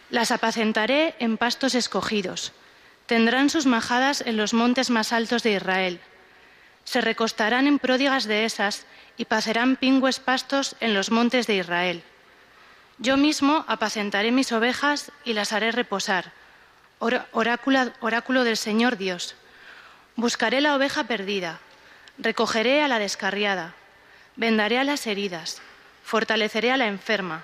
Las 0.10 0.32
apacentaré 0.32 1.14
en 1.20 1.38
pastos 1.38 1.76
escogidos, 1.76 2.51
tendrán 3.06 3.51
sus 3.51 3.68
majadas 3.68 4.22
en 4.22 4.38
los 4.38 4.56
montes 4.56 4.89
más 4.89 5.14
altos 5.14 5.43
de 5.43 5.51
Israel. 5.51 5.99
Se 6.84 6.99
recostarán 6.99 7.68
en 7.68 7.78
pródigas 7.78 8.24
dehesas 8.24 8.88
y 9.18 9.26
pacerán 9.26 9.76
pingües 9.76 10.20
pastos 10.20 10.76
en 10.80 10.95
los 10.95 11.12
montes 11.12 11.45
de 11.45 11.58
Israel. 11.58 12.04
Yo 13.00 13.18
mismo 13.18 13.66
apacentaré 13.68 14.32
mis 14.32 14.52
ovejas 14.52 15.12
y 15.26 15.34
las 15.34 15.52
haré 15.52 15.72
reposar. 15.72 16.32
Oráculo, 17.00 18.44
del 18.44 18.58
Señor 18.58 18.98
Dios. 18.98 19.36
Buscaré 20.16 20.62
la 20.62 20.76
oveja 20.76 21.06
perdida, 21.06 21.60
recogeré 22.18 22.84
a 22.84 22.88
la 22.88 23.00
descarriada, 23.00 23.74
vendaré 24.36 24.78
a 24.78 24.84
las 24.84 25.08
heridas, 25.08 25.62
fortaleceré 26.04 26.72
a 26.72 26.78
la 26.78 26.88
enferma, 26.88 27.44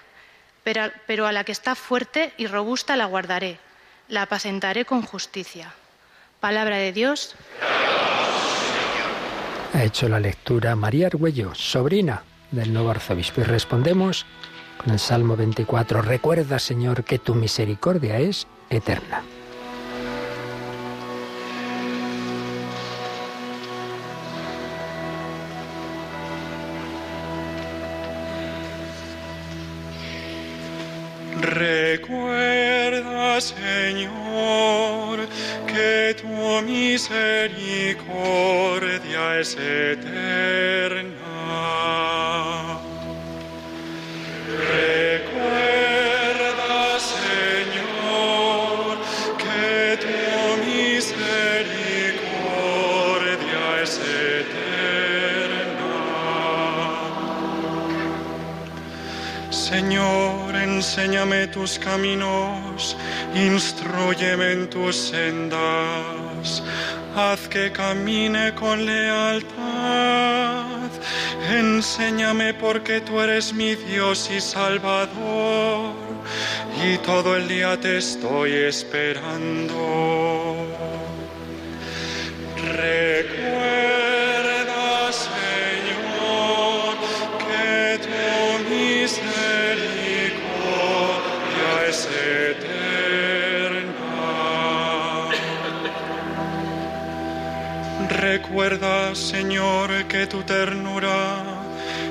pero, 0.63 0.91
pero 1.07 1.25
a 1.25 1.31
la 1.31 1.43
que 1.43 1.51
está 1.51 1.75
fuerte 1.75 2.31
y 2.37 2.47
robusta 2.47 2.95
la 2.95 3.05
guardaré, 3.05 3.59
la 4.07 4.21
apacentaré 4.21 4.85
con 4.85 5.01
justicia. 5.01 5.73
Palabra 6.39 6.77
de 6.77 6.93
Dios. 6.93 7.35
Ha 9.73 9.83
hecho 9.83 10.07
la 10.07 10.19
lectura 10.19 10.75
María 10.75 11.07
Argüello, 11.07 11.53
sobrina 11.53 12.23
del 12.51 12.71
nuevo 12.73 12.91
arzobispo, 12.91 13.41
y 13.41 13.43
respondemos 13.43 14.25
con 14.79 14.93
el 14.93 14.99
Salmo 14.99 15.35
24. 15.35 16.01
Recuerda, 16.01 16.57
Señor, 16.57 17.03
que 17.03 17.19
tu 17.19 17.35
misericordia 17.35 18.17
es 18.19 18.47
eterna. 18.69 19.21
Recuerda, 31.41 33.41
Señor, 33.41 35.27
que 35.67 36.15
tu 36.21 36.61
misericordia 36.65 39.39
es 39.39 39.55
eterna. 39.55 41.18
Enséñame 60.79 61.47
tus 61.47 61.77
caminos, 61.77 62.95
instruyeme 63.35 64.53
en 64.53 64.69
tus 64.69 64.95
sendas, 65.11 66.63
haz 67.13 67.41
que 67.49 67.69
camine 67.69 68.55
con 68.55 68.85
lealtad. 68.85 69.49
Enséñame 71.51 72.53
porque 72.53 73.01
tú 73.01 73.19
eres 73.19 73.51
mi 73.51 73.75
Dios 73.75 74.29
y 74.31 74.39
Salvador, 74.39 75.95
y 76.87 76.97
todo 76.99 77.35
el 77.35 77.49
día 77.49 77.77
te 77.77 77.97
estoy 77.97 78.53
esperando. 78.53 79.75
Recuerda, 82.55 83.78
Recuerda, 98.49 99.13
Señor, 99.13 100.07
que 100.07 100.25
tu 100.25 100.41
ternura 100.41 101.43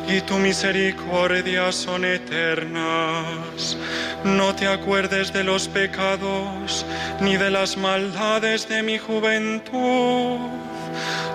y 0.06 0.20
tu 0.20 0.38
misericordia 0.38 1.72
son 1.72 2.04
eternas. 2.04 3.76
No 4.22 4.54
te 4.54 4.68
acuerdes 4.68 5.32
de 5.32 5.42
los 5.42 5.66
pecados 5.66 6.86
ni 7.20 7.36
de 7.36 7.50
las 7.50 7.76
maldades 7.76 8.68
de 8.68 8.84
mi 8.84 8.98
juventud. 8.98 10.38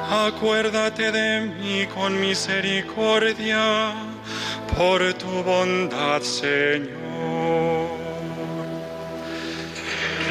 Acuérdate 0.10 1.12
de 1.12 1.42
mí 1.42 1.86
con 1.94 2.18
misericordia 2.22 3.92
por 4.78 5.14
tu 5.16 5.44
bondad, 5.44 6.22
Señor. 6.22 6.94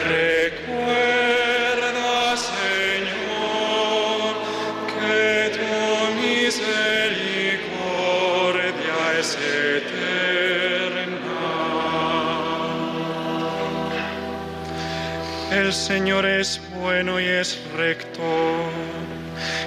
Recuerda, 0.08 0.51
Señor 15.72 16.26
es 16.26 16.60
bueno 16.78 17.18
y 17.18 17.24
es 17.24 17.58
recto 17.74 18.22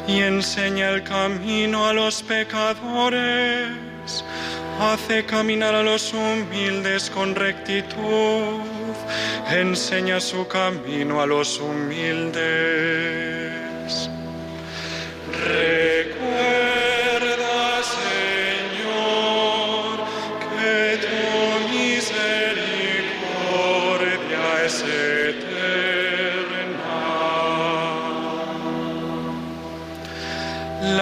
y 0.08 0.22
enseña 0.22 0.92
el 0.92 1.04
camino 1.04 1.88
a 1.88 1.94
los 1.94 2.22
pecadores. 2.22 3.72
Hace 4.80 5.26
caminar 5.26 5.74
a 5.74 5.82
los 5.82 6.14
humildes 6.14 7.10
con 7.10 7.34
rectitud. 7.34 8.62
Enseña 9.50 10.20
su 10.20 10.48
camino 10.48 11.22
a 11.22 11.26
los 11.26 11.60
humildes. 11.60 12.36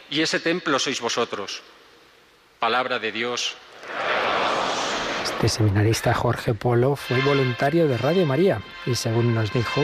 y 0.09 0.21
ese 0.21 0.39
templo 0.39 0.77
sois 0.79 0.99
vosotros. 1.01 1.61
Palabra 2.59 2.99
de 2.99 3.11
Dios. 3.11 3.55
Este 5.23 5.47
seminarista 5.47 6.13
Jorge 6.13 6.53
Polo 6.53 6.95
fue 6.95 7.21
voluntario 7.21 7.87
de 7.87 7.97
Radio 7.97 8.25
María 8.25 8.61
y 8.85 8.95
según 8.95 9.33
nos 9.33 9.53
dijo, 9.53 9.81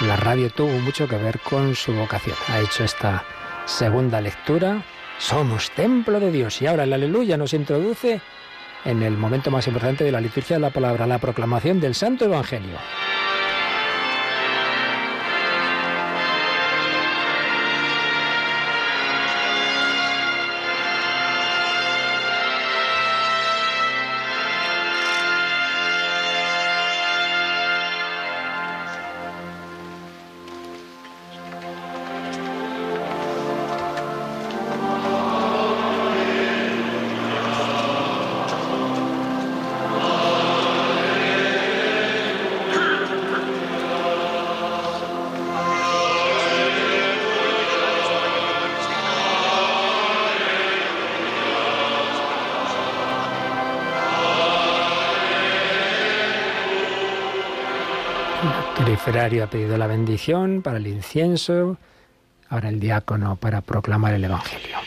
la 0.00 0.16
radio 0.16 0.48
tuvo 0.50 0.78
mucho 0.78 1.08
que 1.08 1.16
ver 1.16 1.40
con 1.40 1.74
su 1.74 1.92
vocación. 1.92 2.36
Ha 2.48 2.60
hecho 2.60 2.84
esta 2.84 3.24
segunda 3.66 4.20
lectura. 4.20 4.82
Somos 5.18 5.70
templo 5.72 6.20
de 6.20 6.30
Dios 6.30 6.62
y 6.62 6.66
ahora 6.66 6.84
el 6.84 6.92
aleluya 6.92 7.36
nos 7.36 7.52
introduce 7.52 8.20
en 8.84 9.02
el 9.02 9.16
momento 9.16 9.50
más 9.50 9.66
importante 9.66 10.04
de 10.04 10.12
la 10.12 10.20
liturgia 10.20 10.56
de 10.56 10.60
la 10.60 10.70
palabra, 10.70 11.06
la 11.06 11.18
proclamación 11.18 11.80
del 11.80 11.96
Santo 11.96 12.26
Evangelio. 12.26 12.78
El 59.08 59.14
literario 59.14 59.44
ha 59.44 59.46
pedido 59.46 59.78
la 59.78 59.86
bendición 59.86 60.60
para 60.60 60.76
el 60.76 60.86
incienso, 60.86 61.78
ahora 62.50 62.68
el 62.68 62.78
diácono 62.78 63.36
para 63.36 63.62
proclamar 63.62 64.12
el 64.12 64.24
Evangelio. 64.24 64.77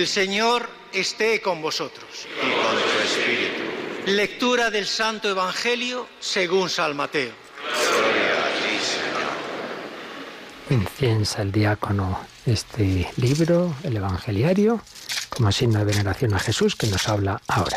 El 0.00 0.08
Señor 0.08 0.66
esté 0.94 1.42
con 1.42 1.60
vosotros. 1.60 2.08
Y 2.24 2.50
con 2.50 2.72
tu 2.72 2.98
espíritu. 3.04 3.62
Lectura 4.06 4.70
del 4.70 4.86
Santo 4.86 5.28
Evangelio 5.28 6.08
según 6.18 6.70
San 6.70 6.96
Mateo. 6.96 7.34
Gloria 7.60 8.46
a 8.46 8.48
ti, 8.54 8.78
Señor. 8.82 10.80
Inciensa 10.80 11.42
el 11.42 11.52
diácono 11.52 12.18
este 12.46 13.12
libro, 13.18 13.76
el 13.84 13.98
Evangeliario, 13.98 14.80
como 15.28 15.52
signo 15.52 15.80
de 15.80 15.84
veneración 15.84 16.32
a 16.32 16.38
Jesús 16.38 16.76
que 16.76 16.86
nos 16.86 17.06
habla 17.06 17.42
ahora. 17.46 17.76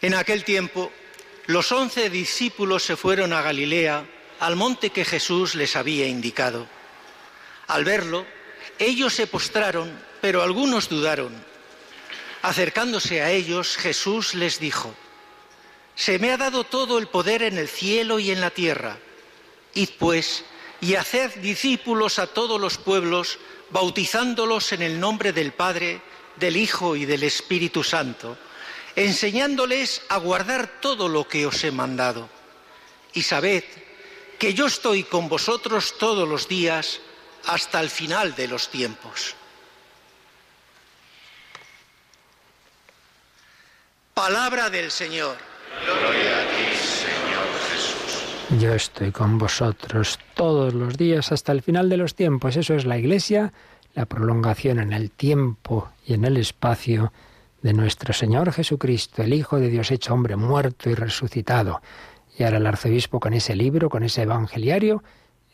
En 0.00 0.14
aquel 0.14 0.44
tiempo, 0.44 0.92
los 1.46 1.72
once 1.72 2.10
discípulos 2.10 2.84
se 2.84 2.94
fueron 2.94 3.32
a 3.32 3.42
Galilea, 3.42 4.13
al 4.40 4.56
monte 4.56 4.90
que 4.90 5.04
Jesús 5.04 5.54
les 5.54 5.76
había 5.76 6.06
indicado. 6.06 6.66
Al 7.66 7.84
verlo, 7.84 8.26
ellos 8.78 9.14
se 9.14 9.26
postraron, 9.26 9.92
pero 10.20 10.42
algunos 10.42 10.88
dudaron. 10.88 11.32
Acercándose 12.42 13.22
a 13.22 13.30
ellos, 13.30 13.76
Jesús 13.76 14.34
les 14.34 14.60
dijo, 14.60 14.94
Se 15.94 16.18
me 16.18 16.30
ha 16.32 16.36
dado 16.36 16.64
todo 16.64 16.98
el 16.98 17.06
poder 17.06 17.42
en 17.42 17.56
el 17.56 17.68
cielo 17.68 18.18
y 18.18 18.30
en 18.30 18.40
la 18.40 18.50
tierra. 18.50 18.98
Id 19.74 19.90
pues 19.98 20.44
y 20.80 20.96
haced 20.96 21.36
discípulos 21.36 22.18
a 22.18 22.26
todos 22.26 22.60
los 22.60 22.76
pueblos, 22.76 23.38
bautizándolos 23.70 24.72
en 24.72 24.82
el 24.82 25.00
nombre 25.00 25.32
del 25.32 25.52
Padre, 25.52 26.02
del 26.36 26.56
Hijo 26.56 26.96
y 26.96 27.06
del 27.06 27.22
Espíritu 27.22 27.82
Santo, 27.82 28.36
enseñándoles 28.94 30.02
a 30.08 30.18
guardar 30.18 30.80
todo 30.80 31.08
lo 31.08 31.26
que 31.26 31.46
os 31.46 31.64
he 31.64 31.70
mandado. 31.70 32.28
Y 33.14 33.22
sabed 33.22 33.64
que 34.44 34.52
yo 34.52 34.66
estoy 34.66 35.04
con 35.04 35.26
vosotros 35.26 35.94
todos 35.98 36.28
los 36.28 36.46
días 36.46 37.00
hasta 37.46 37.80
el 37.80 37.88
final 37.88 38.34
de 38.34 38.46
los 38.46 38.68
tiempos. 38.68 39.34
Palabra 44.12 44.68
del 44.68 44.90
Señor. 44.90 45.38
Gloria 45.82 46.42
a 46.42 46.48
ti, 46.50 46.76
Señor 46.76 47.46
Jesús. 47.70 48.60
Yo 48.60 48.74
estoy 48.74 49.12
con 49.12 49.38
vosotros 49.38 50.18
todos 50.34 50.74
los 50.74 50.98
días 50.98 51.32
hasta 51.32 51.52
el 51.52 51.62
final 51.62 51.88
de 51.88 51.96
los 51.96 52.14
tiempos. 52.14 52.56
Eso 52.56 52.74
es 52.74 52.84
la 52.84 52.98
Iglesia, 52.98 53.50
la 53.94 54.04
prolongación 54.04 54.78
en 54.78 54.92
el 54.92 55.10
tiempo 55.10 55.88
y 56.06 56.12
en 56.12 56.26
el 56.26 56.36
espacio 56.36 57.14
de 57.62 57.72
nuestro 57.72 58.12
Señor 58.12 58.52
Jesucristo, 58.52 59.22
el 59.22 59.32
Hijo 59.32 59.58
de 59.58 59.70
Dios 59.70 59.90
hecho 59.90 60.12
hombre, 60.12 60.36
muerto 60.36 60.90
y 60.90 60.94
resucitado. 60.94 61.80
Y 62.36 62.42
ahora 62.42 62.58
el 62.58 62.66
arzobispo 62.66 63.20
con 63.20 63.32
ese 63.32 63.54
libro, 63.54 63.88
con 63.88 64.02
ese 64.02 64.22
evangeliario, 64.22 65.02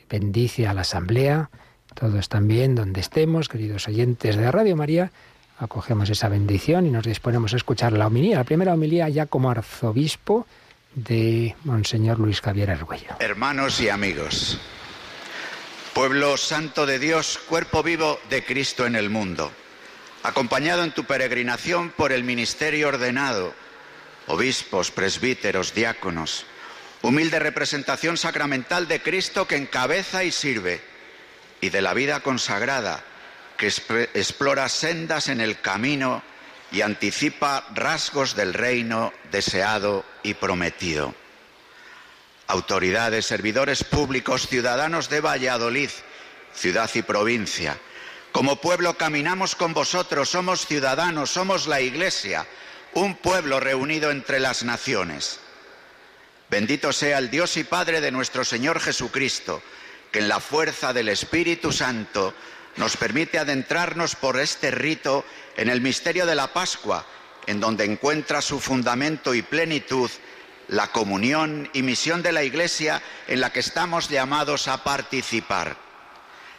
bendice 0.08 0.66
a 0.66 0.74
la 0.74 0.80
asamblea, 0.80 1.50
todos 1.94 2.28
también 2.28 2.74
donde 2.74 3.00
estemos, 3.00 3.48
queridos 3.48 3.86
oyentes 3.88 4.36
de 4.36 4.50
Radio 4.50 4.76
María, 4.76 5.12
acogemos 5.58 6.08
esa 6.08 6.28
bendición 6.28 6.86
y 6.86 6.90
nos 6.90 7.04
disponemos 7.04 7.52
a 7.52 7.56
escuchar 7.56 7.92
la 7.92 8.06
homilía, 8.06 8.38
la 8.38 8.44
primera 8.44 8.74
homilía 8.74 9.08
ya 9.08 9.26
como 9.26 9.50
arzobispo 9.50 10.46
de 10.94 11.54
Monseñor 11.64 12.18
Luis 12.18 12.40
Javier 12.40 12.70
Argüello. 12.70 13.16
Hermanos 13.20 13.80
y 13.80 13.88
amigos, 13.88 14.58
pueblo 15.94 16.36
santo 16.36 16.86
de 16.86 16.98
Dios, 16.98 17.38
cuerpo 17.48 17.82
vivo 17.82 18.18
de 18.30 18.44
Cristo 18.44 18.86
en 18.86 18.96
el 18.96 19.10
mundo, 19.10 19.52
acompañado 20.22 20.82
en 20.82 20.92
tu 20.92 21.04
peregrinación 21.04 21.90
por 21.90 22.10
el 22.10 22.24
ministerio 22.24 22.88
ordenado, 22.88 23.52
obispos, 24.26 24.90
presbíteros, 24.90 25.74
diáconos, 25.74 26.46
humilde 27.02 27.38
representación 27.38 28.16
sacramental 28.16 28.88
de 28.88 29.02
Cristo 29.02 29.46
que 29.46 29.56
encabeza 29.56 30.24
y 30.24 30.32
sirve, 30.32 30.80
y 31.60 31.70
de 31.70 31.82
la 31.82 31.94
vida 31.94 32.20
consagrada 32.20 33.04
que 33.56 33.66
explora 34.14 34.68
sendas 34.68 35.28
en 35.28 35.40
el 35.40 35.60
camino 35.60 36.22
y 36.72 36.80
anticipa 36.80 37.66
rasgos 37.74 38.34
del 38.34 38.54
reino 38.54 39.12
deseado 39.30 40.04
y 40.22 40.34
prometido. 40.34 41.14
Autoridades, 42.46 43.26
servidores 43.26 43.84
públicos, 43.84 44.48
ciudadanos 44.48 45.10
de 45.10 45.20
Valladolid, 45.20 45.90
ciudad 46.54 46.90
y 46.94 47.02
provincia, 47.02 47.78
como 48.32 48.56
pueblo 48.56 48.96
caminamos 48.96 49.56
con 49.56 49.74
vosotros, 49.74 50.30
somos 50.30 50.66
ciudadanos, 50.66 51.30
somos 51.30 51.66
la 51.66 51.80
Iglesia, 51.80 52.46
un 52.94 53.16
pueblo 53.16 53.60
reunido 53.60 54.10
entre 54.10 54.38
las 54.38 54.62
naciones. 54.62 55.40
Bendito 56.50 56.92
sea 56.92 57.18
el 57.18 57.30
Dios 57.30 57.56
y 57.58 57.62
Padre 57.62 58.00
de 58.00 58.10
nuestro 58.10 58.44
Señor 58.44 58.80
Jesucristo, 58.80 59.62
que 60.10 60.18
en 60.18 60.28
la 60.28 60.40
fuerza 60.40 60.92
del 60.92 61.08
Espíritu 61.08 61.70
Santo 61.70 62.34
nos 62.76 62.96
permite 62.96 63.38
adentrarnos 63.38 64.16
por 64.16 64.36
este 64.36 64.72
rito 64.72 65.24
en 65.56 65.68
el 65.68 65.80
misterio 65.80 66.26
de 66.26 66.34
la 66.34 66.52
Pascua, 66.52 67.06
en 67.46 67.60
donde 67.60 67.84
encuentra 67.84 68.42
su 68.42 68.58
fundamento 68.58 69.32
y 69.32 69.42
plenitud 69.42 70.10
la 70.66 70.88
comunión 70.88 71.70
y 71.72 71.82
misión 71.82 72.20
de 72.20 72.32
la 72.32 72.42
Iglesia 72.42 73.00
en 73.28 73.40
la 73.40 73.52
que 73.52 73.60
estamos 73.60 74.08
llamados 74.08 74.66
a 74.66 74.82
participar. 74.82 75.76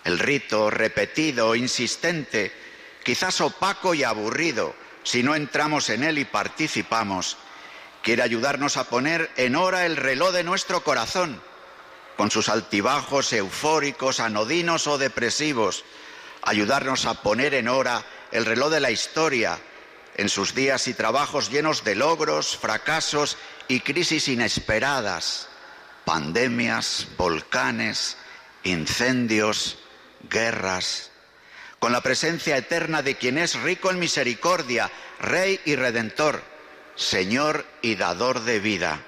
El 0.06 0.20
rito 0.20 0.70
repetido, 0.70 1.54
insistente, 1.54 2.54
quizás 3.04 3.42
opaco 3.42 3.94
y 3.94 4.06
aburrido, 4.06 4.74
si 5.04 5.22
no 5.22 5.36
entramos 5.36 5.90
en 5.90 6.04
él 6.04 6.18
y 6.18 6.26
participamos, 6.26 7.38
quiere 8.02 8.24
ayudarnos 8.24 8.78
a 8.78 8.86
poner 8.86 9.30
en 9.38 9.56
hora 9.56 9.86
el 9.86 9.98
reloj 9.98 10.32
de 10.32 10.44
nuestro 10.44 10.84
corazón, 10.84 11.42
con 12.18 12.32
sus 12.32 12.50
altibajos 12.50 13.32
eufóricos, 13.34 14.20
anodinos 14.20 14.88
o 14.88 14.98
depresivos, 14.98 15.86
ayudarnos 16.44 17.06
a 17.06 17.22
poner 17.22 17.54
en 17.54 17.68
hora 17.68 18.04
el 18.32 18.46
reloj 18.46 18.72
de 18.72 18.80
la 18.80 18.92
historia 18.92 19.60
en 20.16 20.30
sus 20.30 20.54
días 20.54 20.88
y 20.88 20.94
trabajos 20.94 21.50
llenos 21.50 21.84
de 21.84 21.96
logros, 21.96 22.58
fracasos 22.58 23.38
y 23.68 23.80
crisis 23.80 24.28
inesperadas, 24.28 25.48
pandemias, 26.06 27.08
volcanes, 27.18 28.18
incendios, 28.64 29.78
guerras, 30.30 31.12
con 31.80 31.92
la 31.92 32.02
presencia 32.02 32.58
eterna 32.58 33.02
de 33.02 33.16
quien 33.16 33.38
es 33.38 33.56
rico 33.62 33.90
en 33.90 34.00
misericordia, 34.00 34.92
Rey 35.20 35.60
y 35.66 35.76
Redentor, 35.76 36.44
Señor 37.02 37.66
y 37.82 37.96
Dador 37.96 38.42
de 38.42 38.60
vida. 38.60 39.02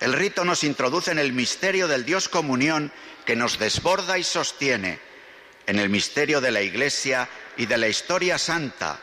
El 0.00 0.12
rito 0.12 0.44
nos 0.44 0.62
introduce 0.64 1.10
en 1.10 1.18
el 1.18 1.32
misterio 1.32 1.88
del 1.88 2.04
Dios 2.04 2.28
comunión 2.28 2.92
que 3.24 3.34
nos 3.34 3.58
desborda 3.58 4.18
y 4.18 4.22
sostiene, 4.22 5.00
en 5.66 5.78
el 5.78 5.88
misterio 5.88 6.40
de 6.40 6.52
la 6.52 6.60
Iglesia 6.60 7.28
y 7.56 7.66
de 7.66 7.78
la 7.78 7.88
historia 7.88 8.38
santa, 8.38 9.00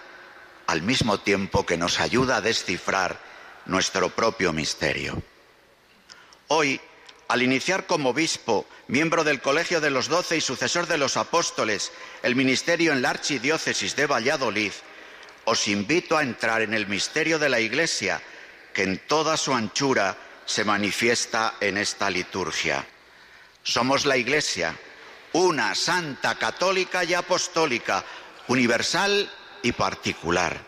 al 0.67 0.81
mismo 0.83 1.19
tiempo 1.19 1.65
que 1.65 1.77
nos 1.77 1.99
ayuda 1.99 2.37
a 2.37 2.41
descifrar 2.41 3.19
nuestro 3.65 4.09
propio 4.09 4.53
misterio. 4.53 5.21
Hoy, 6.47 6.79
al 7.27 7.41
iniciar 7.41 7.87
como 7.87 8.09
obispo, 8.09 8.67
miembro 8.87 9.23
del 9.23 9.41
Colegio 9.41 9.81
de 9.81 9.89
los 9.89 10.07
Doce 10.07 10.37
y 10.37 10.41
sucesor 10.41 10.87
de 10.87 10.97
los 10.97 11.17
apóstoles, 11.17 11.91
el 12.21 12.35
ministerio 12.35 12.93
en 12.93 13.01
la 13.01 13.09
Archidiócesis 13.09 13.95
de 13.95 14.05
Valladolid, 14.05 14.71
os 15.45 15.67
invito 15.67 16.17
a 16.17 16.23
entrar 16.23 16.61
en 16.61 16.73
el 16.73 16.87
misterio 16.87 17.39
de 17.39 17.49
la 17.49 17.59
Iglesia, 17.59 18.21
que 18.73 18.83
en 18.83 18.99
toda 19.07 19.37
su 19.37 19.53
anchura 19.53 20.17
se 20.45 20.63
manifiesta 20.63 21.55
en 21.59 21.77
esta 21.77 22.09
liturgia. 22.09 22.85
Somos 23.63 24.05
la 24.05 24.17
Iglesia, 24.17 24.75
una 25.33 25.75
santa, 25.75 26.35
católica 26.35 27.03
y 27.03 27.13
apostólica, 27.13 28.03
universal 28.47 29.29
y 29.61 29.71
particular. 29.71 30.59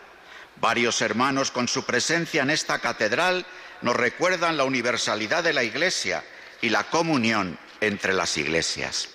Varios 0.56 1.02
hermanos 1.02 1.50
con 1.50 1.68
su 1.68 1.84
presencia 1.84 2.42
en 2.42 2.50
esta 2.50 2.78
catedral 2.78 3.46
nos 3.82 3.96
recuerdan 3.96 4.56
la 4.56 4.64
universalidad 4.64 5.44
de 5.44 5.52
la 5.52 5.62
Iglesia 5.62 6.24
y 6.62 6.70
la 6.70 6.84
comunión 6.84 7.58
entre 7.80 8.14
las 8.14 8.36
iglesias. 8.38 9.10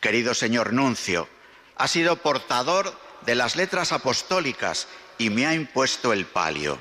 Querido 0.00 0.34
señor 0.34 0.72
Nuncio, 0.72 1.28
ha 1.76 1.86
sido 1.88 2.16
portador 2.16 2.98
de 3.26 3.34
las 3.34 3.56
letras 3.56 3.92
apostólicas 3.92 4.88
y 5.18 5.30
me 5.30 5.46
ha 5.46 5.54
impuesto 5.54 6.12
el 6.12 6.24
palio. 6.24 6.78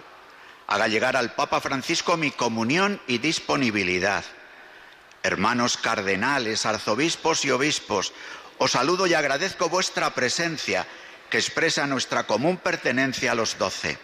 Haga 0.68 0.88
llegar 0.88 1.18
al 1.18 1.34
Papa 1.34 1.60
Francisco 1.60 2.16
mi 2.18 2.32
comunión 2.32 3.02
y 3.08 3.18
disponibilidad 3.18 4.24
hermanos 5.26 5.78
cardenales, 5.78 6.68
arzobispos 6.68 7.46
y 7.46 7.52
obispos, 7.52 8.14
os 8.60 8.72
saludo 8.72 9.08
y 9.08 9.16
agradezco 9.16 9.70
vuestra 9.70 10.14
presencia 10.14 10.86
que 11.32 11.40
expresa 11.40 11.88
nuestra 11.88 12.28
común 12.28 12.58
pertenencia 12.58 13.32
a 13.32 13.36
los 13.36 13.58
doce. 13.58 13.98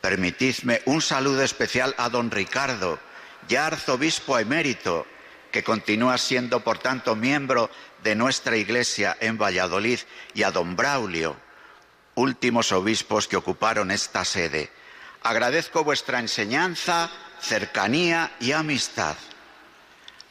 Permitidme 0.00 0.82
un 0.86 1.00
saludo 1.00 1.44
especial 1.44 1.94
a 1.96 2.08
don 2.08 2.32
Ricardo, 2.32 2.98
ya 3.46 3.66
arzobispo 3.66 4.36
emérito, 4.36 5.06
que 5.52 5.62
continúa 5.62 6.18
siendo, 6.18 6.64
por 6.64 6.78
tanto, 6.78 7.14
miembro 7.14 7.70
de 8.02 8.16
nuestra 8.16 8.56
iglesia 8.56 9.16
en 9.20 9.38
Valladolid, 9.38 10.00
y 10.34 10.42
a 10.42 10.50
don 10.50 10.74
Braulio, 10.74 11.36
últimos 12.14 12.72
obispos 12.72 13.28
que 13.28 13.36
ocuparon 13.36 13.90
esta 13.90 14.24
sede. 14.24 14.70
Agradezco 15.22 15.84
vuestra 15.84 16.18
enseñanza, 16.18 17.10
cercanía 17.40 18.32
y 18.40 18.52
amistad. 18.52 19.16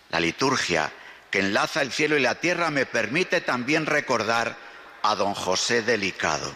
La 0.09 0.19
liturgia 0.19 0.91
que 1.29 1.39
enlaza 1.39 1.81
el 1.81 1.91
cielo 1.91 2.17
y 2.17 2.21
la 2.21 2.35
tierra 2.35 2.69
me 2.71 2.85
permite 2.85 3.41
también 3.41 3.85
recordar 3.85 4.57
a 5.01 5.15
don 5.15 5.33
José 5.33 5.81
Delicado. 5.81 6.55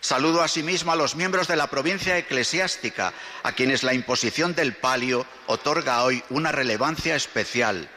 Saludo 0.00 0.42
asimismo 0.42 0.92
a 0.92 0.96
los 0.96 1.16
miembros 1.16 1.48
de 1.48 1.56
la 1.56 1.66
provincia 1.68 2.16
eclesiástica, 2.18 3.12
a 3.42 3.52
quienes 3.52 3.82
la 3.82 3.94
imposición 3.94 4.54
del 4.54 4.74
palio 4.74 5.26
otorga 5.46 6.04
hoy 6.04 6.22
una 6.30 6.52
relevancia 6.52 7.16
especial, 7.16 7.90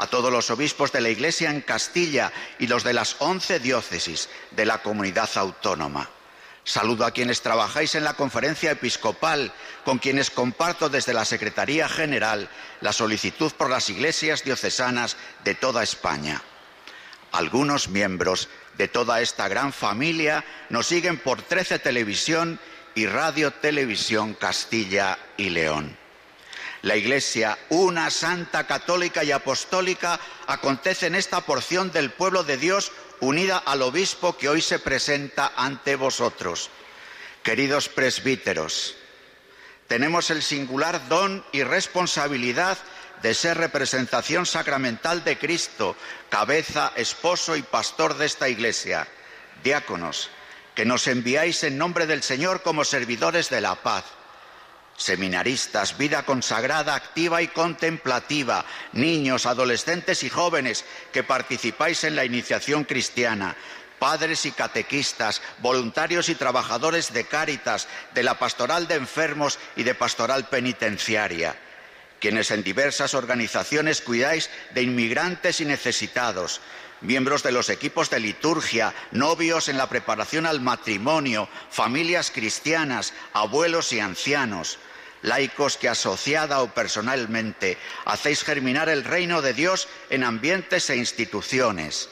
a 0.00 0.06
todos 0.06 0.32
los 0.32 0.48
obispos 0.48 0.92
de 0.92 1.02
la 1.02 1.10
Iglesia 1.10 1.50
en 1.50 1.60
Castilla 1.60 2.32
y 2.58 2.68
los 2.68 2.84
de 2.84 2.94
las 2.94 3.16
once 3.18 3.60
diócesis 3.60 4.30
de 4.50 4.64
la 4.64 4.78
comunidad 4.78 5.28
autónoma. 5.34 6.08
Saludo 6.64 7.04
a 7.04 7.10
quienes 7.10 7.42
trabajáis 7.42 7.94
en 7.94 8.04
la 8.04 8.14
conferencia 8.14 8.70
episcopal, 8.70 9.52
con 9.84 9.98
quienes 9.98 10.30
comparto 10.30 10.88
desde 10.88 11.12
la 11.12 11.26
Secretaría 11.26 11.86
General 11.86 12.48
la 12.80 12.94
solicitud 12.94 13.52
por 13.52 13.68
las 13.68 13.90
iglesias 13.90 14.42
diocesanas 14.42 15.18
de 15.44 15.54
toda 15.54 15.82
España. 15.82 16.40
Algunos 17.32 17.90
miembros 17.90 18.48
de 18.78 18.88
toda 18.88 19.20
esta 19.20 19.48
gran 19.48 19.70
familia 19.70 20.46
nos 20.70 20.86
siguen 20.86 21.18
por 21.18 21.42
13 21.42 21.78
Televisión 21.78 22.58
y 22.94 23.04
Radio 23.04 23.50
Televisión 23.50 24.32
Castilla 24.32 25.18
y 25.36 25.50
León. 25.50 25.99
La 26.82 26.96
Iglesia, 26.96 27.58
una 27.68 28.10
santa 28.10 28.66
católica 28.66 29.22
y 29.22 29.32
apostólica, 29.32 30.18
acontece 30.46 31.06
en 31.06 31.14
esta 31.14 31.42
porción 31.42 31.92
del 31.92 32.10
pueblo 32.10 32.42
de 32.42 32.56
Dios 32.56 32.92
unida 33.20 33.58
al 33.58 33.82
obispo 33.82 34.36
que 34.36 34.48
hoy 34.48 34.62
se 34.62 34.78
presenta 34.78 35.52
ante 35.56 35.96
vosotros. 35.96 36.70
Queridos 37.42 37.88
presbíteros, 37.88 38.94
tenemos 39.88 40.30
el 40.30 40.42
singular 40.42 41.08
don 41.08 41.44
y 41.52 41.62
responsabilidad 41.62 42.78
de 43.22 43.34
ser 43.34 43.58
representación 43.58 44.46
sacramental 44.46 45.24
de 45.24 45.36
Cristo, 45.36 45.96
cabeza, 46.30 46.92
esposo 46.96 47.56
y 47.56 47.62
pastor 47.62 48.16
de 48.16 48.26
esta 48.26 48.48
Iglesia. 48.48 49.06
Diáconos, 49.62 50.30
que 50.74 50.86
nos 50.86 51.06
enviáis 51.06 51.62
en 51.64 51.76
nombre 51.76 52.06
del 52.06 52.22
Señor 52.22 52.62
como 52.62 52.84
servidores 52.84 53.50
de 53.50 53.60
la 53.60 53.74
paz. 53.74 54.04
Seminaristas, 55.00 55.96
vida 55.96 56.24
consagrada, 56.24 56.94
activa 56.94 57.40
y 57.40 57.48
contemplativa, 57.48 58.66
niños, 58.92 59.46
adolescentes 59.46 60.22
y 60.22 60.28
jóvenes 60.28 60.84
que 61.12 61.22
participáis 61.22 62.04
en 62.04 62.14
la 62.14 62.24
iniciación 62.26 62.84
cristiana, 62.84 63.56
padres 63.98 64.44
y 64.44 64.52
catequistas, 64.52 65.40
voluntarios 65.58 66.28
y 66.28 66.34
trabajadores 66.34 67.14
de 67.14 67.24
Cáritas, 67.24 67.88
de 68.14 68.22
la 68.22 68.38
pastoral 68.38 68.86
de 68.88 68.96
enfermos 68.96 69.58
y 69.74 69.84
de 69.84 69.94
pastoral 69.94 70.48
penitenciaria, 70.48 71.56
quienes 72.20 72.50
en 72.50 72.62
diversas 72.62 73.14
organizaciones 73.14 74.02
cuidáis 74.02 74.50
de 74.74 74.82
inmigrantes 74.82 75.62
y 75.62 75.64
necesitados, 75.64 76.60
miembros 77.00 77.42
de 77.42 77.52
los 77.52 77.70
equipos 77.70 78.10
de 78.10 78.20
liturgia, 78.20 78.94
novios 79.12 79.70
en 79.70 79.78
la 79.78 79.88
preparación 79.88 80.44
al 80.44 80.60
matrimonio, 80.60 81.48
familias 81.70 82.30
cristianas, 82.30 83.14
abuelos 83.32 83.94
y 83.94 84.00
ancianos, 84.00 84.78
laicos 85.22 85.76
que 85.76 85.88
asociada 85.88 86.62
o 86.62 86.72
personalmente 86.74 87.78
hacéis 88.04 88.44
germinar 88.44 88.88
el 88.88 89.04
reino 89.04 89.42
de 89.42 89.52
Dios 89.52 89.88
en 90.10 90.24
ambientes 90.24 90.90
e 90.90 90.96
instituciones, 90.96 92.08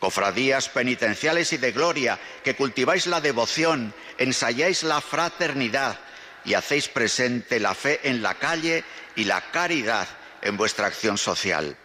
cofradías 0.00 0.68
penitenciales 0.68 1.52
y 1.52 1.56
de 1.56 1.72
gloria 1.72 2.18
que 2.44 2.56
cultiváis 2.56 3.06
la 3.06 3.20
devoción, 3.20 3.94
ensayáis 4.18 4.82
la 4.82 5.00
fraternidad 5.00 5.98
y 6.44 6.54
hacéis 6.54 6.88
presente 6.88 7.60
la 7.60 7.74
fe 7.74 8.00
en 8.04 8.22
la 8.22 8.34
calle 8.34 8.84
y 9.16 9.24
la 9.24 9.40
caridad 9.52 10.08
en 10.42 10.56
vuestra 10.56 10.86
acción 10.86 11.18
social 11.18 11.76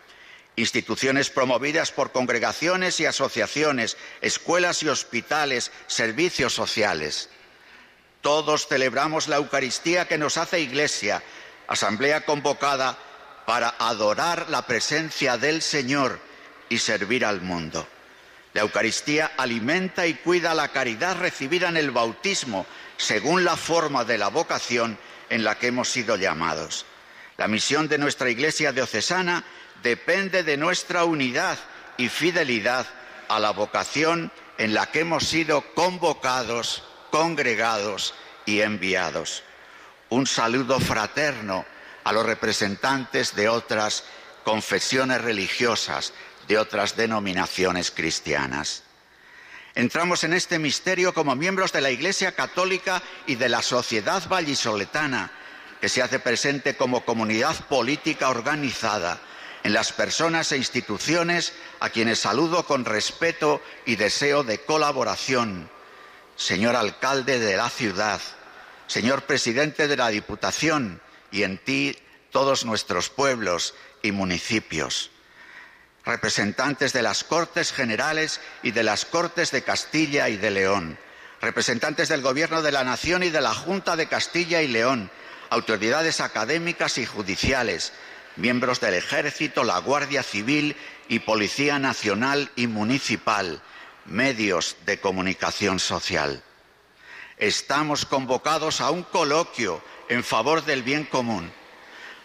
instituciones 0.57 1.29
promovidas 1.29 1.91
por 1.91 2.11
congregaciones 2.11 2.99
y 2.99 3.05
asociaciones, 3.05 3.95
escuelas 4.21 4.83
y 4.83 4.89
hospitales, 4.89 5.71
servicios 5.85 6.53
sociales. 6.53 7.29
Todos 8.27 8.67
celebramos 8.67 9.29
la 9.29 9.37
Eucaristía 9.37 10.05
que 10.05 10.17
nos 10.17 10.35
hace 10.35 10.59
Iglesia, 10.59 11.23
asamblea 11.65 12.25
convocada 12.25 12.97
para 13.45 13.75
adorar 13.79 14.49
la 14.49 14.67
presencia 14.67 15.37
del 15.37 15.61
Señor 15.61 16.19
y 16.67 16.79
servir 16.79 17.23
al 17.23 17.39
mundo. 17.39 17.87
La 18.51 18.63
Eucaristía 18.63 19.31
alimenta 19.37 20.07
y 20.07 20.15
cuida 20.15 20.53
la 20.53 20.67
caridad 20.73 21.17
recibida 21.17 21.69
en 21.69 21.77
el 21.77 21.91
bautismo, 21.91 22.65
según 22.97 23.45
la 23.45 23.55
forma 23.55 24.03
de 24.03 24.17
la 24.17 24.27
vocación 24.27 24.99
en 25.29 25.45
la 25.45 25.57
que 25.57 25.67
hemos 25.67 25.87
sido 25.87 26.17
llamados. 26.17 26.85
La 27.37 27.47
misión 27.47 27.87
de 27.87 27.97
nuestra 27.97 28.29
Iglesia 28.29 28.73
diocesana 28.73 29.45
depende 29.81 30.43
de 30.43 30.57
nuestra 30.57 31.05
unidad 31.05 31.57
y 31.95 32.09
fidelidad 32.09 32.87
a 33.29 33.39
la 33.39 33.51
vocación 33.51 34.33
en 34.57 34.73
la 34.73 34.87
que 34.87 34.99
hemos 34.99 35.23
sido 35.23 35.73
convocados, 35.75 36.83
congregados 37.11 38.13
y 38.45 38.61
enviados. 38.61 39.43
Un 40.09 40.25
saludo 40.25 40.79
fraterno 40.79 41.65
a 42.03 42.13
los 42.13 42.25
representantes 42.25 43.35
de 43.35 43.49
otras 43.49 44.03
confesiones 44.43 45.21
religiosas, 45.21 46.13
de 46.47 46.57
otras 46.57 46.95
denominaciones 46.95 47.91
cristianas. 47.91 48.83
Entramos 49.75 50.23
en 50.23 50.33
este 50.33 50.57
misterio 50.57 51.13
como 51.13 51.35
miembros 51.35 51.71
de 51.71 51.81
la 51.81 51.91
Iglesia 51.91 52.31
Católica 52.31 53.03
y 53.27 53.35
de 53.35 53.49
la 53.49 53.61
sociedad 53.61 54.27
vallisoletana, 54.27 55.31
que 55.81 55.89
se 55.89 56.01
hace 56.01 56.19
presente 56.19 56.75
como 56.75 57.05
comunidad 57.05 57.55
política 57.67 58.29
organizada 58.29 59.19
en 59.63 59.73
las 59.73 59.91
personas 59.91 60.51
e 60.51 60.57
instituciones 60.57 61.53
a 61.79 61.89
quienes 61.89 62.19
saludo 62.19 62.65
con 62.65 62.85
respeto 62.85 63.61
y 63.85 63.97
deseo 63.97 64.43
de 64.43 64.59
colaboración. 64.61 65.69
Señor 66.37 66.75
alcalde 66.75 67.39
de 67.39 67.57
la 67.57 67.67
ciudad, 67.67 68.21
señor 68.85 69.23
presidente 69.23 69.87
de 69.87 69.97
la 69.97 70.09
Diputación 70.09 71.01
y 71.31 71.41
en 71.41 71.57
ti 71.57 71.97
todos 72.31 72.63
nuestros 72.63 73.09
pueblos 73.09 73.73
y 74.03 74.11
municipios, 74.11 75.09
representantes 76.05 76.93
de 76.93 77.01
las 77.01 77.23
Cortes 77.23 77.73
Generales 77.73 78.39
y 78.61 78.69
de 78.69 78.83
las 78.83 79.05
Cortes 79.05 79.49
de 79.49 79.63
Castilla 79.63 80.29
y 80.29 80.37
de 80.37 80.51
León, 80.51 80.99
representantes 81.41 82.07
del 82.07 82.21
Gobierno 82.21 82.61
de 82.61 82.71
la 82.71 82.83
Nación 82.83 83.23
y 83.23 83.29
de 83.29 83.41
la 83.41 83.55
Junta 83.55 83.95
de 83.95 84.07
Castilla 84.07 84.61
y 84.61 84.67
León, 84.67 85.09
autoridades 85.49 86.21
académicas 86.21 86.99
y 86.99 87.05
judiciales, 87.07 87.93
miembros 88.35 88.79
del 88.79 88.93
Ejército, 88.93 89.63
la 89.63 89.79
Guardia 89.79 90.21
Civil 90.21 90.75
y 91.09 91.17
Policía 91.17 91.79
Nacional 91.79 92.51
y 92.55 92.67
Municipal, 92.67 93.59
medios 94.07 94.77
de 94.85 94.99
comunicación 94.99 95.79
social. 95.79 96.43
Estamos 97.37 98.05
convocados 98.05 98.81
a 98.81 98.89
un 98.89 99.03
coloquio 99.03 99.83
en 100.09 100.23
favor 100.23 100.65
del 100.65 100.83
bien 100.83 101.03
común. 101.05 101.51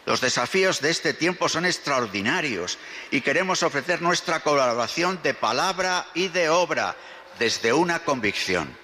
Los 0.07 0.21
desafíos 0.21 0.81
de 0.81 0.91
este 0.91 1.15
tiempo 1.15 1.49
son 1.49 1.65
extraordinarios 1.65 2.79
y 3.11 3.21
queremos 3.21 3.63
ofrecer 3.63 4.03
nuestra 4.03 4.41
colaboración 4.41 5.21
de 5.23 5.35
palabra 5.35 6.07
y 6.15 6.29
de 6.29 6.49
obra 6.49 6.97
desde 7.39 7.73
una 7.73 8.01
convicción. 8.01 8.77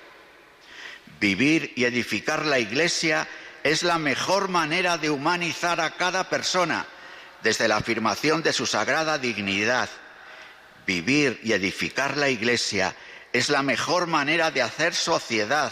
Vivir 1.18 1.72
y 1.74 1.84
edificar 1.84 2.44
la 2.46 2.60
Iglesia 2.60 3.26
es 3.64 3.82
la 3.82 3.98
mejor 3.98 4.48
manera 4.48 4.98
de 4.98 5.10
humanizar 5.10 5.80
a 5.80 5.96
cada 5.96 6.28
persona 6.28 6.86
desde 7.42 7.66
la 7.66 7.76
afirmación 7.76 8.42
de 8.42 8.52
su 8.52 8.66
sagrada 8.66 9.18
dignidad. 9.18 9.88
Vivir 10.88 11.38
y 11.42 11.52
edificar 11.52 12.16
la 12.16 12.30
Iglesia 12.30 12.96
es 13.34 13.50
la 13.50 13.62
mejor 13.62 14.06
manera 14.06 14.50
de 14.50 14.62
hacer 14.62 14.94
sociedad 14.94 15.70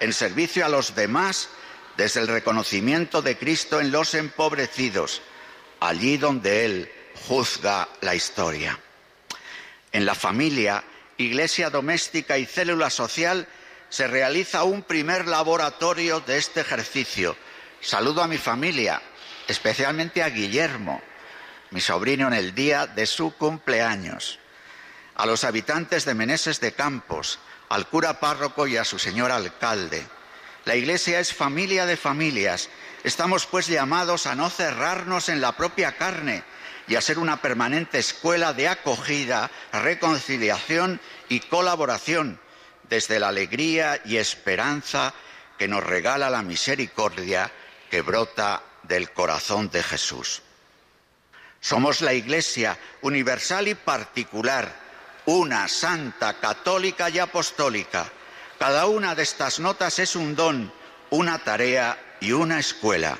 en 0.00 0.14
servicio 0.14 0.64
a 0.64 0.70
los 0.70 0.94
demás 0.94 1.50
desde 1.98 2.20
el 2.20 2.28
reconocimiento 2.28 3.20
de 3.20 3.36
Cristo 3.36 3.78
en 3.78 3.92
los 3.92 4.14
empobrecidos, 4.14 5.20
allí 5.80 6.16
donde 6.16 6.64
Él 6.64 6.90
juzga 7.28 7.90
la 8.00 8.14
historia. 8.14 8.80
En 9.92 10.06
la 10.06 10.14
familia, 10.14 10.82
iglesia 11.18 11.68
doméstica 11.68 12.38
y 12.38 12.46
célula 12.46 12.88
social 12.88 13.46
se 13.90 14.06
realiza 14.06 14.64
un 14.64 14.82
primer 14.82 15.28
laboratorio 15.28 16.20
de 16.20 16.38
este 16.38 16.62
ejercicio. 16.62 17.36
Saludo 17.82 18.22
a 18.22 18.28
mi 18.28 18.38
familia, 18.38 19.02
especialmente 19.46 20.22
a 20.22 20.30
Guillermo, 20.30 21.02
mi 21.70 21.82
sobrino 21.82 22.28
en 22.28 22.32
el 22.32 22.54
día 22.54 22.86
de 22.86 23.04
su 23.04 23.34
cumpleaños, 23.36 24.38
a 25.16 25.26
los 25.26 25.44
habitantes 25.44 26.04
de 26.04 26.14
Meneses 26.14 26.60
de 26.60 26.72
Campos, 26.72 27.38
al 27.68 27.88
cura 27.88 28.20
párroco 28.20 28.66
y 28.66 28.76
a 28.76 28.84
su 28.84 28.98
señor 28.98 29.30
alcalde. 29.30 30.06
La 30.64 30.76
Iglesia 30.76 31.20
es 31.20 31.32
familia 31.32 31.86
de 31.86 31.96
familias. 31.96 32.68
Estamos 33.02 33.46
pues 33.46 33.66
llamados 33.66 34.26
a 34.26 34.34
no 34.34 34.50
cerrarnos 34.50 35.28
en 35.28 35.40
la 35.40 35.52
propia 35.52 35.96
carne 35.96 36.42
y 36.86 36.96
a 36.96 37.00
ser 37.00 37.18
una 37.18 37.40
permanente 37.40 37.98
escuela 37.98 38.52
de 38.52 38.68
acogida, 38.68 39.50
reconciliación 39.72 41.00
y 41.28 41.40
colaboración 41.40 42.40
desde 42.88 43.18
la 43.18 43.28
alegría 43.28 44.00
y 44.04 44.16
esperanza 44.16 45.14
que 45.58 45.68
nos 45.68 45.84
regala 45.84 46.30
la 46.30 46.42
misericordia 46.42 47.50
que 47.90 48.02
brota 48.02 48.62
del 48.82 49.12
corazón 49.12 49.70
de 49.70 49.82
Jesús. 49.82 50.42
Somos 51.60 52.02
la 52.02 52.12
Iglesia 52.12 52.78
universal 53.00 53.68
y 53.68 53.74
particular, 53.74 54.83
una, 55.26 55.68
santa, 55.68 56.38
católica 56.40 57.10
y 57.10 57.18
apostólica. 57.18 58.10
Cada 58.58 58.86
una 58.86 59.14
de 59.14 59.22
estas 59.22 59.60
notas 59.60 59.98
es 59.98 60.16
un 60.16 60.34
don, 60.34 60.72
una 61.10 61.38
tarea 61.42 62.16
y 62.20 62.32
una 62.32 62.58
escuela. 62.58 63.18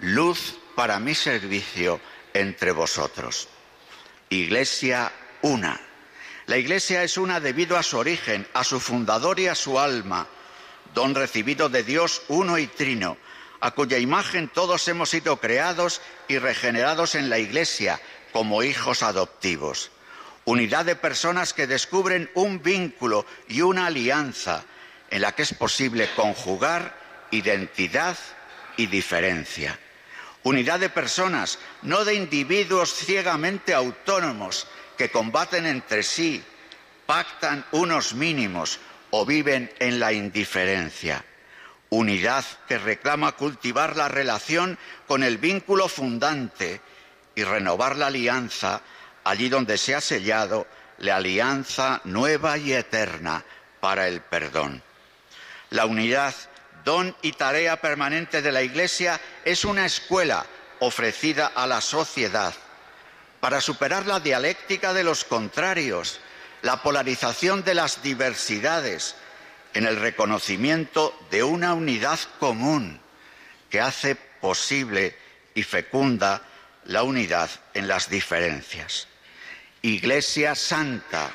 Luz 0.00 0.56
para 0.74 0.98
mi 0.98 1.14
servicio 1.14 2.00
entre 2.32 2.72
vosotros. 2.72 3.48
Iglesia 4.28 5.12
una. 5.42 5.80
La 6.46 6.56
Iglesia 6.56 7.02
es 7.02 7.16
una 7.16 7.40
debido 7.40 7.76
a 7.78 7.82
su 7.82 7.98
origen, 7.98 8.46
a 8.52 8.64
su 8.64 8.80
fundador 8.80 9.40
y 9.40 9.48
a 9.48 9.54
su 9.54 9.78
alma, 9.78 10.26
don 10.94 11.14
recibido 11.14 11.68
de 11.68 11.82
Dios 11.82 12.22
uno 12.28 12.58
y 12.58 12.66
trino 12.66 13.16
a 13.64 13.70
cuya 13.70 13.96
imagen 13.96 14.48
todos 14.48 14.86
hemos 14.88 15.08
sido 15.08 15.40
creados 15.40 16.02
y 16.28 16.36
regenerados 16.36 17.14
en 17.14 17.30
la 17.30 17.38
Iglesia 17.38 17.98
como 18.30 18.62
hijos 18.62 19.02
adoptivos. 19.02 19.90
Unidad 20.44 20.84
de 20.84 20.96
personas 20.96 21.54
que 21.54 21.66
descubren 21.66 22.30
un 22.34 22.62
vínculo 22.62 23.26
y 23.48 23.62
una 23.62 23.86
alianza 23.86 24.64
en 25.10 25.22
la 25.22 25.32
que 25.32 25.42
es 25.42 25.54
posible 25.54 26.08
conjugar 26.14 26.96
identidad 27.30 28.16
y 28.76 28.86
diferencia. 28.86 29.78
Unidad 30.42 30.80
de 30.80 30.90
personas, 30.90 31.58
no 31.82 32.04
de 32.04 32.14
individuos 32.14 32.92
ciegamente 32.92 33.72
autónomos 33.72 34.66
que 34.98 35.10
combaten 35.10 35.64
entre 35.64 36.02
sí, 36.02 36.42
pactan 37.06 37.64
unos 37.72 38.14
mínimos 38.14 38.78
o 39.10 39.24
viven 39.24 39.72
en 39.78 39.98
la 39.98 40.12
indiferencia 40.12 41.24
unidad 41.94 42.44
que 42.66 42.78
reclama 42.78 43.32
cultivar 43.32 43.96
la 43.96 44.08
relación 44.08 44.78
con 45.06 45.22
el 45.22 45.38
vínculo 45.38 45.88
fundante 45.88 46.80
y 47.34 47.44
renovar 47.44 47.96
la 47.96 48.08
alianza 48.08 48.80
allí 49.24 49.48
donde 49.48 49.78
se 49.78 49.94
ha 49.94 50.00
sellado 50.00 50.66
la 50.98 51.16
alianza 51.16 52.00
nueva 52.04 52.56
y 52.58 52.72
eterna 52.72 53.44
para 53.80 54.06
el 54.08 54.20
perdón. 54.20 54.82
La 55.70 55.86
unidad 55.86 56.34
don 56.84 57.16
y 57.22 57.32
tarea 57.32 57.80
permanente 57.80 58.42
de 58.42 58.52
la 58.52 58.62
Iglesia 58.62 59.20
es 59.44 59.64
una 59.64 59.86
escuela 59.86 60.46
ofrecida 60.80 61.46
a 61.46 61.66
la 61.66 61.80
sociedad 61.80 62.54
para 63.40 63.60
superar 63.60 64.06
la 64.06 64.20
dialéctica 64.20 64.92
de 64.94 65.04
los 65.04 65.24
contrarios, 65.24 66.20
la 66.62 66.82
polarización 66.82 67.64
de 67.64 67.74
las 67.74 68.02
diversidades, 68.02 69.16
en 69.74 69.86
el 69.86 69.96
reconocimiento 69.96 71.18
de 71.30 71.42
una 71.42 71.74
unidad 71.74 72.18
común 72.38 73.00
que 73.68 73.80
hace 73.80 74.14
posible 74.14 75.16
y 75.54 75.62
fecunda 75.64 76.42
la 76.84 77.02
unidad 77.02 77.50
en 77.74 77.88
las 77.88 78.08
diferencias. 78.08 79.08
Iglesia 79.84 80.54
Santa, 80.54 81.30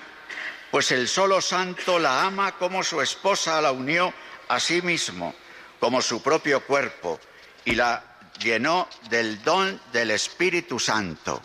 pues 0.71 0.91
el 0.91 1.07
solo 1.07 1.39
santo 1.39 1.99
la 1.99 2.25
ama 2.25 2.57
como 2.57 2.81
su 2.81 2.99
esposa 2.99 3.61
la 3.61 3.71
unió 3.71 4.11
a 4.47 4.59
sí 4.59 4.81
mismo, 4.81 5.35
como 5.79 6.01
su 6.01 6.23
propio 6.23 6.65
cuerpo, 6.65 7.19
y 7.63 7.75
la 7.75 8.03
llenó 8.39 8.89
del 9.11 9.43
don 9.43 9.79
del 9.93 10.09
Espíritu 10.09 10.79
Santo. 10.79 11.43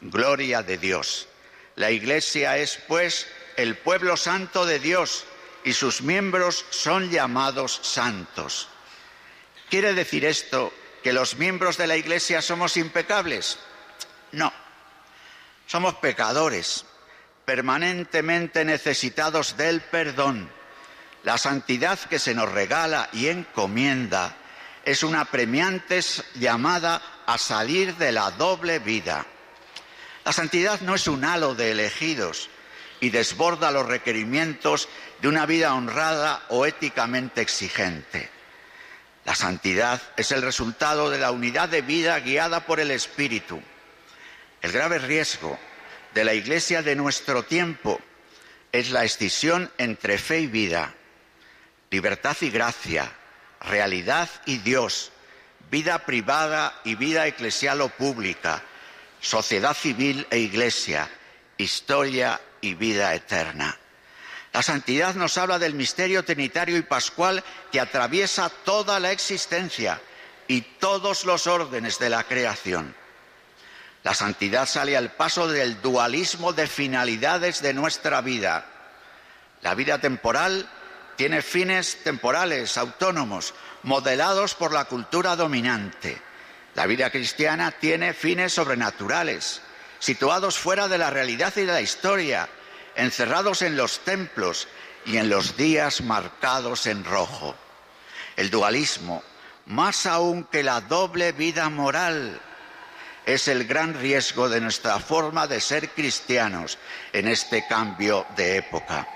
Gloria 0.00 0.62
de 0.62 0.78
Dios. 0.78 1.28
La 1.76 1.90
Iglesia 1.90 2.56
es, 2.56 2.78
pues, 2.88 3.26
el 3.58 3.76
pueblo 3.76 4.16
santo 4.16 4.64
de 4.64 4.78
Dios 4.78 5.26
y 5.64 5.74
sus 5.74 6.00
miembros 6.00 6.64
son 6.70 7.10
llamados 7.10 7.78
santos. 7.82 8.68
¿Quiere 9.68 9.92
decir 9.92 10.24
esto 10.24 10.72
que 11.02 11.12
los 11.12 11.36
miembros 11.36 11.76
de 11.76 11.88
la 11.88 11.98
Iglesia 11.98 12.40
somos 12.40 12.78
impecables? 12.78 13.58
No, 14.32 14.50
somos 15.68 15.96
pecadores, 15.96 16.86
permanentemente 17.44 18.64
necesitados 18.64 19.56
del 19.58 19.82
perdón. 19.82 20.50
La 21.24 21.36
santidad 21.36 21.98
que 21.98 22.18
se 22.18 22.34
nos 22.34 22.50
regala 22.50 23.10
y 23.12 23.28
encomienda 23.28 24.34
es 24.82 25.02
una 25.02 25.26
premiante 25.26 26.00
llamada 26.36 27.02
a 27.26 27.36
salir 27.36 27.94
de 27.96 28.12
la 28.12 28.30
doble 28.30 28.78
vida. 28.78 29.26
La 30.24 30.32
santidad 30.32 30.80
no 30.80 30.94
es 30.94 31.06
un 31.06 31.22
halo 31.22 31.54
de 31.54 31.72
elegidos 31.72 32.48
y 33.00 33.10
desborda 33.10 33.70
los 33.70 33.86
requerimientos 33.86 34.88
de 35.20 35.28
una 35.28 35.44
vida 35.44 35.74
honrada 35.74 36.46
o 36.48 36.64
éticamente 36.64 37.42
exigente. 37.42 38.30
La 39.26 39.34
santidad 39.34 40.00
es 40.16 40.32
el 40.32 40.40
resultado 40.40 41.10
de 41.10 41.18
la 41.18 41.30
unidad 41.30 41.68
de 41.68 41.82
vida 41.82 42.18
guiada 42.20 42.64
por 42.64 42.80
el 42.80 42.90
Espíritu. 42.90 43.60
El 44.68 44.74
grave 44.74 44.98
riesgo 44.98 45.58
de 46.12 46.24
la 46.26 46.34
Iglesia 46.34 46.82
de 46.82 46.94
nuestro 46.94 47.42
tiempo 47.42 47.98
es 48.70 48.90
la 48.90 49.02
escisión 49.02 49.72
entre 49.78 50.18
fe 50.18 50.40
y 50.40 50.46
vida, 50.46 50.92
libertad 51.90 52.36
y 52.42 52.50
gracia, 52.50 53.10
realidad 53.62 54.28
y 54.44 54.58
Dios, 54.58 55.10
vida 55.70 56.04
privada 56.04 56.78
y 56.84 56.96
vida 56.96 57.26
eclesial 57.26 57.80
o 57.80 57.88
pública, 57.88 58.62
sociedad 59.22 59.72
civil 59.72 60.26
e 60.28 60.36
iglesia, 60.36 61.08
historia 61.56 62.38
y 62.60 62.74
vida 62.74 63.14
eterna. 63.14 63.74
La 64.52 64.62
santidad 64.62 65.14
nos 65.14 65.38
habla 65.38 65.58
del 65.58 65.72
misterio 65.72 66.26
trinitario 66.26 66.76
y 66.76 66.82
pascual 66.82 67.42
que 67.72 67.80
atraviesa 67.80 68.50
toda 68.50 69.00
la 69.00 69.12
existencia 69.12 69.98
y 70.46 70.60
todos 70.60 71.24
los 71.24 71.46
órdenes 71.46 71.98
de 71.98 72.10
la 72.10 72.24
creación. 72.24 72.94
La 74.08 74.14
santidad 74.14 74.66
sale 74.66 74.96
al 74.96 75.10
paso 75.10 75.48
del 75.48 75.82
dualismo 75.82 76.54
de 76.54 76.66
finalidades 76.66 77.60
de 77.60 77.74
nuestra 77.74 78.22
vida. 78.22 78.64
La 79.60 79.74
vida 79.74 79.98
temporal 79.98 80.66
tiene 81.16 81.42
fines 81.42 82.02
temporales, 82.04 82.78
autónomos, 82.78 83.52
modelados 83.82 84.54
por 84.54 84.72
la 84.72 84.86
cultura 84.86 85.36
dominante. 85.36 86.18
La 86.74 86.86
vida 86.86 87.10
cristiana 87.10 87.70
tiene 87.70 88.14
fines 88.14 88.54
sobrenaturales, 88.54 89.60
situados 89.98 90.56
fuera 90.56 90.88
de 90.88 90.96
la 90.96 91.10
realidad 91.10 91.52
y 91.56 91.66
de 91.66 91.72
la 91.74 91.82
historia, 91.82 92.48
encerrados 92.94 93.60
en 93.60 93.76
los 93.76 93.98
templos 94.06 94.68
y 95.04 95.18
en 95.18 95.28
los 95.28 95.58
días 95.58 96.00
marcados 96.00 96.86
en 96.86 97.04
rojo. 97.04 97.54
El 98.36 98.48
dualismo, 98.48 99.22
más 99.66 100.06
aún 100.06 100.44
que 100.44 100.62
la 100.62 100.80
doble 100.80 101.32
vida 101.32 101.68
moral, 101.68 102.40
es 103.28 103.46
el 103.46 103.66
gran 103.66 103.92
riesgo 103.92 104.48
de 104.48 104.58
nuestra 104.58 104.98
forma 105.00 105.46
de 105.46 105.60
ser 105.60 105.90
cristianos 105.90 106.78
en 107.12 107.28
este 107.28 107.66
cambio 107.68 108.24
de 108.34 108.56
época. 108.56 109.06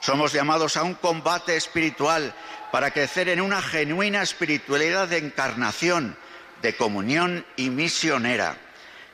Somos 0.00 0.34
llamados 0.34 0.76
a 0.76 0.82
un 0.82 0.92
combate 0.92 1.56
espiritual 1.56 2.34
para 2.70 2.90
crecer 2.90 3.30
en 3.30 3.40
una 3.40 3.62
genuina 3.62 4.20
espiritualidad 4.20 5.08
de 5.08 5.16
encarnación, 5.16 6.18
de 6.60 6.76
comunión 6.76 7.46
y 7.56 7.70
misionera, 7.70 8.58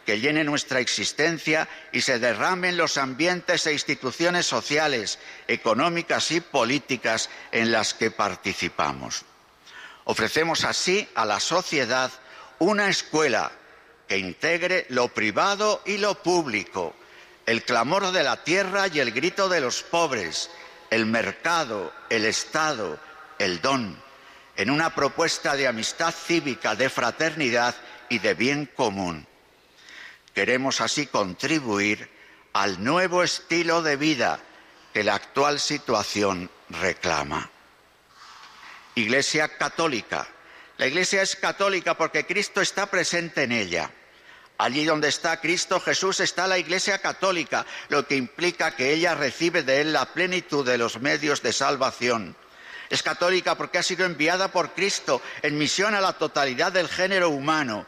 que 0.05 0.19
llene 0.19 0.43
nuestra 0.43 0.81
existencia 0.81 1.69
y 1.93 2.01
se 2.01 2.19
derrame 2.19 2.70
en 2.70 2.78
los 2.78 2.98
ambientes 2.98 3.64
e 3.69 3.73
instituciones 3.73 4.44
sociales, 4.44 5.20
económicas 5.47 6.32
y 6.32 6.40
políticas 6.40 7.31
en 7.52 7.70
las 7.70 7.94
que 7.94 8.10
participamos. 8.10 9.23
Ofrecemos 10.02 10.64
así 10.64 11.09
a 11.14 11.24
la 11.24 11.39
sociedad 11.39 12.10
una 12.59 12.89
escuela 12.89 13.52
que 14.12 14.18
integre 14.18 14.84
lo 14.90 15.09
privado 15.09 15.80
y 15.86 15.97
lo 15.97 16.22
público, 16.22 16.94
el 17.47 17.62
clamor 17.62 18.12
de 18.12 18.22
la 18.22 18.44
tierra 18.44 18.89
y 18.89 19.01
el 19.01 19.10
grito 19.10 19.48
de 19.48 19.62
los 19.62 19.82
pobres, 19.82 20.51
el 20.90 21.06
mercado, 21.06 21.90
el 22.10 22.26
Estado, 22.26 23.01
el 23.39 23.62
don, 23.62 23.98
en 24.55 24.68
una 24.68 24.94
propuesta 24.94 25.56
de 25.56 25.66
amistad 25.66 26.12
cívica, 26.12 26.74
de 26.74 26.90
fraternidad 26.90 27.74
y 28.10 28.18
de 28.18 28.34
bien 28.34 28.68
común. 28.76 29.26
Queremos 30.34 30.82
así 30.82 31.06
contribuir 31.06 32.10
al 32.52 32.84
nuevo 32.84 33.22
estilo 33.22 33.80
de 33.80 33.97
vida 33.97 34.40
que 34.93 35.05
la 35.05 35.14
actual 35.14 35.59
situación 35.59 36.51
reclama. 36.68 37.51
Iglesia 38.94 39.56
católica. 39.56 40.28
La 40.76 40.86
Iglesia 40.86 41.22
es 41.22 41.34
católica 41.34 41.97
porque 41.97 42.26
Cristo 42.26 42.60
está 42.60 42.84
presente 42.84 43.44
en 43.44 43.52
ella. 43.52 43.90
Allí 44.62 44.84
donde 44.84 45.09
está 45.09 45.40
Cristo 45.40 45.80
Jesús 45.80 46.20
está 46.20 46.47
la 46.47 46.56
Iglesia 46.56 46.98
Católica, 46.98 47.66
lo 47.89 48.06
que 48.06 48.14
implica 48.14 48.76
que 48.76 48.93
ella 48.93 49.16
recibe 49.16 49.64
de 49.64 49.80
Él 49.80 49.93
la 49.93 50.05
plenitud 50.14 50.64
de 50.64 50.78
los 50.78 51.01
medios 51.01 51.43
de 51.43 51.52
salvación. 51.52 52.36
Es 52.89 53.02
católica 53.02 53.56
porque 53.56 53.78
ha 53.78 53.82
sido 53.82 54.06
enviada 54.06 54.52
por 54.52 54.70
Cristo 54.70 55.20
en 55.43 55.59
misión 55.59 55.97
a 55.97 56.01
la 56.01 56.12
totalidad 56.12 56.70
del 56.70 56.89
género 56.89 57.30
humano. 57.30 57.86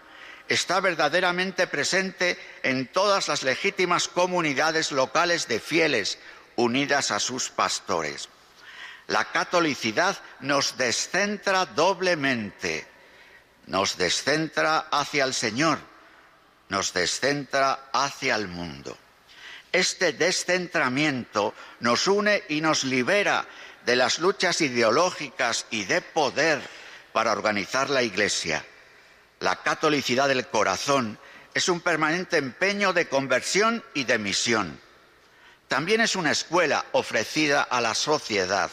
Está 0.48 0.80
verdaderamente 0.80 1.68
presente 1.68 2.36
en 2.64 2.88
todas 2.88 3.28
las 3.28 3.44
legítimas 3.44 4.08
comunidades 4.08 4.90
locales 4.90 5.46
de 5.46 5.60
fieles 5.60 6.18
unidas 6.56 7.12
a 7.12 7.20
sus 7.20 7.50
pastores. 7.50 8.28
La 9.06 9.26
catolicidad 9.26 10.18
nos 10.40 10.76
descentra 10.76 11.66
doblemente, 11.66 12.84
nos 13.66 13.96
descentra 13.96 14.88
hacia 14.90 15.22
el 15.22 15.34
Señor 15.34 15.93
nos 16.68 16.92
descentra 16.92 17.90
hacia 17.92 18.36
el 18.36 18.48
mundo. 18.48 18.96
Este 19.72 20.12
descentramiento 20.12 21.54
nos 21.80 22.06
une 22.06 22.44
y 22.48 22.60
nos 22.60 22.84
libera 22.84 23.46
de 23.84 23.96
las 23.96 24.18
luchas 24.18 24.60
ideológicas 24.60 25.66
y 25.70 25.84
de 25.84 26.00
poder 26.00 26.62
para 27.12 27.32
organizar 27.32 27.90
la 27.90 28.02
Iglesia. 28.02 28.64
La 29.40 29.62
catolicidad 29.62 30.28
del 30.28 30.46
corazón 30.46 31.18
es 31.54 31.68
un 31.68 31.80
permanente 31.80 32.36
empeño 32.36 32.92
de 32.92 33.08
conversión 33.08 33.84
y 33.94 34.04
de 34.04 34.18
misión. 34.18 34.80
También 35.68 36.00
es 36.00 36.16
una 36.16 36.30
escuela 36.30 36.84
ofrecida 36.92 37.62
a 37.62 37.80
la 37.80 37.94
sociedad 37.94 38.70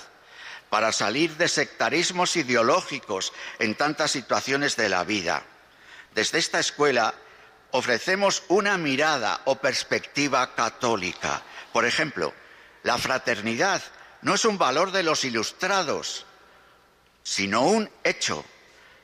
para 0.69 0.91
salir 0.91 1.35
de 1.35 1.47
sectarismos 1.47 2.35
ideológicos 2.35 3.33
en 3.59 3.75
tantas 3.75 4.11
situaciones 4.11 4.77
de 4.77 4.89
la 4.89 5.03
vida. 5.03 5.43
Desde 6.15 6.39
esta 6.39 6.59
escuela 6.59 7.13
ofrecemos 7.71 8.43
una 8.49 8.77
mirada 8.77 9.41
o 9.45 9.55
perspectiva 9.55 10.55
católica. 10.55 11.41
Por 11.71 11.85
ejemplo, 11.85 12.33
la 12.83 12.97
fraternidad 12.97 13.81
no 14.21 14.35
es 14.35 14.45
un 14.45 14.57
valor 14.57 14.91
de 14.91 15.03
los 15.03 15.23
ilustrados, 15.23 16.25
sino 17.23 17.61
un 17.61 17.89
hecho. 18.03 18.43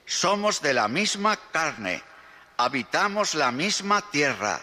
Somos 0.05 0.61
de 0.61 0.73
la 0.73 0.87
misma 0.87 1.37
carne, 1.51 2.01
habitamos 2.57 3.35
la 3.35 3.51
misma 3.51 4.09
tierra, 4.09 4.61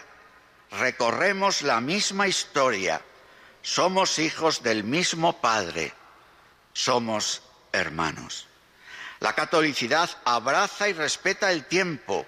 recorremos 0.71 1.61
la 1.61 1.79
misma 1.81 2.27
historia, 2.27 3.01
somos 3.61 4.19
hijos 4.19 4.63
del 4.63 4.83
mismo 4.83 5.39
Padre, 5.39 5.93
somos 6.73 7.41
hermanos. 7.71 8.47
La 9.19 9.33
catolicidad 9.33 10.09
abraza 10.25 10.89
y 10.89 10.93
respeta 10.93 11.51
el 11.51 11.65
tiempo, 11.65 12.25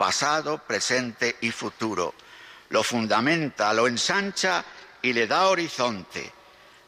pasado, 0.00 0.56
presente 0.56 1.36
y 1.42 1.50
futuro. 1.50 2.14
Lo 2.70 2.82
fundamenta, 2.82 3.70
lo 3.74 3.86
ensancha 3.86 4.64
y 5.02 5.12
le 5.12 5.26
da 5.26 5.48
horizonte. 5.48 6.32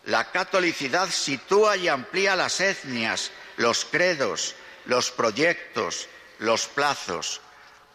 La 0.07 0.31
catolicidad 0.31 1.11
sitúa 1.11 1.77
y 1.77 1.89
amplía 1.89 2.35
las 2.35 2.59
etnias, 2.63 3.31
los 3.59 3.85
credos, 3.85 4.55
los 4.87 5.11
proyectos, 5.11 6.09
los 6.39 6.67
plazos, 6.69 7.43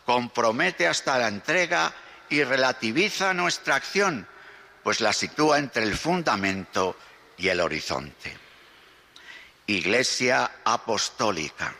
compromete 0.06 0.88
hasta 0.88 1.18
la 1.18 1.30
entrega 1.30 1.91
y 2.30 2.44
relativiza 2.44 3.34
nuestra 3.34 3.73
acción, 3.73 4.27
pues 4.84 5.02
la 5.02 5.14
sitúa 5.14 5.57
entre 5.57 5.81
el 5.81 5.98
fundamento 5.98 6.95
y 7.38 7.48
el 7.48 7.60
horizonte. 7.60 8.38
Iglesia 9.65 10.60
apostólica. 10.64 11.73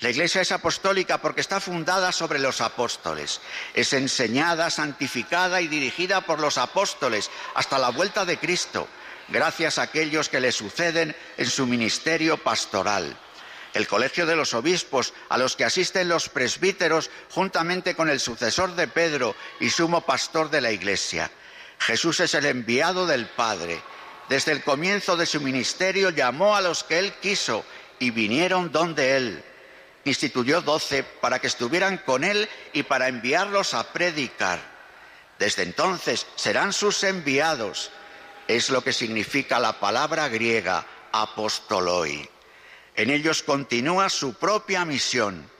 La 0.00 0.10
Iglesia 0.10 0.42
es 0.42 0.52
apostólica 0.52 1.18
porque 1.18 1.40
está 1.40 1.58
fundada 1.58 2.12
sobre 2.12 2.38
los 2.38 2.60
apóstoles. 2.60 3.40
Es 3.72 3.94
enseñada, 3.94 4.68
santificada 4.68 5.62
y 5.62 5.68
dirigida 5.68 6.20
por 6.20 6.38
los 6.38 6.58
apóstoles 6.58 7.30
hasta 7.54 7.78
la 7.78 7.88
vuelta 7.88 8.26
de 8.26 8.38
Cristo, 8.38 8.88
gracias 9.28 9.78
a 9.78 9.82
aquellos 9.82 10.28
que 10.28 10.40
le 10.40 10.52
suceden 10.52 11.16
en 11.38 11.46
su 11.48 11.66
ministerio 11.66 12.36
pastoral. 12.36 13.16
El 13.72 13.88
colegio 13.88 14.26
de 14.26 14.36
los 14.36 14.52
obispos, 14.52 15.14
a 15.30 15.38
los 15.38 15.56
que 15.56 15.64
asisten 15.64 16.08
los 16.08 16.28
presbíteros 16.28 17.10
juntamente 17.30 17.94
con 17.94 18.10
el 18.10 18.20
sucesor 18.20 18.74
de 18.74 18.88
Pedro 18.88 19.34
y 19.60 19.70
sumo 19.70 20.02
pastor 20.02 20.50
de 20.50 20.60
la 20.60 20.72
Iglesia. 20.72 21.30
Jesús 21.78 22.20
es 22.20 22.34
el 22.34 22.46
enviado 22.46 23.06
del 23.06 23.26
Padre. 23.26 23.80
Desde 24.28 24.52
el 24.52 24.62
comienzo 24.62 25.16
de 25.16 25.26
su 25.26 25.40
ministerio 25.40 26.10
llamó 26.10 26.54
a 26.54 26.60
los 26.60 26.84
que 26.84 26.98
él 26.98 27.14
quiso 27.20 27.64
y 27.98 28.10
vinieron 28.10 28.72
donde 28.72 29.16
él. 29.16 29.44
Instituyó 30.06 30.60
doce 30.62 31.02
para 31.02 31.40
que 31.40 31.48
estuvieran 31.48 31.98
con 31.98 32.22
él 32.22 32.48
y 32.72 32.84
para 32.84 33.08
enviarlos 33.08 33.74
a 33.74 33.92
predicar. 33.92 34.60
Desde 35.36 35.64
entonces 35.64 36.28
serán 36.36 36.72
sus 36.72 37.02
enviados. 37.02 37.90
Es 38.46 38.70
lo 38.70 38.84
que 38.84 38.92
significa 38.92 39.58
la 39.58 39.80
palabra 39.80 40.28
griega 40.28 40.86
apostoloi. 41.10 42.30
En 42.94 43.10
ellos 43.10 43.42
continúa 43.42 44.08
su 44.08 44.34
propia 44.34 44.84
misión. 44.84 45.50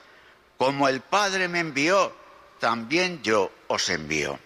Como 0.57 0.89
el 0.89 1.01
Padre 1.01 1.49
me 1.49 1.59
envió, 1.59 2.15
también 2.61 3.25
yo 3.25 3.51
os 3.67 3.89
envío. 3.89 4.39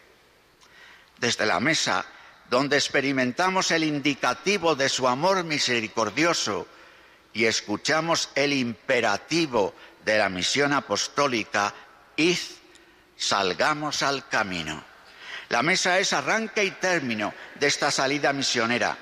Desde 1.19 1.45
la 1.45 1.61
mesa, 1.61 2.07
donde 2.49 2.79
experimentamos 2.79 3.71
el 3.71 3.85
indicativo 3.85 4.75
de 4.75 4.89
su 4.89 5.07
amor 5.07 5.45
misericordioso 5.45 6.67
y 7.33 7.45
escuchamos 7.45 8.31
el 8.35 8.53
imperativo 8.53 9.75
de 10.05 10.19
la 10.19 10.29
misión 10.29 10.73
apostólica, 10.73 11.75
id, 12.17 12.39
salgamos 13.17 14.03
al 14.03 14.29
camino. 14.29 14.83
La 15.49 15.63
mesa 15.63 15.99
es 15.99 16.13
arranque 16.13 16.65
y 16.65 16.71
término 16.71 17.35
de 17.57 17.67
esta 17.67 17.91
salida 17.91 18.33
misionera, 18.33 18.97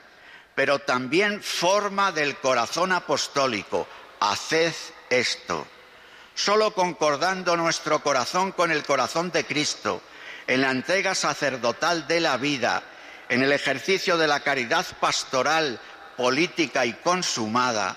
pero 0.54 0.78
también 0.78 1.42
forma 1.42 2.10
del 2.10 2.36
corazón 2.38 2.92
apostólico. 2.92 3.86
Haced 4.20 4.74
esto. 5.10 5.66
Solo 6.34 6.72
concordando 6.72 7.56
nuestro 7.56 8.02
corazón 8.02 8.52
con 8.52 8.70
el 8.70 8.82
corazón 8.84 9.30
de 9.30 9.44
Cristo, 9.44 10.02
en 10.46 10.62
la 10.62 10.70
entrega 10.70 11.14
sacerdotal 11.14 12.06
de 12.08 12.20
la 12.20 12.36
vida, 12.36 12.82
en 13.28 13.42
el 13.42 13.52
ejercicio 13.52 14.16
de 14.16 14.26
la 14.26 14.40
caridad 14.40 14.86
pastoral, 15.00 15.78
política 16.16 16.86
y 16.86 16.94
consumada, 16.94 17.96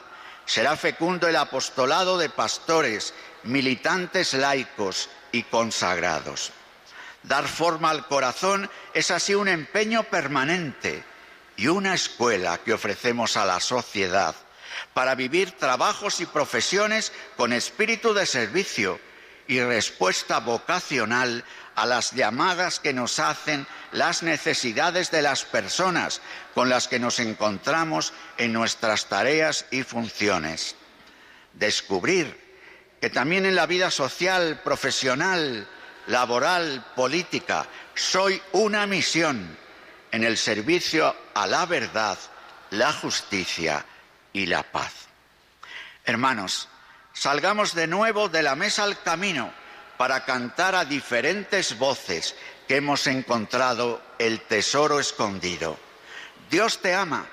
será 0.51 0.75
fecundo 0.75 1.29
el 1.29 1.37
apostolado 1.37 2.17
de 2.17 2.27
pastores, 2.27 3.13
militantes 3.43 4.33
laicos 4.33 5.07
y 5.31 5.43
consagrados. 5.43 6.51
Dar 7.23 7.47
forma 7.47 7.89
al 7.89 8.05
corazón 8.05 8.69
es 8.93 9.11
así 9.11 9.33
un 9.33 9.47
empeño 9.47 10.03
permanente 10.03 11.05
y 11.55 11.67
una 11.67 11.93
escuela 11.93 12.57
que 12.57 12.73
ofrecemos 12.73 13.37
a 13.37 13.45
la 13.45 13.61
sociedad 13.61 14.35
para 14.93 15.15
vivir 15.15 15.53
trabajos 15.53 16.19
y 16.19 16.25
profesiones 16.25 17.13
con 17.37 17.53
espíritu 17.53 18.13
de 18.13 18.25
servicio 18.25 18.99
y 19.47 19.61
respuesta 19.61 20.41
vocacional 20.41 21.45
a 21.76 21.85
las 21.85 22.11
llamadas 22.11 22.80
que 22.80 22.93
nos 22.93 23.19
hacen 23.19 23.65
las 23.91 24.23
necesidades 24.23 25.11
de 25.11 25.22
las 25.22 25.45
personas 25.45 26.22
con 26.53 26.69
las 26.69 26.88
que 26.88 26.99
nos 26.99 27.19
encontramos 27.19 28.14
en 28.38 28.53
nuestras 28.53 29.07
tareas 29.07 29.65
y 29.72 29.84
funciones. 29.84 30.76
Descubrir 31.53 32.39
que 32.99 33.10
también 33.10 33.45
en 33.45 33.56
la 33.56 33.65
vida 33.65 33.89
social, 33.89 34.61
profesional, 34.64 35.68
laboral, 36.07 36.85
política, 36.95 37.65
soy 37.95 38.41
una 38.52 38.85
misión 38.85 39.57
en 40.11 40.23
el 40.23 40.38
servicio 40.38 41.15
a 41.34 41.48
la 41.48 41.65
verdad, 41.65 42.18
la 42.72 42.93
justicia 42.93 43.85
y 44.34 44.45
la 44.45 44.64
paz. 44.64 44.93
Hermanos, 46.06 46.68
salgamos 47.14 47.73
de 47.73 47.88
nuevo 47.88 48.30
de 48.30 48.43
la 48.43 48.56
mesa 48.56 48.84
al 48.84 49.02
camino 49.02 49.60
para 50.01 50.25
cantar 50.25 50.73
a 50.73 50.83
diferentes 50.83 51.77
voces 51.77 52.33
que 52.67 52.77
hemos 52.77 53.05
encontrado 53.05 54.01
el 54.17 54.41
tesoro 54.41 54.99
escondido. 54.99 55.77
Dios 56.49 56.79
te 56.79 56.95
ama, 56.95 57.27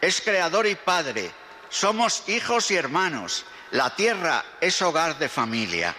es 0.00 0.22
creador 0.22 0.66
y 0.66 0.74
padre, 0.74 1.30
somos 1.68 2.26
hijos 2.30 2.70
y 2.70 2.76
hermanos, 2.76 3.44
la 3.72 3.94
tierra 3.94 4.42
es 4.58 4.80
hogar 4.80 5.18
de 5.18 5.28
familia. 5.28 5.94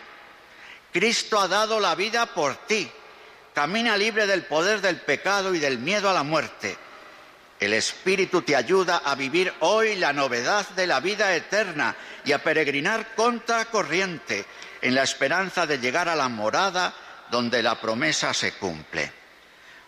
Cristo 0.92 1.40
ha 1.40 1.48
dado 1.48 1.80
la 1.80 1.94
vida 1.94 2.26
por 2.26 2.56
ti, 2.66 2.90
camina 3.54 3.96
libre 3.96 4.26
del 4.26 4.46
poder 4.46 4.82
del 4.82 5.00
pecado 5.02 5.54
y 5.54 5.60
del 5.60 5.78
miedo 5.78 6.10
a 6.10 6.14
la 6.14 6.24
muerte. 6.24 6.76
El 7.60 7.74
Espíritu 7.74 8.42
te 8.42 8.56
ayuda 8.56 9.04
a 9.06 9.14
vivir 9.14 9.54
hoy 9.60 9.96
la 9.96 10.12
novedad 10.12 10.68
de 10.70 10.88
la 10.88 11.02
vida 11.02 11.36
eterna 11.36 11.96
y 12.26 12.32
a 12.32 12.42
peregrinar 12.42 13.14
contra 13.14 13.66
corriente 13.66 14.48
en 14.82 14.96
la 14.96 15.04
esperanza 15.04 15.66
de 15.66 15.80
llegar 15.80 16.10
a 16.10 16.16
la 16.16 16.30
morada 16.30 16.94
donde 17.32 17.62
la 17.62 17.80
promesa 17.80 18.34
se 18.34 18.54
cumple. 18.54 19.12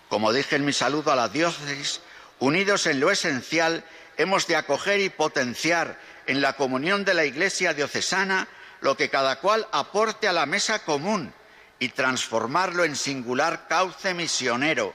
Como 0.10 0.34
dije 0.34 0.56
en 0.56 0.66
mi 0.66 0.74
saludo 0.74 1.12
a 1.12 1.16
la 1.16 1.30
diócesis, 1.30 2.02
unidos 2.40 2.86
en 2.88 3.00
lo 3.00 3.12
esencial, 3.12 3.84
hemos 4.18 4.48
de 4.48 4.56
acoger 4.56 5.00
y 5.00 5.10
potenciar 5.10 5.98
en 6.28 6.42
la 6.42 6.54
comunión 6.54 7.06
de 7.06 7.14
la 7.14 7.26
Iglesia 7.26 7.74
diocesana 7.74 8.48
lo 8.82 8.98
que 8.98 9.10
cada 9.10 9.40
cual 9.40 9.68
aporte 9.72 10.28
a 10.28 10.34
la 10.34 10.46
mesa 10.46 10.80
común 10.80 11.34
y 11.80 11.90
transformarlo 11.90 12.84
en 12.84 12.96
singular 12.96 13.68
cauce 13.68 14.14
misionero 14.14 14.94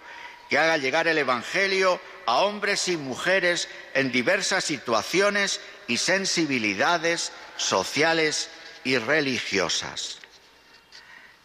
que 0.48 0.58
haga 0.58 0.76
llegar 0.76 1.08
el 1.08 1.18
Evangelio 1.18 2.00
a 2.26 2.38
hombres 2.38 2.88
y 2.88 2.96
mujeres 2.96 3.68
en 3.94 4.12
diversas 4.12 4.64
situaciones 4.64 5.60
y 5.88 5.96
sensibilidades 5.96 7.32
sociales 7.56 8.50
y 8.86 8.98
religiosas. 8.98 10.18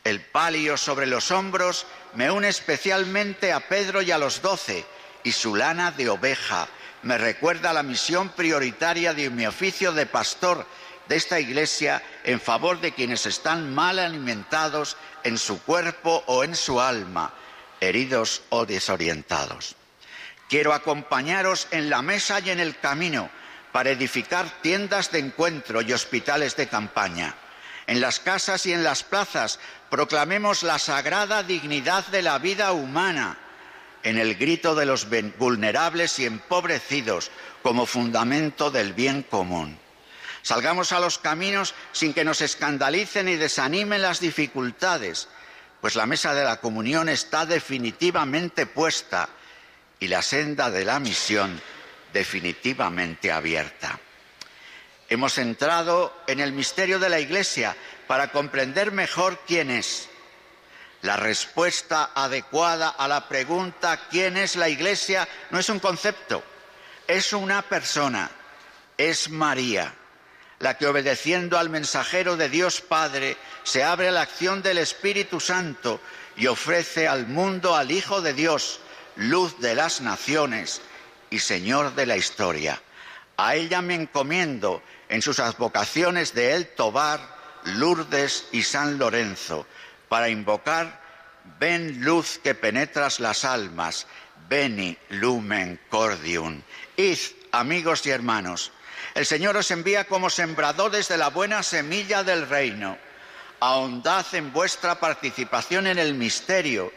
El 0.03 0.21
palio 0.21 0.77
sobre 0.77 1.07
los 1.07 1.31
hombros 1.31 1.87
me 2.13 2.29
une 2.29 2.47
especialmente 2.47 3.51
a 3.51 3.67
Pedro 3.67 4.03
y 4.03 4.11
a 4.11 4.19
los 4.19 4.43
doce, 4.43 4.85
y 5.23 5.31
su 5.31 5.55
lana 5.55 5.91
de 5.91 6.09
oveja 6.09 6.67
me 7.01 7.17
recuerda 7.17 7.73
la 7.73 7.81
misión 7.81 8.29
prioritaria 8.29 9.15
de 9.15 9.31
mi 9.31 9.47
oficio 9.47 9.91
de 9.91 10.05
pastor 10.05 10.67
de 11.09 11.15
esta 11.15 11.39
iglesia 11.39 12.03
en 12.23 12.39
favor 12.39 12.79
de 12.79 12.93
quienes 12.93 13.25
están 13.25 13.73
mal 13.73 13.97
alimentados 13.97 14.95
en 15.23 15.39
su 15.39 15.63
cuerpo 15.63 16.23
o 16.27 16.43
en 16.43 16.55
su 16.55 16.79
alma, 16.79 17.33
heridos 17.79 18.43
o 18.49 18.67
desorientados. 18.67 19.75
Quiero 20.47 20.73
acompañaros 20.73 21.67
en 21.71 21.89
la 21.89 22.03
mesa 22.03 22.39
y 22.39 22.51
en 22.51 22.59
el 22.59 22.77
camino 22.77 23.31
para 23.71 23.91
edificar 23.91 24.49
tiendas 24.61 25.11
de 25.11 25.19
encuentro 25.19 25.81
y 25.81 25.93
hospitales 25.93 26.55
de 26.55 26.67
campaña. 26.67 27.35
En 27.87 28.01
las 28.01 28.19
casas 28.19 28.65
y 28.65 28.73
en 28.73 28.83
las 28.83 29.03
plazas 29.03 29.59
proclamemos 29.89 30.63
la 30.63 30.79
sagrada 30.79 31.43
dignidad 31.43 32.05
de 32.07 32.21
la 32.21 32.37
vida 32.37 32.71
humana, 32.73 33.37
en 34.03 34.17
el 34.17 34.35
grito 34.35 34.75
de 34.75 34.85
los 34.85 35.07
vulnerables 35.37 36.17
y 36.19 36.25
empobrecidos 36.25 37.31
como 37.61 37.85
fundamento 37.85 38.71
del 38.71 38.93
bien 38.93 39.23
común. 39.23 39.77
Salgamos 40.41 40.91
a 40.91 40.99
los 40.99 41.19
caminos 41.19 41.75
sin 41.91 42.13
que 42.13 42.23
nos 42.23 42.41
escandalicen 42.41 43.27
y 43.27 43.35
desanimen 43.35 44.01
las 44.01 44.19
dificultades, 44.19 45.27
pues 45.81 45.95
la 45.95 46.07
mesa 46.07 46.33
de 46.33 46.43
la 46.43 46.57
comunión 46.57 47.09
está 47.09 47.45
definitivamente 47.45 48.65
puesta 48.65 49.29
y 49.99 50.07
la 50.07 50.21
senda 50.21 50.71
de 50.71 50.85
la 50.85 50.99
misión 50.99 51.61
definitivamente 52.13 53.31
abierta. 53.31 53.99
Hemos 55.09 55.37
entrado 55.37 56.13
en 56.27 56.39
el 56.39 56.53
misterio 56.53 56.97
de 56.99 57.09
la 57.09 57.19
Iglesia 57.19 57.75
para 58.07 58.31
comprender 58.31 58.91
mejor 58.91 59.39
quién 59.45 59.69
es. 59.69 60.07
La 61.01 61.17
respuesta 61.17 62.11
adecuada 62.13 62.89
a 62.89 63.07
la 63.07 63.27
pregunta 63.27 64.07
¿quién 64.09 64.37
es 64.37 64.55
la 64.55 64.69
Iglesia? 64.69 65.27
no 65.49 65.59
es 65.59 65.67
un 65.69 65.79
concepto, 65.79 66.43
es 67.07 67.33
una 67.33 67.61
persona, 67.63 68.29
es 68.97 69.29
María, 69.29 69.93
la 70.59 70.77
que 70.77 70.87
obedeciendo 70.87 71.57
al 71.57 71.69
mensajero 71.69 72.37
de 72.37 72.49
Dios 72.49 72.81
Padre 72.81 73.35
se 73.63 73.83
abre 73.83 74.09
a 74.09 74.11
la 74.11 74.21
acción 74.21 74.61
del 74.61 74.77
Espíritu 74.77 75.39
Santo 75.39 75.99
y 76.37 76.47
ofrece 76.47 77.07
al 77.07 77.27
mundo 77.27 77.75
al 77.75 77.91
Hijo 77.91 78.21
de 78.21 78.33
Dios, 78.33 78.79
luz 79.15 79.59
de 79.59 79.75
las 79.75 80.01
naciones 80.01 80.81
y 81.31 81.39
Señor 81.39 81.95
de 81.95 82.05
la 82.05 82.17
historia. 82.17 82.79
A 83.37 83.55
ella 83.55 83.81
me 83.81 83.95
encomiendo 83.95 84.83
en 85.09 85.23
sus 85.23 85.39
advocaciones 85.39 86.35
de 86.35 86.53
El 86.53 86.67
Tobar, 86.67 87.19
Lourdes 87.63 88.45
y 88.51 88.61
San 88.61 88.99
Lorenzo, 88.99 89.65
para 90.07 90.29
invocar 90.29 91.01
Ven 91.59 92.03
luz 92.03 92.39
que 92.43 92.53
penetras 92.53 93.19
las 93.19 93.45
almas, 93.45 94.05
Veni 94.47 94.97
lumen 95.09 95.79
cordium. 95.89 96.61
Id, 96.97 97.17
amigos 97.51 98.05
y 98.05 98.11
hermanos, 98.11 98.71
el 99.15 99.25
Señor 99.25 99.57
os 99.57 99.71
envía 99.71 100.05
como 100.05 100.29
sembradores 100.29 101.07
de 101.07 101.17
la 101.17 101.29
buena 101.29 101.63
semilla 101.63 102.23
del 102.23 102.47
reino. 102.47 102.97
Ahondad 103.59 104.25
en 104.33 104.51
vuestra 104.51 104.99
participación 104.99 105.87
en 105.87 105.99
el 105.99 106.13
misterio, 106.13 106.91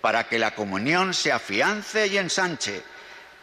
para 0.00 0.28
que 0.28 0.38
la 0.38 0.54
comunión 0.54 1.14
se 1.14 1.32
afiance 1.32 2.06
y 2.06 2.18
ensanche, 2.18 2.82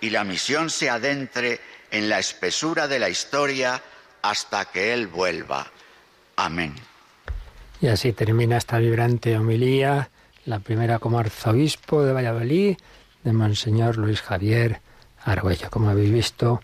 y 0.02 0.10
la 0.10 0.24
misión 0.24 0.70
se 0.70 0.90
adentre 0.90 1.60
en 1.92 2.10
la 2.10 2.20
espesura 2.20 2.88
de 2.88 3.00
la 3.00 3.10
historia 3.10 3.82
hasta 4.22 4.66
que 4.66 4.94
Él 4.94 5.08
vuelva. 5.08 5.68
Amén. 6.36 6.76
Y 7.82 7.88
así 7.88 8.14
termina 8.14 8.58
esta 8.58 8.78
vibrante 8.78 9.38
homilía, 9.38 10.10
la 10.46 10.60
primera 10.60 11.00
como 11.00 11.20
arzobispo 11.20 12.04
de 12.04 12.14
Valladolid, 12.14 12.78
de 13.24 13.34
Monseñor 13.34 13.98
Luis 13.98 14.22
Javier 14.22 14.82
Argüello, 15.24 15.70
como 15.70 15.90
habéis 15.90 16.12
visto, 16.12 16.62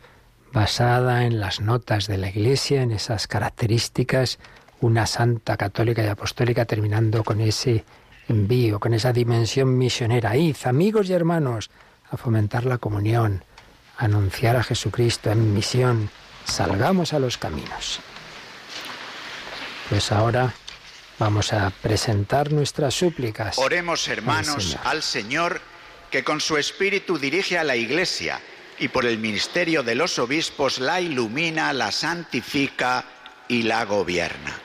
basada 0.52 1.26
en 1.26 1.40
las 1.40 1.60
notas 1.60 2.08
de 2.08 2.18
la 2.18 2.30
Iglesia, 2.30 2.82
en 2.82 2.92
esas 2.92 3.28
características, 3.28 4.40
una 4.82 5.06
santa 5.06 5.58
católica 5.58 6.04
y 6.04 6.08
apostólica, 6.08 6.66
terminando 6.66 7.24
con 7.24 7.42
ese 7.42 7.84
envío, 8.28 8.80
con 8.80 8.94
esa 8.94 9.12
dimensión 9.12 9.78
misionera. 9.78 10.36
Id, 10.36 10.56
amigos 10.64 11.10
y 11.10 11.14
hermanos, 11.14 11.70
a 12.12 12.18
fomentar 12.18 12.66
la 12.66 12.78
comunión, 12.78 13.44
a 13.98 14.06
anunciar 14.06 14.56
a 14.56 14.64
Jesucristo 14.64 15.32
en 15.32 15.54
misión. 15.54 16.10
Salgamos 16.46 17.14
a 17.14 17.20
los 17.20 17.38
caminos. 17.38 18.00
Pues 19.90 20.12
ahora 20.12 20.54
vamos 21.20 21.54
a 21.54 21.70
presentar 21.70 22.52
nuestras 22.52 22.94
súplicas. 22.94 23.58
Oremos, 23.58 24.08
hermanos, 24.08 24.78
al 24.84 25.04
Señor, 25.04 25.62
que 26.12 26.24
con 26.24 26.42
su 26.42 26.58
espíritu 26.58 27.18
dirige 27.18 27.58
a 27.58 27.64
la 27.64 27.76
Iglesia 27.76 28.40
y 28.80 28.88
por 28.90 29.06
el 29.06 29.18
ministerio 29.18 29.84
de 29.84 29.96
los 29.96 30.20
obispos 30.20 30.80
la 30.80 31.00
ilumina, 31.02 31.72
la 31.74 31.92
santifica 31.92 33.06
y 33.48 33.64
la 33.64 33.86
gobierna. 33.86 34.65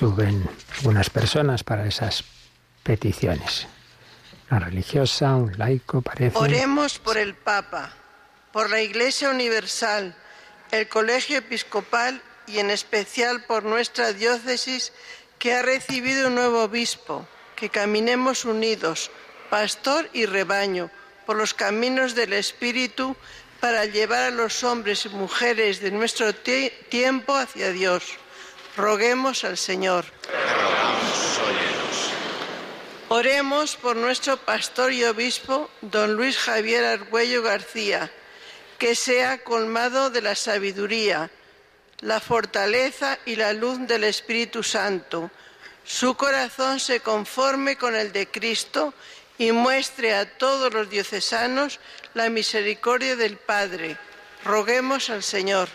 Suben 0.00 0.48
algunas 0.78 1.10
personas 1.10 1.62
para 1.62 1.86
esas 1.86 2.24
peticiones. 2.82 3.66
Una 4.50 4.60
religiosa, 4.60 5.36
un 5.36 5.52
laico, 5.58 6.00
parece. 6.00 6.38
Oremos 6.38 6.98
por 6.98 7.18
el 7.18 7.34
Papa, 7.34 7.92
por 8.50 8.70
la 8.70 8.80
Iglesia 8.80 9.28
Universal, 9.28 10.16
el 10.70 10.88
Colegio 10.88 11.36
Episcopal 11.36 12.22
y 12.46 12.60
en 12.60 12.70
especial 12.70 13.44
por 13.44 13.64
nuestra 13.64 14.14
diócesis 14.14 14.94
que 15.38 15.52
ha 15.52 15.60
recibido 15.60 16.28
un 16.28 16.36
nuevo 16.36 16.64
obispo, 16.64 17.28
que 17.54 17.68
caminemos 17.68 18.46
unidos, 18.46 19.10
pastor 19.50 20.08
y 20.14 20.24
rebaño, 20.24 20.90
por 21.26 21.36
los 21.36 21.52
caminos 21.52 22.14
del 22.14 22.32
Espíritu 22.32 23.16
para 23.60 23.84
llevar 23.84 24.22
a 24.22 24.30
los 24.30 24.64
hombres 24.64 25.04
y 25.04 25.10
mujeres 25.10 25.82
de 25.82 25.90
nuestro 25.90 26.34
tiempo 26.34 27.34
hacia 27.36 27.70
Dios 27.70 28.18
Roguemos 28.76 29.44
al 29.44 29.56
Señor. 29.56 30.04
Oremos 33.08 33.76
por 33.76 33.96
nuestro 33.96 34.36
pastor 34.36 34.92
y 34.92 35.04
obispo, 35.04 35.68
don 35.80 36.14
Luis 36.14 36.38
Javier 36.38 36.84
Argüello 36.84 37.42
García, 37.42 38.10
que 38.78 38.94
sea 38.94 39.42
colmado 39.42 40.10
de 40.10 40.22
la 40.22 40.36
sabiduría, 40.36 41.28
la 42.00 42.20
fortaleza 42.20 43.18
y 43.26 43.34
la 43.34 43.52
luz 43.52 43.78
del 43.88 44.04
Espíritu 44.04 44.62
Santo. 44.62 45.30
Su 45.84 46.14
corazón 46.14 46.78
se 46.78 47.00
conforme 47.00 47.76
con 47.76 47.96
el 47.96 48.12
de 48.12 48.28
Cristo 48.28 48.94
y 49.38 49.50
muestre 49.50 50.14
a 50.14 50.38
todos 50.38 50.72
los 50.72 50.88
diocesanos 50.88 51.80
la 52.14 52.30
misericordia 52.30 53.16
del 53.16 53.38
Padre. 53.38 53.96
Roguemos 54.44 55.10
al 55.10 55.24
Señor. 55.24 55.68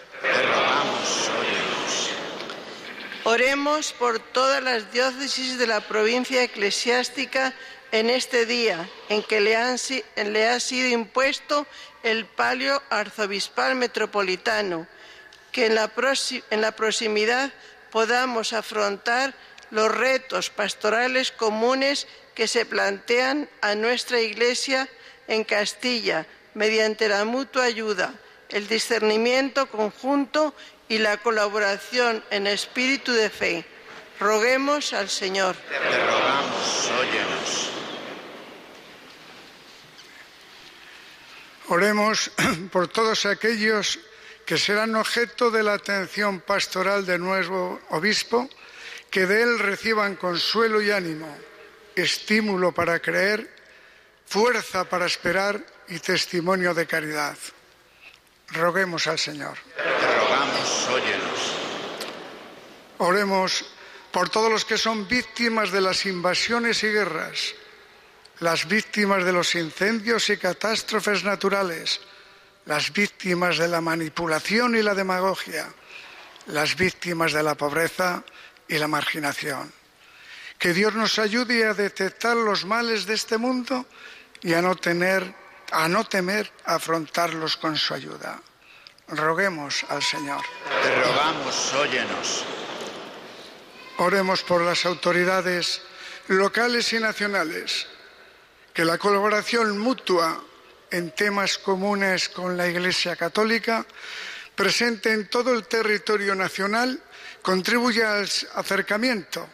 Oremos 3.27 3.91
por 3.91 4.19
todas 4.19 4.61
las 4.61 4.91
diócesis 4.91 5.57
de 5.57 5.65
la 5.65 5.81
provincia 5.81 6.43
eclesiástica 6.43 7.55
en 7.91 8.11
este 8.11 8.45
día 8.45 8.87
en 9.09 9.23
que 9.23 9.41
le, 9.41 9.55
ha 9.55 10.59
sido 10.59 10.87
impuesto 10.89 11.65
el 12.03 12.27
palio 12.27 12.83
arzobispal 12.91 13.73
metropolitano, 13.73 14.85
que 15.51 15.65
en 15.65 15.73
la, 15.73 15.91
en 16.51 16.61
la 16.61 16.73
proximidad 16.73 17.51
podamos 17.89 18.53
afrontar 18.53 19.33
los 19.71 19.91
retos 19.91 20.51
pastorales 20.51 21.31
comunes 21.31 22.07
que 22.35 22.47
se 22.47 22.63
plantean 22.63 23.49
a 23.61 23.73
nuestra 23.73 24.21
Iglesia 24.21 24.87
en 25.27 25.45
Castilla 25.45 26.27
mediante 26.53 27.09
la 27.09 27.25
mutua 27.25 27.63
ayuda, 27.63 28.13
el 28.49 28.67
discernimiento 28.67 29.65
conjunto 29.65 30.53
y 30.87 30.97
la 30.99 31.17
colaboración 31.17 32.23
en 32.29 32.47
espíritu 32.47 33.11
de 33.11 33.29
fe. 33.29 33.65
Roguemos 34.19 34.93
al 34.93 35.09
Señor. 35.09 35.55
Te 35.55 35.79
rogamos, 35.79 36.91
óyenos. 36.99 37.71
Oremos 41.67 42.31
por 42.71 42.87
todos 42.87 43.25
aquellos 43.25 43.99
que 44.45 44.57
serán 44.57 44.95
objeto 44.95 45.49
de 45.49 45.63
la 45.63 45.73
atención 45.73 46.39
pastoral 46.39 47.05
de 47.05 47.17
nuevo 47.17 47.81
obispo, 47.89 48.47
que 49.09 49.25
de 49.25 49.41
él 49.41 49.59
reciban 49.59 50.15
consuelo 50.15 50.81
y 50.81 50.91
ánimo, 50.91 51.35
estímulo 51.95 52.71
para 52.71 52.99
creer, 52.99 53.49
fuerza 54.27 54.87
para 54.87 55.07
esperar 55.07 55.59
y 55.87 55.99
testimonio 55.99 56.73
de 56.73 56.85
caridad. 56.85 57.37
Roguemos 58.49 59.07
al 59.07 59.19
Señor. 59.19 59.57
Te 59.75 60.19
rogamos, 60.19 60.87
óyenos. 60.89 61.55
Oremos 62.97 63.65
por 64.11 64.29
todos 64.29 64.51
los 64.51 64.63
que 64.63 64.77
son 64.77 65.07
víctimas 65.07 65.71
de 65.71 65.81
las 65.81 66.05
invasiones 66.05 66.83
y 66.83 66.87
guerras, 66.87 67.53
las 68.39 68.67
víctimas 68.67 69.25
de 69.25 69.33
los 69.33 69.55
incendios 69.55 70.29
y 70.29 70.37
catástrofes 70.37 71.23
naturales, 71.23 71.99
las 72.65 72.93
víctimas 72.93 73.57
de 73.57 73.67
la 73.67 73.81
manipulación 73.81 74.75
y 74.75 74.81
la 74.81 74.95
demagogia, 74.95 75.67
las 76.47 76.75
víctimas 76.75 77.33
de 77.33 77.43
la 77.43 77.55
pobreza 77.55 78.23
y 78.67 78.77
la 78.77 78.87
marginación. 78.87 79.71
Que 80.57 80.73
Dios 80.73 80.93
nos 80.93 81.19
ayude 81.19 81.65
a 81.65 81.73
detectar 81.73 82.37
los 82.37 82.65
males 82.65 83.05
de 83.05 83.15
este 83.15 83.37
mundo 83.37 83.85
y 84.41 84.53
a 84.53 84.61
no 84.61 84.75
tener 84.75 85.33
a 85.71 85.87
no 85.87 86.03
temer 86.03 86.51
afrontarlos 86.65 87.57
con 87.57 87.77
su 87.77 87.93
ayuda. 87.93 88.39
Roguemos 89.07 89.85
al 89.89 90.01
Señor. 90.01 90.41
Te 90.83 90.95
rogamos, 91.03 91.73
óyenos. 91.73 92.43
Oremos 93.97 94.43
por 94.43 94.61
las 94.61 94.85
autoridades 94.85 95.81
locales 96.27 96.91
y 96.93 96.99
nacionales, 96.99 97.87
que 98.73 98.83
la 98.83 98.97
colaboración 98.97 99.77
mutua 99.77 100.43
en 100.91 101.11
temas 101.11 101.57
comunes 101.57 102.29
con 102.29 102.57
la 102.57 102.67
Iglesia 102.67 103.15
Católica 103.15 103.85
presente 104.55 105.11
en 105.11 105.27
todo 105.27 105.53
el 105.53 105.67
territorio 105.67 106.35
nacional 106.35 107.01
contribuya 107.41 108.17
al 108.17 108.29
acercamiento, 108.55 109.47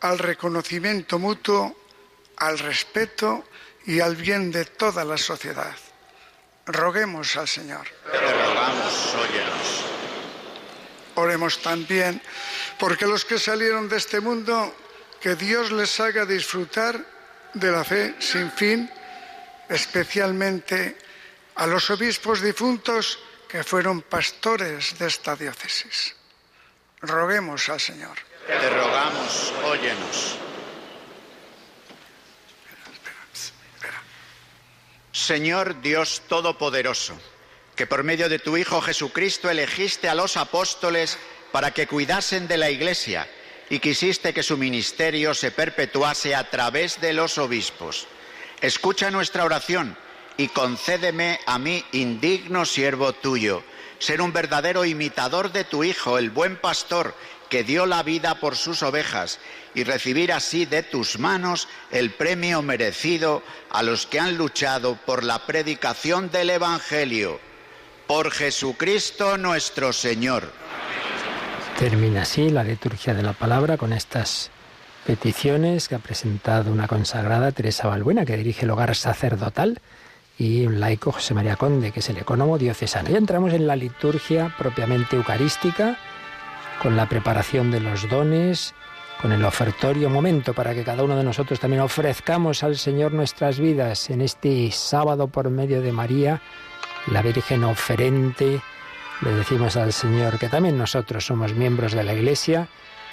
al 0.00 0.18
reconocimiento 0.18 1.18
mutuo, 1.18 1.76
al 2.36 2.58
respeto 2.58 3.44
y 3.86 4.00
al 4.00 4.16
bien 4.16 4.50
de 4.50 4.64
toda 4.64 5.04
la 5.04 5.18
sociedad. 5.18 5.74
Roguemos 6.66 7.36
al 7.36 7.48
Señor. 7.48 7.86
Te 8.10 8.18
rogamos, 8.18 9.14
óyenos. 9.14 9.84
Oremos 11.16 11.62
también 11.62 12.20
porque 12.78 13.06
los 13.06 13.24
que 13.24 13.38
salieron 13.38 13.88
de 13.88 13.98
este 13.98 14.20
mundo, 14.20 14.74
que 15.20 15.36
Dios 15.36 15.70
les 15.72 16.00
haga 16.00 16.24
disfrutar 16.24 16.98
de 17.52 17.70
la 17.70 17.84
fe 17.84 18.14
sin 18.18 18.50
fin, 18.50 18.90
especialmente 19.68 20.98
a 21.54 21.66
los 21.66 21.88
obispos 21.90 22.40
difuntos 22.40 23.18
que 23.48 23.62
fueron 23.62 24.02
pastores 24.02 24.98
de 24.98 25.06
esta 25.06 25.36
diócesis. 25.36 26.16
Roguemos 27.00 27.68
al 27.68 27.80
Señor. 27.80 28.18
Te 28.46 28.70
rogamos, 28.70 29.52
óyenos. 29.64 30.43
Señor 35.14 35.80
Dios 35.80 36.22
Todopoderoso, 36.26 37.14
que 37.76 37.86
por 37.86 38.02
medio 38.02 38.28
de 38.28 38.40
tu 38.40 38.56
Hijo 38.56 38.80
Jesucristo 38.80 39.48
elegiste 39.48 40.08
a 40.08 40.14
los 40.16 40.36
apóstoles 40.36 41.18
para 41.52 41.70
que 41.70 41.86
cuidasen 41.86 42.48
de 42.48 42.56
la 42.56 42.68
Iglesia 42.68 43.28
y 43.70 43.78
quisiste 43.78 44.34
que 44.34 44.42
su 44.42 44.58
ministerio 44.58 45.32
se 45.32 45.52
perpetuase 45.52 46.34
a 46.34 46.50
través 46.50 47.00
de 47.00 47.12
los 47.12 47.38
obispos. 47.38 48.08
Escucha 48.60 49.12
nuestra 49.12 49.44
oración 49.44 49.96
y 50.36 50.48
concédeme 50.48 51.38
a 51.46 51.60
mí, 51.60 51.84
indigno 51.92 52.66
siervo 52.66 53.12
tuyo, 53.12 53.62
ser 54.00 54.20
un 54.20 54.32
verdadero 54.32 54.84
imitador 54.84 55.52
de 55.52 55.62
tu 55.62 55.84
Hijo, 55.84 56.18
el 56.18 56.30
buen 56.30 56.56
pastor, 56.56 57.14
que 57.48 57.64
dio 57.64 57.86
la 57.86 58.02
vida 58.02 58.40
por 58.40 58.56
sus 58.56 58.82
ovejas, 58.82 59.38
y 59.74 59.84
recibir 59.84 60.32
así 60.32 60.66
de 60.66 60.82
tus 60.82 61.18
manos 61.18 61.68
el 61.90 62.10
premio 62.10 62.62
merecido 62.62 63.42
a 63.70 63.82
los 63.82 64.06
que 64.06 64.20
han 64.20 64.36
luchado 64.36 64.96
por 65.04 65.24
la 65.24 65.46
predicación 65.46 66.30
del 66.30 66.50
Evangelio. 66.50 67.40
Por 68.06 68.30
Jesucristo 68.30 69.38
nuestro 69.38 69.92
Señor. 69.92 70.52
Termina 71.78 72.22
así 72.22 72.50
la 72.50 72.62
liturgia 72.62 73.14
de 73.14 73.22
la 73.22 73.32
palabra 73.32 73.76
con 73.76 73.92
estas 73.92 74.50
peticiones 75.06 75.88
que 75.88 75.96
ha 75.96 75.98
presentado 75.98 76.70
una 76.70 76.86
consagrada 76.86 77.52
Teresa 77.52 77.88
Balbuena, 77.88 78.24
que 78.24 78.36
dirige 78.36 78.64
el 78.64 78.70
hogar 78.70 78.94
sacerdotal, 78.94 79.80
y 80.38 80.66
un 80.66 80.80
laico 80.80 81.12
José 81.12 81.34
María 81.34 81.56
Conde, 81.56 81.92
que 81.92 82.00
es 82.00 82.08
el 82.08 82.18
economo 82.18 82.58
diocesano. 82.58 83.10
Y 83.10 83.16
entramos 83.16 83.52
en 83.52 83.66
la 83.66 83.76
liturgia 83.76 84.54
propiamente 84.58 85.16
eucarística, 85.16 85.98
con 86.84 86.96
la 86.98 87.08
preparación 87.08 87.70
de 87.70 87.80
los 87.80 88.10
dones, 88.10 88.74
con 89.22 89.32
el 89.32 89.42
ofertorio, 89.46 90.10
momento 90.10 90.52
para 90.52 90.74
que 90.74 90.84
cada 90.84 91.02
uno 91.02 91.16
de 91.16 91.24
nosotros 91.24 91.58
también 91.58 91.80
ofrezcamos 91.80 92.62
al 92.62 92.76
Señor 92.76 93.14
nuestras 93.14 93.58
vidas 93.58 94.10
en 94.10 94.20
este 94.20 94.70
sábado 94.70 95.28
por 95.28 95.48
medio 95.48 95.80
de 95.80 95.92
María, 95.92 96.42
la 97.10 97.22
Virgen 97.22 97.64
oferente 97.64 98.60
le 99.22 99.30
decimos 99.30 99.78
al 99.78 99.94
Señor 99.94 100.38
que 100.38 100.50
también 100.50 100.76
nosotros 100.76 101.24
somos 101.24 101.54
miembros 101.54 101.92
de 101.92 102.04
la 102.04 102.12
Iglesia, 102.12 102.68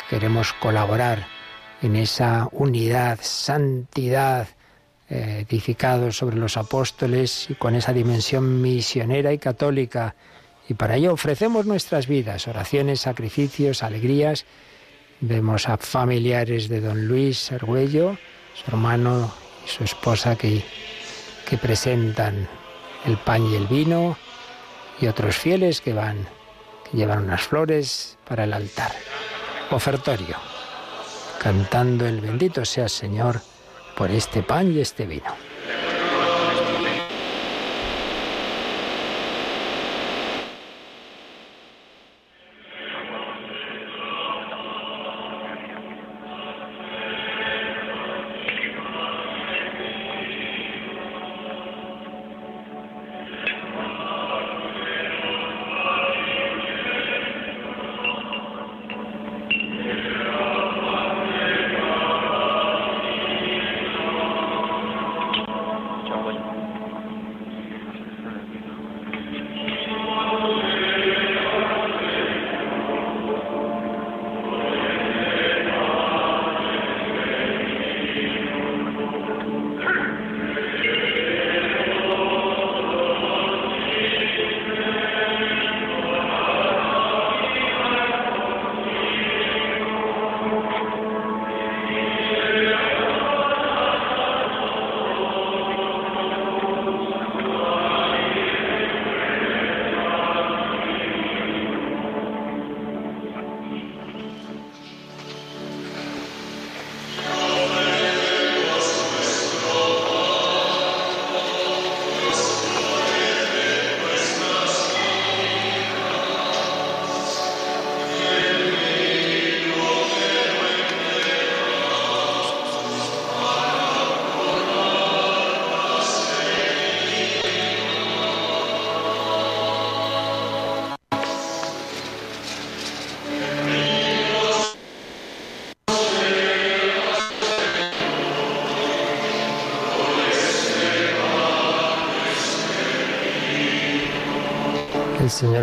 queremos 0.10 0.52
colaborar 0.52 1.26
en 1.82 1.96
esa 1.96 2.50
unidad, 2.52 3.20
santidad, 3.22 4.50
eh, 5.10 5.46
edificado 5.48 6.12
sobre 6.12 6.36
los 6.36 6.58
apóstoles 6.58 7.50
y 7.50 7.56
con 7.56 7.76
esa 7.76 7.94
dimensión 7.94 8.62
misionera 8.62 9.32
y 9.32 9.38
católica. 9.38 10.14
Y 10.72 10.74
para 10.74 10.96
ello 10.96 11.12
ofrecemos 11.12 11.66
nuestras 11.66 12.08
vidas, 12.08 12.48
oraciones, 12.48 13.02
sacrificios, 13.02 13.84
alegrías. 13.84 14.46
Vemos 15.20 15.68
a 15.68 15.76
familiares 15.76 16.70
de 16.70 16.80
don 16.80 17.10
Luis 17.10 17.52
Argüello, 17.52 18.18
su 18.54 18.72
hermano 18.72 19.34
y 19.66 19.70
su 19.70 19.84
esposa 19.84 20.38
que, 20.38 20.64
que 21.46 21.58
presentan 21.58 22.48
el 23.06 23.18
pan 23.18 23.46
y 23.52 23.56
el 23.56 23.68
vino, 23.68 24.16
y 25.02 25.08
otros 25.08 25.36
fieles 25.36 25.82
que 25.82 25.92
van, 25.92 26.26
que 26.90 26.96
llevan 26.96 27.26
unas 27.26 27.42
flores 27.42 28.18
para 28.26 28.46
el 28.46 28.54
altar. 28.54 28.94
Ofertorio, 29.72 30.38
cantando 31.38 32.08
el 32.08 32.22
bendito 32.22 32.64
sea 32.64 32.88
Señor 32.88 33.42
por 33.98 34.10
este 34.10 34.42
pan 34.42 34.72
y 34.72 34.80
este 34.80 35.06
vino. 35.06 35.51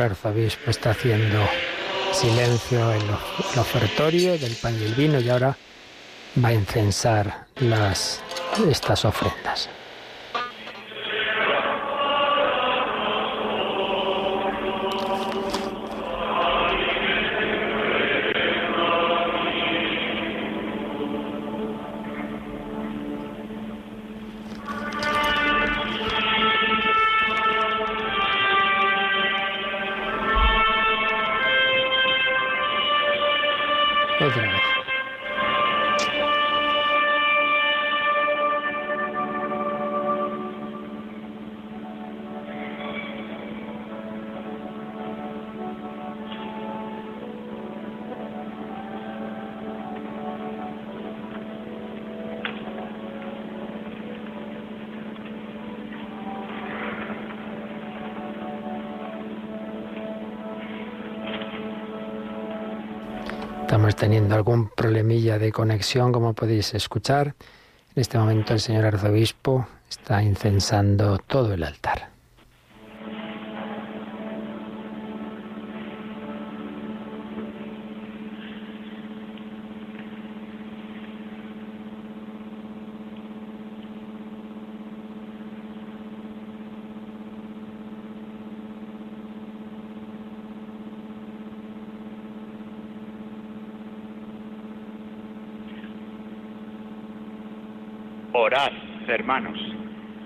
Señor 0.08 0.12
arzobispo 0.12 0.70
está 0.70 0.90
haciendo 0.90 1.38
silencio 2.12 2.92
en 2.92 3.02
el 3.02 3.58
ofertorio 3.58 4.38
del 4.38 4.54
pan 4.56 4.74
y 4.80 4.84
el 4.84 4.94
vino 4.94 5.20
y 5.20 5.28
ahora 5.28 5.56
va 6.42 6.48
a 6.48 6.52
incensar 6.52 7.46
las, 7.56 8.22
estas 8.70 9.04
ofrendas. 9.04 9.68
Estamos 63.78 63.94
teniendo 63.94 64.34
algún 64.34 64.70
problemilla 64.70 65.38
de 65.38 65.52
conexión, 65.52 66.10
como 66.10 66.32
podéis 66.32 66.74
escuchar. 66.74 67.36
En 67.94 68.00
este 68.00 68.18
momento 68.18 68.52
el 68.52 68.58
señor 68.58 68.86
arzobispo 68.86 69.68
está 69.88 70.20
incensando 70.20 71.18
todo 71.18 71.54
el 71.54 71.62
altar. 71.62 72.07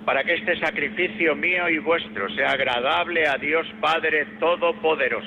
Para 0.04 0.22
que 0.22 0.34
este 0.34 0.56
sacrificio 0.60 1.34
mío 1.34 1.68
y 1.68 1.78
vuestro 1.78 2.28
sea 2.36 2.52
agradable 2.52 3.26
a 3.26 3.36
Dios 3.36 3.66
Padre 3.80 4.26
Todopoderoso. 4.38 5.26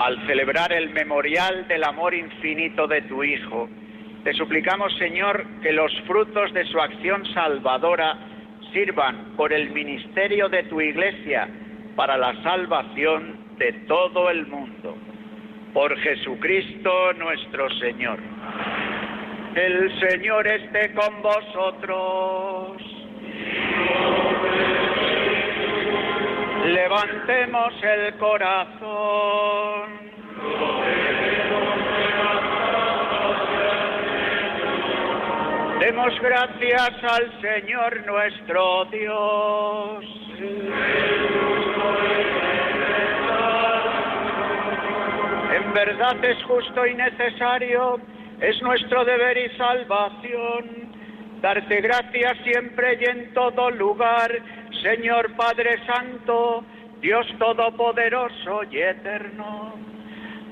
Al 0.00 0.26
celebrar 0.26 0.72
el 0.72 0.90
memorial 0.90 1.68
del 1.68 1.84
amor 1.84 2.14
infinito 2.14 2.88
de 2.88 3.02
tu 3.02 3.22
Hijo, 3.22 3.68
te 4.24 4.32
suplicamos, 4.32 4.92
Señor, 4.98 5.46
que 5.62 5.72
los 5.72 5.92
frutos 6.08 6.52
de 6.52 6.64
su 6.64 6.80
acción 6.80 7.24
salvadora 7.26 8.18
sirvan 8.72 9.36
por 9.36 9.52
el 9.52 9.70
ministerio 9.70 10.48
de 10.48 10.64
tu 10.64 10.80
Iglesia 10.80 11.48
para 11.96 12.16
la 12.16 12.40
salvación 12.42 13.56
de 13.58 13.72
todo 13.86 14.30
el 14.30 14.46
mundo. 14.46 14.96
Por 15.72 15.96
Jesucristo 15.98 17.12
nuestro 17.14 17.68
Señor. 17.78 18.18
El 19.54 20.00
Señor 20.00 20.46
esté 20.46 20.92
con 20.94 21.22
vosotros. 21.22 22.82
Levantemos 26.66 27.74
el 27.82 28.14
corazón. 28.18 30.02
Demos 35.80 36.20
gracias 36.20 36.90
al 37.02 37.40
Señor 37.40 38.06
nuestro 38.06 38.84
Dios. 38.86 40.04
Verdad 45.74 46.22
es 46.22 46.42
justo 46.44 46.86
y 46.86 46.94
necesario, 46.94 47.98
es 48.42 48.60
nuestro 48.60 49.06
deber 49.06 49.38
y 49.38 49.56
salvación, 49.56 50.92
darte 51.40 51.80
gracias 51.80 52.36
siempre 52.44 52.98
y 53.00 53.04
en 53.04 53.32
todo 53.32 53.70
lugar, 53.70 54.30
Señor 54.82 55.34
Padre 55.34 55.78
Santo, 55.86 56.62
Dios 57.00 57.26
Todopoderoso 57.38 58.64
y 58.70 58.80
Eterno, 58.80 59.72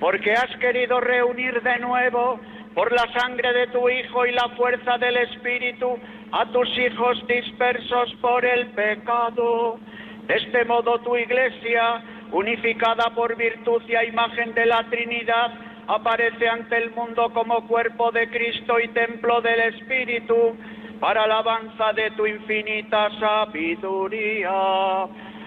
porque 0.01 0.33
has 0.33 0.57
querido 0.57 1.01
reunir 1.01 1.61
de 1.61 1.79
nuevo 1.81 2.41
por 2.75 2.91
la 2.91 3.07
sangre 3.13 3.53
de 3.53 3.67
tu 3.67 3.91
Hijo 3.91 4.25
y 4.25 4.33
la 4.33 4.49
fuerza 4.57 4.97
del 4.97 5.19
Espíritu 5.19 5.99
a 6.33 6.47
tus 6.47 6.69
hijos 6.79 7.27
dispersos 7.27 8.15
por 8.23 8.43
el 8.47 8.69
pecado. 8.69 9.79
De 10.27 10.37
este 10.37 10.65
modo 10.65 10.99
tu 11.01 11.15
iglesia, 11.15 12.03
unificada 12.33 13.11
por 13.15 13.37
virtud 13.37 13.83
y 13.89 13.95
a 13.95 14.05
imagen 14.05 14.55
de 14.55 14.67
la 14.67 14.85
Trinidad, 14.91 15.53
aparece 15.87 16.49
ante 16.49 16.77
el 16.77 16.91
mundo 16.93 17.33
como 17.33 17.67
cuerpo 17.67 18.13
de 18.13 18.29
Cristo 18.31 18.79
y 18.79 18.89
templo 18.89 19.41
del 19.41 19.61
Espíritu, 19.75 20.57
para 21.01 21.25
alabanza 21.25 21.93
de 21.95 22.11
tu 22.13 22.27
infinita 22.27 23.09
sabiduría. 23.19 24.51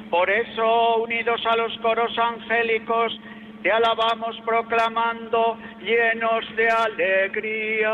Por 0.09 0.29
eso, 0.29 0.97
unidos 0.97 1.41
a 1.45 1.55
los 1.55 1.77
coros 1.79 2.17
angélicos, 2.17 3.19
te 3.61 3.71
alabamos 3.71 4.35
proclamando 4.45 5.57
llenos 5.79 6.43
de 6.55 6.69
alegría. 6.69 7.93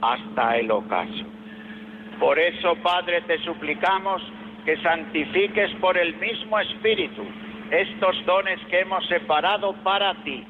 hasta 0.00 0.58
el 0.58 0.70
ocaso. 0.70 1.24
Por 2.18 2.38
eso, 2.38 2.76
Padre, 2.76 3.22
te 3.22 3.38
suplicamos 3.38 4.22
que 4.64 4.76
santifiques 4.78 5.70
por 5.80 5.98
el 5.98 6.14
mismo 6.16 6.58
Espíritu 6.58 7.22
estos 7.70 8.24
dones 8.24 8.60
que 8.70 8.80
hemos 8.80 9.06
separado 9.08 9.72
para 9.82 10.14
ti, 10.22 10.44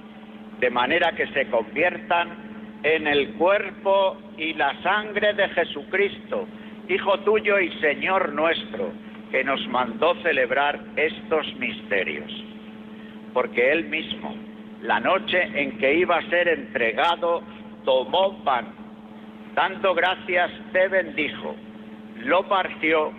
de 0.61 0.71
manera 0.71 1.12
que 1.12 1.27
se 1.29 1.47
conviertan 1.49 2.81
en 2.83 3.07
el 3.07 3.35
cuerpo 3.35 4.19
y 4.37 4.53
la 4.55 4.81
sangre 4.83 5.33
de 5.35 5.49
Jesucristo, 5.49 6.47
Hijo 6.87 7.19
tuyo 7.21 7.59
y 7.59 7.71
Señor 7.81 8.35
nuestro, 8.35 8.93
que 9.31 9.43
nos 9.43 9.66
mandó 9.69 10.15
celebrar 10.23 10.79
estos 10.97 11.55
misterios. 11.57 12.31
Porque 13.33 13.73
Él 13.73 13.87
mismo, 13.87 14.37
la 14.83 15.01
noche 15.01 15.43
en 15.55 15.79
que 15.79 15.95
iba 15.95 16.19
a 16.19 16.29
ser 16.29 16.47
entregado, 16.47 17.43
tomó 17.87 18.45
pan 18.45 18.84
Dando 19.55 19.95
gracias, 19.95 20.51
te 20.73 20.89
bendijo, 20.89 21.55
lo 22.25 22.43
partió 22.49 23.13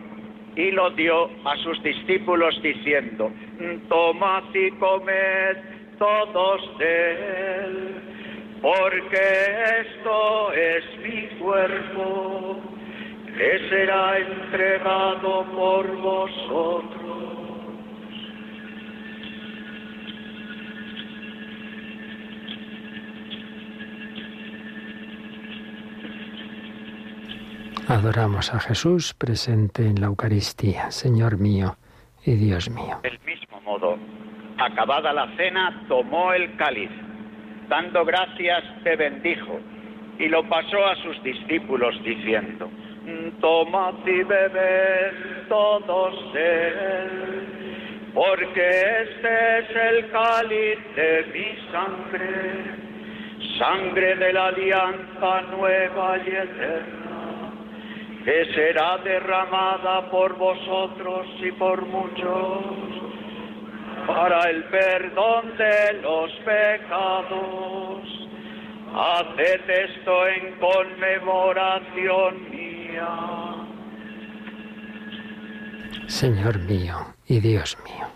y 0.56 0.72
lo 0.72 0.90
dio 0.92 1.30
a 1.46 1.56
sus 1.64 1.82
discípulos 1.82 2.62
diciendo, 2.62 3.32
tomad 3.88 4.44
y 4.54 4.70
comed 4.72 5.58
todos 5.98 6.78
de 6.78 7.12
él, 7.64 7.96
porque 8.62 9.22
esto 9.82 10.52
es 10.52 10.84
mi 11.04 11.28
cuerpo, 11.40 12.58
que 13.38 13.70
será 13.70 14.18
entregado 14.18 15.46
por 15.56 15.88
vosotros. 15.96 17.05
Adoramos 27.88 28.52
a 28.52 28.60
Jesús 28.60 29.14
presente 29.14 29.86
en 29.86 30.02
la 30.02 30.08
Eucaristía, 30.08 30.90
Señor 30.90 31.38
mío 31.38 31.78
y 32.26 32.34
Dios 32.34 32.68
mío. 32.72 33.00
Del 33.04 33.20
mismo 33.20 33.62
modo, 33.62 34.00
acabada 34.58 35.14
la 35.14 35.28
cena, 35.38 35.86
tomó 35.88 36.34
el 36.34 36.56
cáliz, 36.58 36.90
dando 37.70 38.04
gracias, 38.04 38.64
te 38.84 38.96
bendijo, 38.96 39.60
y 40.18 40.28
lo 40.30 40.50
pasó 40.50 40.84
a 40.84 40.96
sus 41.04 41.22
discípulos 41.22 41.94
diciendo, 42.04 42.72
tomad 43.40 43.94
y 44.08 44.24
bebed 44.24 45.48
todos 45.48 46.16
él, 46.34 48.10
porque 48.16 48.68
este 49.04 49.60
es 49.60 49.70
el 49.70 50.10
cáliz 50.10 50.80
de 50.96 51.26
mi 51.34 51.72
sangre, 51.72 52.66
sangre 53.60 54.16
de 54.16 54.34
la 54.34 54.48
alianza 54.48 55.42
nueva 55.52 56.18
y 56.18 56.30
eterna 56.30 57.05
que 58.26 58.54
será 58.56 58.98
derramada 58.98 60.10
por 60.10 60.36
vosotros 60.36 61.28
y 61.40 61.52
por 61.52 61.86
muchos 61.86 63.06
para 64.08 64.50
el 64.50 64.64
perdón 64.66 65.56
de 65.58 66.02
los 66.02 66.32
pecados. 66.44 68.02
Haced 68.96 69.70
esto 69.70 70.28
en 70.28 70.56
conmemoración 70.60 72.50
mía. 72.50 73.10
Señor 76.08 76.60
mío 76.60 76.96
y 77.28 77.40
Dios 77.40 77.78
mío. 77.84 78.15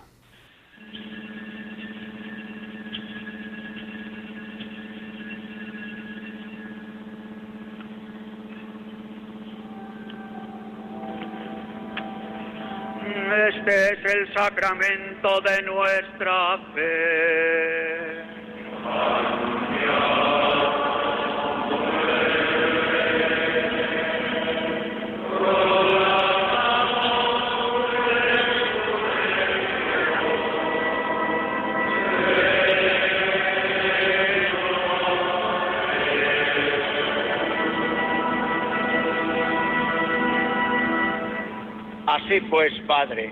Es 13.69 14.03
el 14.03 14.33
sacramento 14.33 15.41
de 15.41 15.61
nuestra 15.61 16.57
fe. 16.73 18.23
Así 42.07 42.41
pues, 42.49 42.73
Padre, 42.87 43.31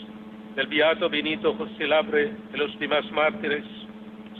del 0.55 0.67
Beato 0.67 1.09
Benito 1.09 1.53
José 1.55 1.87
Labre, 1.87 2.31
de 2.51 2.57
los 2.57 2.77
demás 2.77 3.09
mártires, 3.11 3.63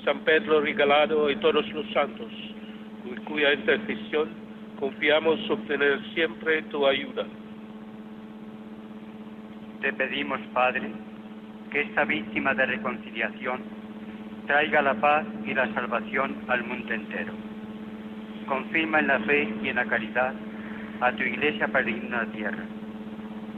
San 0.04 0.20
Pedro 0.20 0.60
Regalado 0.60 1.30
y 1.30 1.38
todos 1.38 1.68
los 1.70 1.90
santos, 1.92 2.32
cuya 3.26 3.54
intercesión 3.54 4.30
confiamos 4.80 5.40
obtener 5.50 6.02
siempre 6.14 6.64
tu 6.64 6.86
ayuda. 6.86 7.26
Te 9.80 9.94
pedimos, 9.94 10.40
Padre, 10.54 10.92
que 11.72 11.82
esta 11.82 12.04
víctima 12.04 12.54
de 12.56 12.66
reconciliación 12.66 13.62
traiga 14.48 14.82
la 14.82 14.96
paz 14.96 15.26
y 15.46 15.54
la 15.54 15.74
salvación 15.74 16.36
al 16.50 16.64
mundo 16.66 16.94
entero. 16.94 17.32
Confirma 18.48 19.00
en 19.00 19.08
la 19.08 19.20
fe 19.22 19.48
y 19.64 19.70
en 19.70 19.76
la 19.78 19.86
caridad 19.86 20.34
a 21.00 21.12
tu 21.14 21.24
iglesia 21.24 21.68
peregrina 21.68 22.26
tierra, 22.34 22.66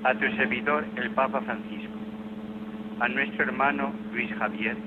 a 0.03 0.13
tu 0.13 0.25
servidor 0.38 0.85
el 0.97 1.09
Papa 1.11 1.41
Francisco 1.41 1.82
a 3.03 3.09
nuestro 3.09 3.43
hermano 3.43 3.91
Luis 4.13 4.34
Javier, 4.35 4.77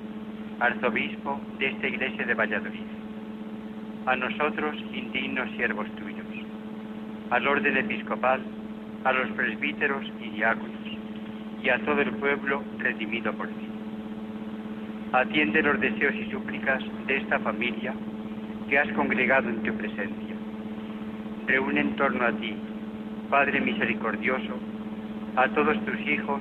arzobispo 0.59 1.39
de 1.59 1.67
esta 1.67 1.87
iglesia 1.87 2.25
de 2.25 2.33
Valladolid, 2.33 2.89
a 4.07 4.17
nosotros, 4.17 4.75
indignos 4.91 5.51
siervos 5.51 5.87
tuyos, 5.97 6.25
al 7.29 7.47
orden 7.47 7.77
episcopal, 7.77 8.41
a 9.05 9.13
los 9.13 9.31
presbíteros 9.33 10.11
y 10.19 10.31
diáconos, 10.31 10.81
y 11.63 11.69
a 11.69 11.79
todo 11.81 12.01
el 12.01 12.11
pueblo 12.13 12.63
redimido 12.79 13.35
por 13.35 13.49
ti. 13.49 13.69
Atiende 15.13 15.61
los 15.61 15.79
deseos 15.79 16.15
y 16.15 16.31
súplicas 16.31 16.83
de 17.07 17.19
esta 17.19 17.39
familia 17.41 17.93
que 18.71 18.79
has 18.79 18.91
congregado 18.93 19.51
en 19.51 19.63
tu 19.63 19.75
presencia. 19.75 20.37
Reúne 21.47 21.83
en 21.83 21.97
torno 21.97 22.25
a 22.25 22.33
ti, 22.33 22.57
Padre 23.29 23.61
misericordioso, 23.61 24.59
a 25.37 25.49
todos 25.49 25.79
tus 25.85 26.01
hijos 26.01 26.41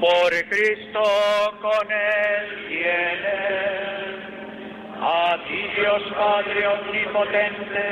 Por 0.00 0.30
Cristo 0.48 1.02
con 1.60 1.90
él 1.90 2.66
viene. 2.68 3.84
A 5.00 5.36
ti 5.46 5.60
Dios 5.76 6.02
Padre 6.16 6.66
Omnipotente, 6.66 7.86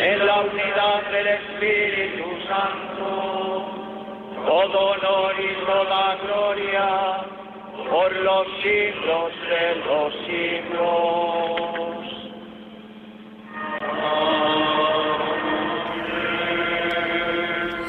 en 0.00 0.26
la 0.26 0.40
unidad 0.40 1.02
del 1.12 1.26
Espíritu 1.26 2.24
Santo, 2.48 3.64
todo 4.46 4.78
honor 4.90 5.34
y 5.38 5.54
toda 5.64 6.16
gloria 6.16 7.24
por 7.90 8.12
los 8.16 8.46
siglos 8.62 9.32
de 9.48 9.76
los 9.86 10.14
siglos. 10.26 11.04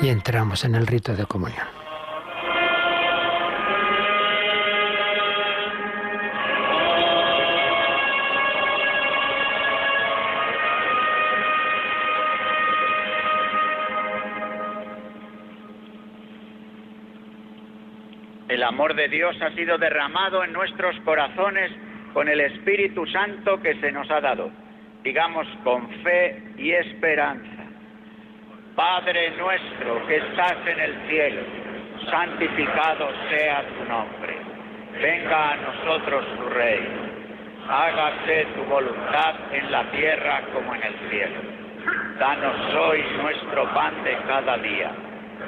Y 0.02 0.10
entramos 0.10 0.64
en 0.66 0.76
el 0.76 0.86
rito 0.86 1.16
de 1.16 1.26
comunión. 1.26 1.75
Amor 18.66 18.96
de 18.96 19.08
Dios 19.08 19.40
ha 19.42 19.52
sido 19.52 19.78
derramado 19.78 20.44
en 20.44 20.52
nuestros 20.52 21.00
corazones 21.02 21.72
con 22.14 22.28
el 22.28 22.42
Espíritu 22.42 23.06
Santo 23.08 23.62
que 23.62 23.76
se 23.76 23.92
nos 23.92 24.10
ha 24.12 24.20
dado. 24.20 24.52
Digamos 25.04 25.48
con 25.64 25.88
fe 26.04 26.44
y 26.58 26.72
esperanza. 26.72 27.64
Padre 28.76 29.32
nuestro 29.38 30.06
que 30.08 30.18
estás 30.18 30.58
en 30.66 30.80
el 30.80 31.08
cielo, 31.08 31.42
santificado 32.10 33.10
sea 33.30 33.64
tu 33.64 33.90
nombre. 33.90 34.36
Venga 35.02 35.52
a 35.52 35.56
nosotros 35.58 36.26
tu 36.38 36.50
reino. 36.50 37.06
Hágase 37.70 38.48
tu 38.56 38.64
voluntad 38.64 39.36
en 39.52 39.72
la 39.72 39.84
tierra 39.92 40.42
como 40.54 40.76
en 40.76 40.84
el 40.84 41.10
cielo. 41.10 41.42
Danos 42.20 42.74
hoy 42.76 43.04
nuestro 43.22 43.74
pan 43.74 44.04
de 44.04 44.18
cada 44.28 44.58
día. 44.58 44.92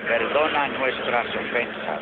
Perdona 0.08 0.68
nuestras 0.70 1.28
ofensas, 1.36 2.02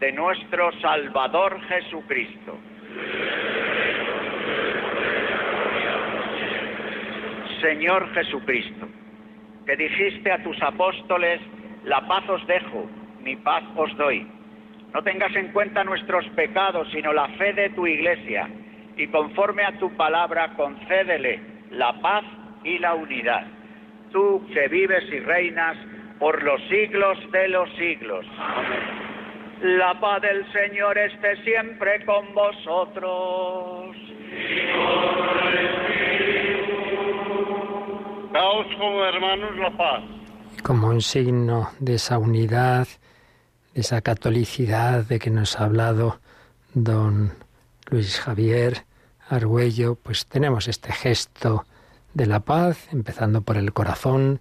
de 0.00 0.12
nuestro 0.12 0.72
Salvador 0.80 1.60
Jesucristo. 1.68 2.58
Señor 7.60 8.12
Jesucristo, 8.12 8.86
que 9.64 9.76
dijiste 9.76 10.30
a 10.30 10.42
tus 10.42 10.60
apóstoles, 10.62 11.40
la 11.84 12.06
paz 12.06 12.28
os 12.28 12.46
dejo, 12.46 12.88
mi 13.22 13.36
paz 13.36 13.64
os 13.76 13.96
doy. 13.96 14.26
No 14.92 15.02
tengas 15.02 15.34
en 15.34 15.48
cuenta 15.52 15.82
nuestros 15.82 16.26
pecados, 16.30 16.88
sino 16.92 17.12
la 17.12 17.28
fe 17.30 17.52
de 17.54 17.70
tu 17.70 17.86
iglesia, 17.86 18.48
y 18.96 19.06
conforme 19.08 19.64
a 19.64 19.78
tu 19.78 19.90
palabra 19.96 20.54
concédele 20.54 21.40
la 21.70 21.92
paz 22.00 22.24
y 22.64 22.78
la 22.78 22.94
unidad. 22.94 23.46
Tú 24.12 24.46
que 24.52 24.68
vives 24.68 25.04
y 25.10 25.20
reinas 25.20 25.76
por 26.18 26.42
los 26.42 26.60
siglos 26.68 27.18
de 27.32 27.48
los 27.48 27.70
siglos. 27.76 28.26
La 29.62 29.98
paz 29.98 30.20
del 30.20 30.44
Señor 30.52 30.98
esté 30.98 31.42
siempre 31.42 32.04
con 32.04 32.34
vosotros. 32.34 33.96
Daos 38.32 38.66
como 38.78 39.04
hermanos 39.04 39.56
la 39.56 39.76
paz. 39.76 40.02
Como 40.62 40.88
un 40.88 41.00
signo 41.00 41.70
de 41.78 41.94
esa 41.94 42.18
unidad, 42.18 42.86
de 43.74 43.80
esa 43.80 44.02
catolicidad 44.02 45.04
de 45.04 45.18
que 45.18 45.30
nos 45.30 45.58
ha 45.58 45.64
hablado 45.64 46.20
don 46.74 47.32
Luis 47.90 48.20
Javier 48.20 48.84
Argüello, 49.28 49.94
pues 49.94 50.26
tenemos 50.26 50.68
este 50.68 50.92
gesto 50.92 51.64
de 52.12 52.26
la 52.26 52.40
paz, 52.40 52.92
empezando 52.92 53.40
por 53.40 53.56
el 53.56 53.72
corazón, 53.72 54.40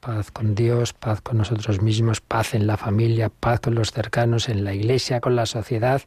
paz 0.00 0.30
con 0.30 0.54
Dios, 0.54 0.92
paz 0.92 1.20
con 1.20 1.38
nosotros 1.38 1.82
mismos, 1.82 2.20
paz 2.20 2.54
en 2.54 2.66
la 2.66 2.76
familia, 2.76 3.28
paz 3.28 3.60
con 3.60 3.74
los 3.74 3.92
cercanos, 3.92 4.48
en 4.48 4.64
la 4.64 4.74
iglesia, 4.74 5.20
con 5.20 5.36
la 5.36 5.46
sociedad 5.46 6.02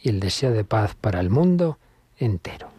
y 0.00 0.08
el 0.08 0.20
deseo 0.20 0.52
de 0.52 0.64
paz 0.64 0.94
para 0.94 1.20
el 1.20 1.30
mundo 1.30 1.78
entero. 2.18 2.75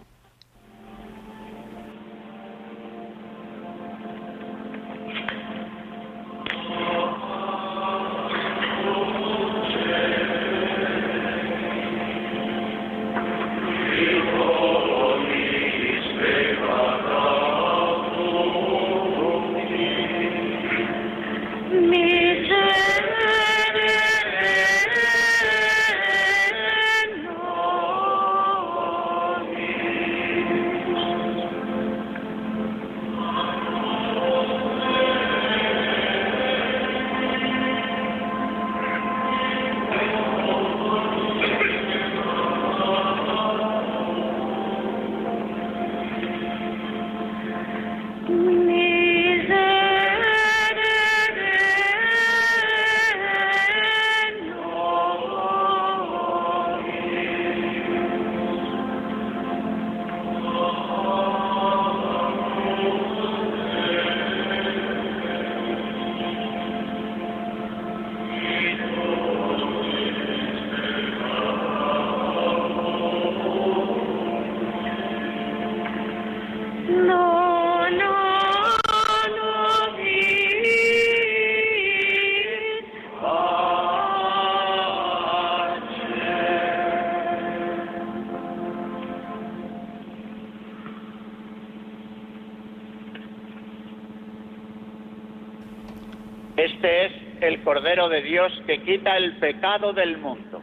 Cordero 97.67 98.07
de 98.07 98.21
Dios 98.21 98.53
que 98.65 98.81
quita 98.81 99.17
el 99.17 99.39
pecado 99.39 99.91
del 99.91 100.17
mundo. 100.19 100.61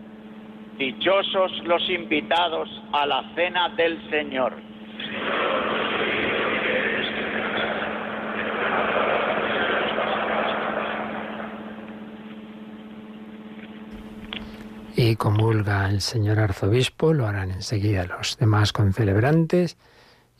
Dichosos 0.78 1.52
los 1.66 1.82
invitados 1.90 2.66
a 2.94 3.04
la 3.04 3.30
cena 3.34 3.68
del 3.76 4.00
Señor. 4.08 4.54
Y 14.96 15.14
comulga 15.16 15.90
el 15.90 16.00
señor 16.00 16.38
arzobispo, 16.38 17.12
lo 17.12 17.26
harán 17.26 17.50
enseguida 17.50 18.06
los 18.06 18.38
demás 18.38 18.72
concelebrantes, 18.72 19.76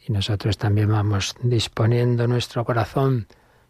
y 0.09 0.13
nosotros 0.13 0.57
también 0.57 0.89
vamos 0.89 1.37
disponiendo 1.43 2.27
nuestro 2.27 2.65
corazón 2.65 3.27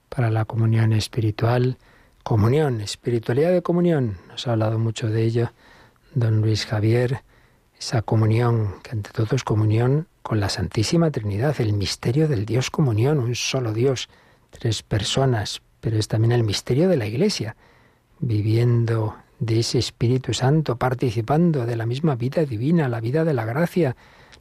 para 0.09 0.31
la 0.31 0.45
comunión 0.45 0.93
espiritual. 0.93 1.77
Comunión, 2.25 2.81
espiritualidad 2.81 3.53
de 3.53 3.61
comunión. 3.61 4.17
Nos 4.29 4.49
ha 4.49 4.53
hablado 4.53 4.79
mucho 4.79 5.11
de 5.11 5.25
ello 5.25 5.53
don 6.15 6.41
Luis 6.41 6.65
Javier. 6.65 7.21
Esa 7.79 8.01
comunión, 8.01 8.77
que 8.83 8.93
ante 8.93 9.11
todo 9.11 9.37
es 9.37 9.45
comunión 9.45 10.09
con 10.23 10.41
la 10.41 10.49
Santísima 10.49 11.11
Trinidad, 11.11 11.55
el 11.61 11.75
misterio 11.75 12.27
del 12.27 12.47
Dios 12.47 12.71
comunión, 12.71 13.19
un 13.19 13.35
solo 13.35 13.75
Dios, 13.75 14.09
tres 14.49 14.83
personas, 14.83 15.61
pero 15.83 15.99
es 15.99 16.09
también 16.09 16.33
el 16.33 16.45
misterio 16.45 16.89
de 16.89 16.97
la 16.97 17.05
Iglesia, 17.05 17.57
viviendo 18.21 19.17
de 19.39 19.61
ese 19.61 19.79
Espíritu 19.79 20.33
Santo, 20.33 20.77
participando 20.77 21.67
de 21.67 21.77
la 21.77 21.85
misma 21.85 22.17
vida 22.17 22.47
divina, 22.47 22.89
la 22.89 23.01
vida 23.01 23.25
de 23.25 23.35
la 23.35 23.45
gracia, 23.45 23.97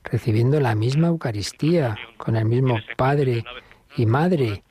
recibiendo 0.06 0.62
la 0.62 0.74
misma 0.74 1.08
Eucaristía, 1.08 1.98
con 2.16 2.38
el 2.38 2.46
mismo 2.46 2.78
Padre 2.96 3.44
y 3.98 4.06
Madre, 4.06 4.64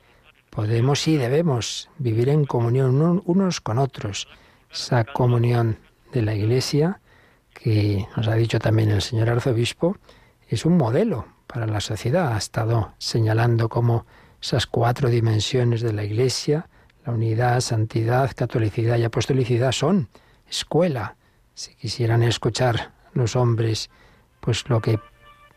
podemos 0.53 1.07
y 1.07 1.17
debemos 1.17 1.89
vivir 1.97 2.29
en 2.29 2.45
comunión 2.45 3.21
unos 3.25 3.59
con 3.59 3.79
otros. 3.79 4.27
Esa 4.71 5.03
comunión 5.03 5.79
de 6.11 6.21
la 6.21 6.35
Iglesia, 6.35 7.01
que 7.55 8.07
nos 8.15 8.27
ha 8.27 8.35
dicho 8.35 8.59
también 8.59 8.91
el 8.91 9.01
señor 9.01 9.29
arzobispo, 9.31 9.97
es 10.47 10.65
un 10.65 10.77
modelo 10.77 11.25
para 11.47 11.65
la 11.65 11.81
sociedad. 11.81 12.33
Ha 12.33 12.37
estado 12.37 12.93
señalando 12.99 13.67
cómo 13.67 14.05
esas 14.39 14.67
cuatro 14.67 15.09
dimensiones 15.09 15.81
de 15.81 15.91
la 15.91 16.03
Iglesia, 16.03 16.69
la 17.03 17.13
unidad, 17.13 17.59
santidad, 17.59 18.31
catolicidad 18.35 18.97
y 18.97 19.05
apostolicidad, 19.05 19.71
son 19.71 20.09
escuela. 20.47 21.15
Si 21.55 21.73
quisieran 21.73 22.21
escuchar 22.21 22.91
los 23.13 23.35
hombres 23.35 23.89
pues 24.39 24.69
lo 24.69 24.81
que 24.81 24.99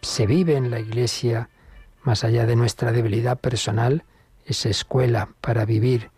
se 0.00 0.26
vive 0.26 0.56
en 0.56 0.70
la 0.70 0.80
Iglesia, 0.80 1.50
más 2.02 2.24
allá 2.24 2.46
de 2.46 2.56
nuestra 2.56 2.92
debilidad 2.92 3.38
personal, 3.38 4.04
es 4.46 4.64
escuela 4.64 5.28
para 5.40 5.64
vivir 5.64 6.10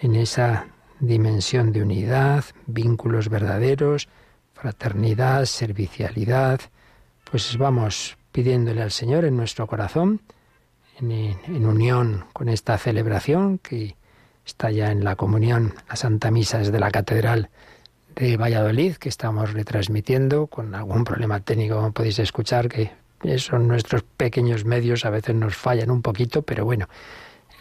en 0.00 0.16
esa 0.16 0.66
dimensión 1.00 1.72
de 1.72 1.82
unidad, 1.82 2.44
vínculos 2.66 3.28
verdaderos, 3.28 4.08
fraternidad, 4.54 5.44
servicialidad. 5.44 6.60
Pues 7.30 7.56
vamos 7.58 8.16
pidiéndole 8.32 8.82
al 8.82 8.90
Señor 8.90 9.24
en 9.24 9.36
nuestro 9.36 9.66
corazón, 9.66 10.22
en, 10.98 11.66
unión 11.66 12.24
con 12.32 12.48
esta 12.48 12.78
celebración 12.78 13.58
que 13.58 13.96
está 14.46 14.70
ya 14.70 14.90
en 14.90 15.04
la 15.04 15.16
comunión, 15.16 15.74
la 15.88 15.96
Santa 15.96 16.30
Misa 16.30 16.58
desde 16.58 16.78
la 16.78 16.90
Catedral 16.90 17.50
de 18.14 18.36
Valladolid, 18.36 18.96
que 18.96 19.08
estamos 19.08 19.52
retransmitiendo 19.52 20.46
con 20.46 20.74
algún 20.74 21.04
problema 21.04 21.40
técnico, 21.40 21.76
como 21.76 21.92
podéis 21.92 22.18
escuchar, 22.18 22.68
que 22.68 22.92
son 23.38 23.66
nuestros 23.66 24.02
pequeños 24.02 24.64
medios, 24.64 25.04
a 25.04 25.10
veces 25.10 25.34
nos 25.34 25.56
fallan 25.56 25.90
un 25.90 26.02
poquito, 26.02 26.42
pero 26.42 26.64
bueno, 26.64 26.88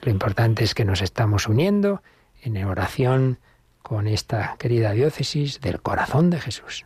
lo 0.04 0.12
importante 0.12 0.64
es 0.64 0.76
que 0.76 0.86
nos 0.86 1.02
estamos 1.02 1.48
uniendo 1.48 2.02
en 2.42 2.58
oración 2.66 3.40
con 3.82 4.08
esta 4.08 4.56
querida 4.60 4.92
diócesis 4.92 5.62
del 5.62 5.82
corazón 5.82 6.30
de 6.30 6.40
Jesús. 6.40 6.86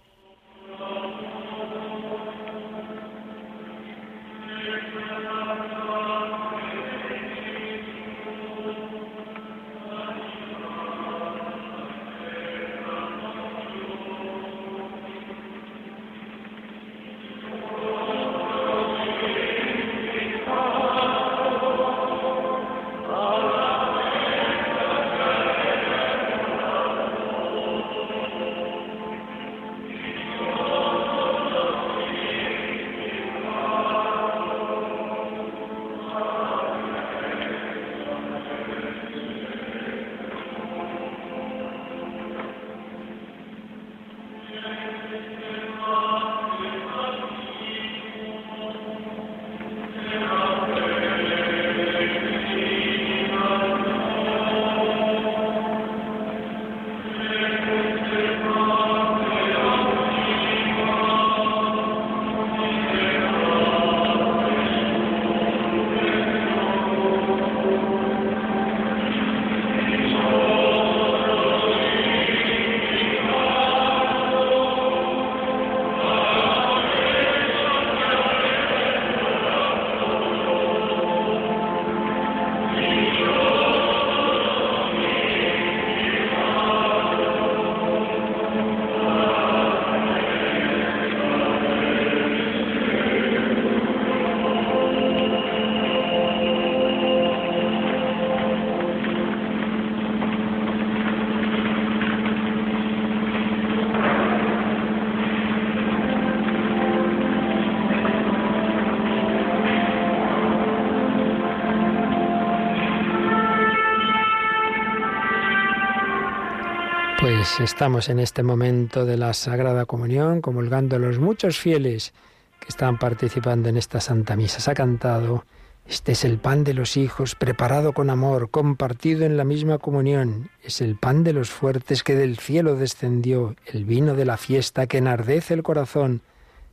Pues 117.57 117.69
estamos 117.69 118.07
en 118.07 118.19
este 118.19 118.43
momento 118.43 119.03
de 119.03 119.17
la 119.17 119.33
Sagrada 119.33 119.85
Comunión, 119.85 120.39
comulgando 120.39 120.95
a 120.95 120.99
los 120.99 121.19
muchos 121.19 121.59
fieles 121.59 122.13
que 122.61 122.69
están 122.69 122.97
participando 122.97 123.67
en 123.67 123.75
esta 123.75 123.99
Santa 123.99 124.37
Misa. 124.37 124.61
Se 124.61 124.71
ha 124.71 124.73
cantado, 124.73 125.43
este 125.85 126.13
es 126.13 126.23
el 126.23 126.37
pan 126.37 126.63
de 126.63 126.73
los 126.73 126.95
hijos, 126.95 127.35
preparado 127.35 127.91
con 127.91 128.09
amor, 128.09 128.51
compartido 128.51 129.25
en 129.25 129.35
la 129.35 129.43
misma 129.43 129.79
comunión. 129.79 130.49
Es 130.63 130.79
el 130.79 130.95
pan 130.95 131.25
de 131.25 131.33
los 131.33 131.49
fuertes 131.49 132.03
que 132.03 132.15
del 132.15 132.37
cielo 132.37 132.77
descendió, 132.77 133.57
el 133.65 133.83
vino 133.83 134.15
de 134.15 134.23
la 134.23 134.37
fiesta 134.37 134.87
que 134.87 134.99
enardece 134.99 135.53
el 135.53 135.63
corazón, 135.63 136.21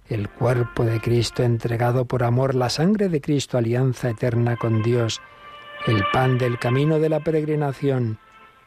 el 0.08 0.28
cuerpo 0.28 0.84
de 0.84 1.00
Cristo 1.00 1.42
entregado 1.42 2.04
por 2.04 2.22
amor, 2.22 2.54
la 2.54 2.70
sangre 2.70 3.08
de 3.08 3.20
Cristo, 3.20 3.58
alianza 3.58 4.10
eterna 4.10 4.56
con 4.56 4.84
Dios, 4.84 5.20
el 5.88 6.04
pan 6.12 6.38
del 6.38 6.60
camino 6.60 7.00
de 7.00 7.08
la 7.08 7.18
peregrinación, 7.18 8.20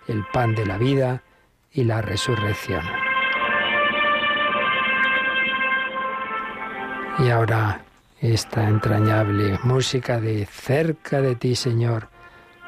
el 0.09 0.25
pan 0.33 0.55
de 0.55 0.65
la 0.65 0.77
vida, 0.77 1.23
y 1.73 1.83
la 1.83 2.01
resurrección. 2.01 2.83
Y 7.19 7.29
ahora 7.29 7.83
esta 8.19 8.67
entrañable 8.67 9.59
música 9.63 10.19
de 10.19 10.45
cerca 10.45 11.21
de 11.21 11.35
ti, 11.35 11.55
Señor. 11.55 12.09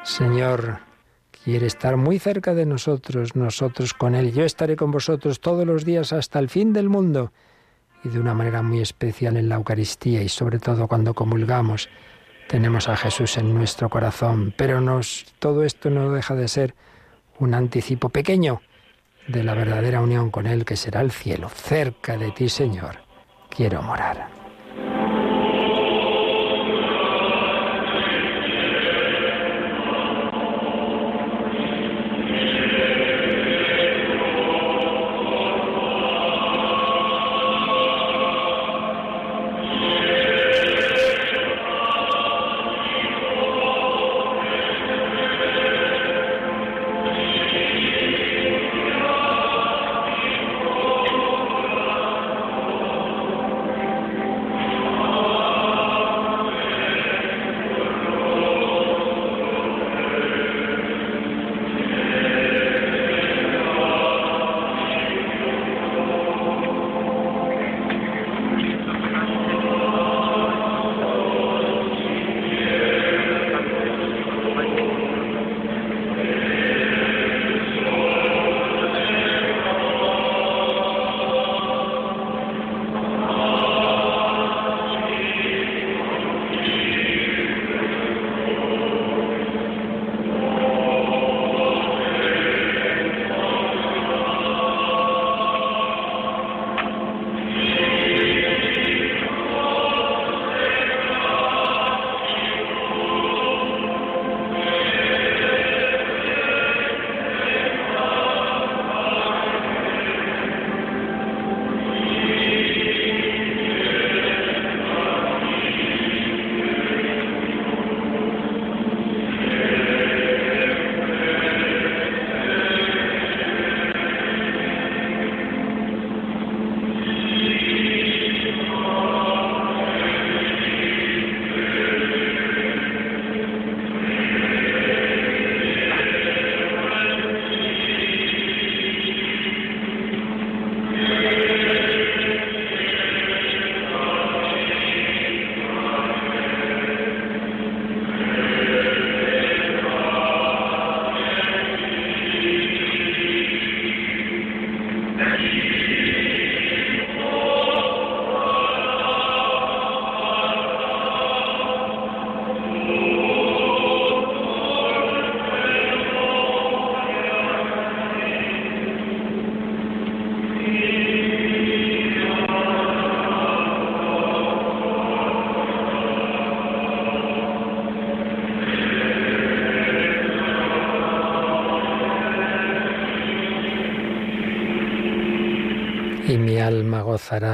Señor, 0.02 0.78
quiere 1.44 1.66
estar 1.66 1.96
muy 1.96 2.18
cerca 2.18 2.54
de 2.54 2.66
nosotros, 2.66 3.36
nosotros 3.36 3.94
con 3.94 4.14
Él. 4.14 4.32
Yo 4.32 4.44
estaré 4.44 4.76
con 4.76 4.90
vosotros 4.90 5.40
todos 5.40 5.66
los 5.66 5.84
días 5.84 6.12
hasta 6.12 6.38
el 6.38 6.48
fin 6.48 6.72
del 6.72 6.88
mundo 6.88 7.32
y 8.02 8.08
de 8.08 8.20
una 8.20 8.34
manera 8.34 8.62
muy 8.62 8.80
especial 8.80 9.36
en 9.36 9.48
la 9.48 9.54
Eucaristía 9.54 10.22
y 10.22 10.28
sobre 10.28 10.58
todo 10.58 10.88
cuando 10.88 11.14
comulgamos. 11.14 11.88
Tenemos 12.48 12.88
a 12.88 12.96
Jesús 12.96 13.38
en 13.38 13.54
nuestro 13.54 13.88
corazón, 13.88 14.52
pero 14.56 14.80
nos, 14.80 15.24
todo 15.38 15.64
esto 15.64 15.88
no 15.88 16.12
deja 16.12 16.34
de 16.34 16.48
ser 16.48 16.74
un 17.38 17.54
anticipo 17.54 18.10
pequeño 18.10 18.60
de 19.26 19.42
la 19.42 19.54
verdadera 19.54 20.00
unión 20.00 20.30
con 20.30 20.46
Él 20.46 20.64
que 20.64 20.76
será 20.76 21.00
el 21.00 21.10
cielo. 21.10 21.48
Cerca 21.48 22.16
de 22.16 22.30
ti, 22.30 22.48
Señor, 22.48 22.98
quiero 23.48 23.82
morar. 23.82 24.43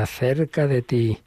Cerca 0.07 0.67
de 0.67 0.83
ti. 0.83 1.19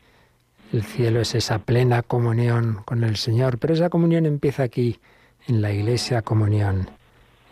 El 0.72 0.84
cielo 0.84 1.22
es 1.22 1.36
esa 1.36 1.60
plena 1.60 2.02
comunión 2.02 2.82
con 2.86 3.04
el 3.04 3.16
Señor, 3.16 3.58
pero 3.58 3.74
esa 3.74 3.90
comunión 3.90 4.26
empieza 4.26 4.64
aquí, 4.64 5.00
en 5.48 5.62
la 5.62 5.72
iglesia 5.72 6.22
comunión, 6.22 6.90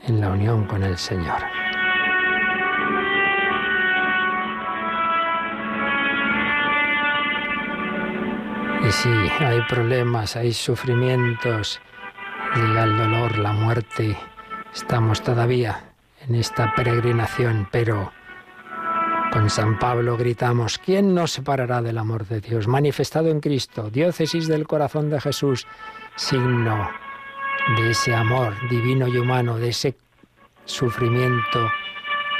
en 0.07 0.21
la 0.21 0.29
unión 0.29 0.65
con 0.65 0.83
el 0.83 0.97
Señor. 0.97 1.41
Y 8.87 8.91
sí, 8.91 9.09
hay 9.39 9.61
problemas, 9.69 10.35
hay 10.35 10.53
sufrimientos, 10.53 11.79
llega 12.55 12.83
el 12.83 12.97
dolor, 12.97 13.37
la 13.37 13.53
muerte. 13.53 14.17
Estamos 14.73 15.21
todavía 15.21 15.93
en 16.27 16.35
esta 16.35 16.73
peregrinación, 16.75 17.67
pero 17.71 18.11
con 19.31 19.49
San 19.49 19.79
Pablo 19.79 20.17
gritamos, 20.17 20.77
¿quién 20.77 21.15
nos 21.15 21.31
separará 21.31 21.81
del 21.81 21.97
amor 21.97 22.27
de 22.27 22.41
Dios? 22.41 22.67
Manifestado 22.67 23.29
en 23.29 23.39
Cristo, 23.39 23.89
diócesis 23.89 24.47
del 24.47 24.67
corazón 24.67 25.09
de 25.09 25.21
Jesús, 25.21 25.65
signo 26.17 26.89
de 27.77 27.91
ese 27.91 28.13
amor 28.13 28.53
divino 28.69 29.07
y 29.07 29.17
humano, 29.17 29.57
de 29.57 29.69
ese 29.69 29.95
sufrimiento 30.65 31.71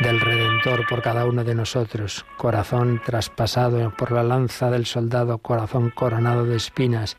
del 0.01 0.19
Redentor 0.19 0.85
por 0.87 1.01
cada 1.01 1.25
uno 1.25 1.45
de 1.45 1.55
nosotros, 1.55 2.25
corazón 2.35 3.01
traspasado 3.05 3.91
por 3.95 4.11
la 4.11 4.23
lanza 4.23 4.69
del 4.69 4.85
soldado, 4.85 5.37
corazón 5.37 5.91
coronado 5.91 6.45
de 6.45 6.57
espinas, 6.57 7.15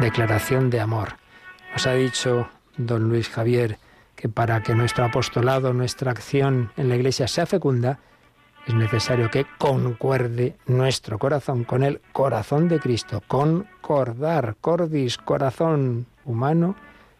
declaración 0.00 0.70
de 0.70 0.80
amor. 0.80 1.16
Nos 1.72 1.86
ha 1.86 1.92
dicho 1.92 2.48
don 2.78 3.10
Luis 3.10 3.28
Javier 3.28 3.78
que 4.16 4.30
para 4.30 4.62
que 4.62 4.74
nuestro 4.74 5.04
apostolado, 5.04 5.74
nuestra 5.74 6.12
acción 6.12 6.72
en 6.78 6.88
la 6.88 6.96
Iglesia 6.96 7.28
sea 7.28 7.44
fecunda, 7.44 7.98
es 8.66 8.74
necesario 8.74 9.30
que 9.30 9.46
concuerde 9.58 10.56
nuestro 10.66 11.18
corazón 11.18 11.64
con 11.64 11.82
el 11.82 12.00
corazón 12.12 12.68
de 12.68 12.78
Cristo. 12.78 13.22
Concordar, 13.26 14.56
cordis, 14.60 15.16
corazón 15.18 16.06
humano, 16.24 16.76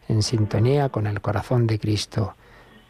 en 0.07 0.23
sintonía 0.23 0.89
con 0.89 1.07
el 1.07 1.21
corazón 1.21 1.67
de 1.67 1.79
Cristo. 1.79 2.35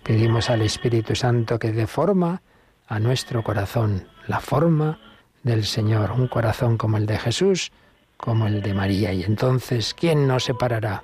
Pedimos 0.03 0.49
al 0.49 0.61
Espíritu 0.61 1.15
Santo 1.15 1.59
que 1.59 1.71
dé 1.71 1.87
forma 1.87 2.41
a 2.87 2.99
nuestro 2.99 3.43
corazón, 3.43 4.07
la 4.27 4.39
forma 4.39 4.99
del 5.43 5.65
Señor, 5.65 6.11
un 6.11 6.27
corazón 6.27 6.77
como 6.77 6.97
el 6.97 7.05
de 7.05 7.17
Jesús, 7.17 7.71
como 8.17 8.47
el 8.47 8.61
de 8.61 8.73
María. 8.73 9.13
Y 9.13 9.23
entonces, 9.23 9.93
¿quién 9.93 10.27
nos 10.27 10.43
separará 10.43 11.03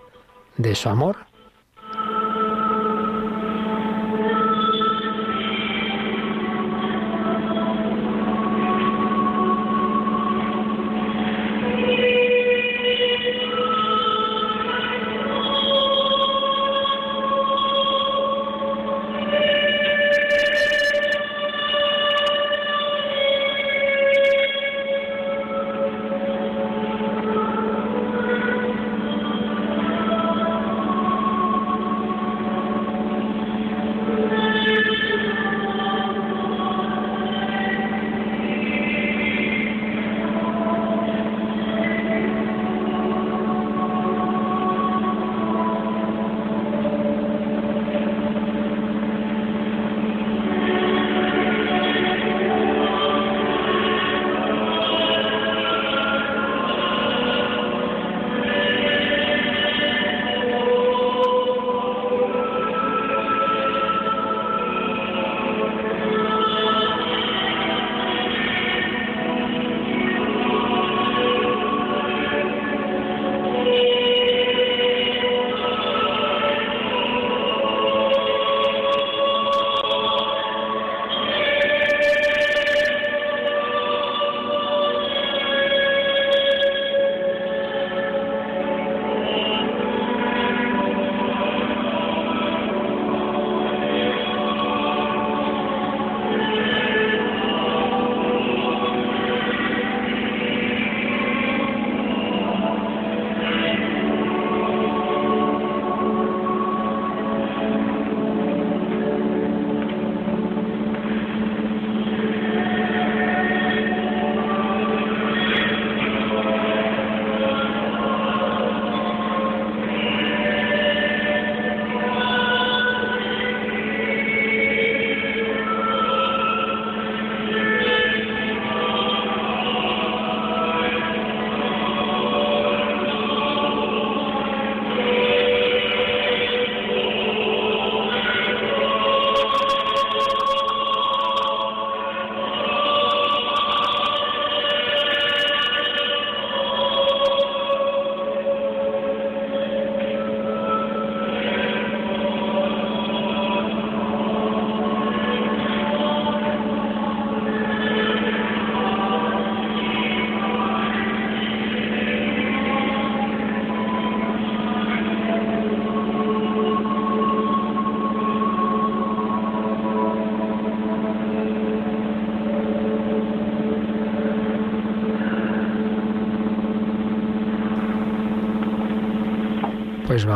de 0.57 0.75
su 0.75 0.89
amor? 0.89 1.27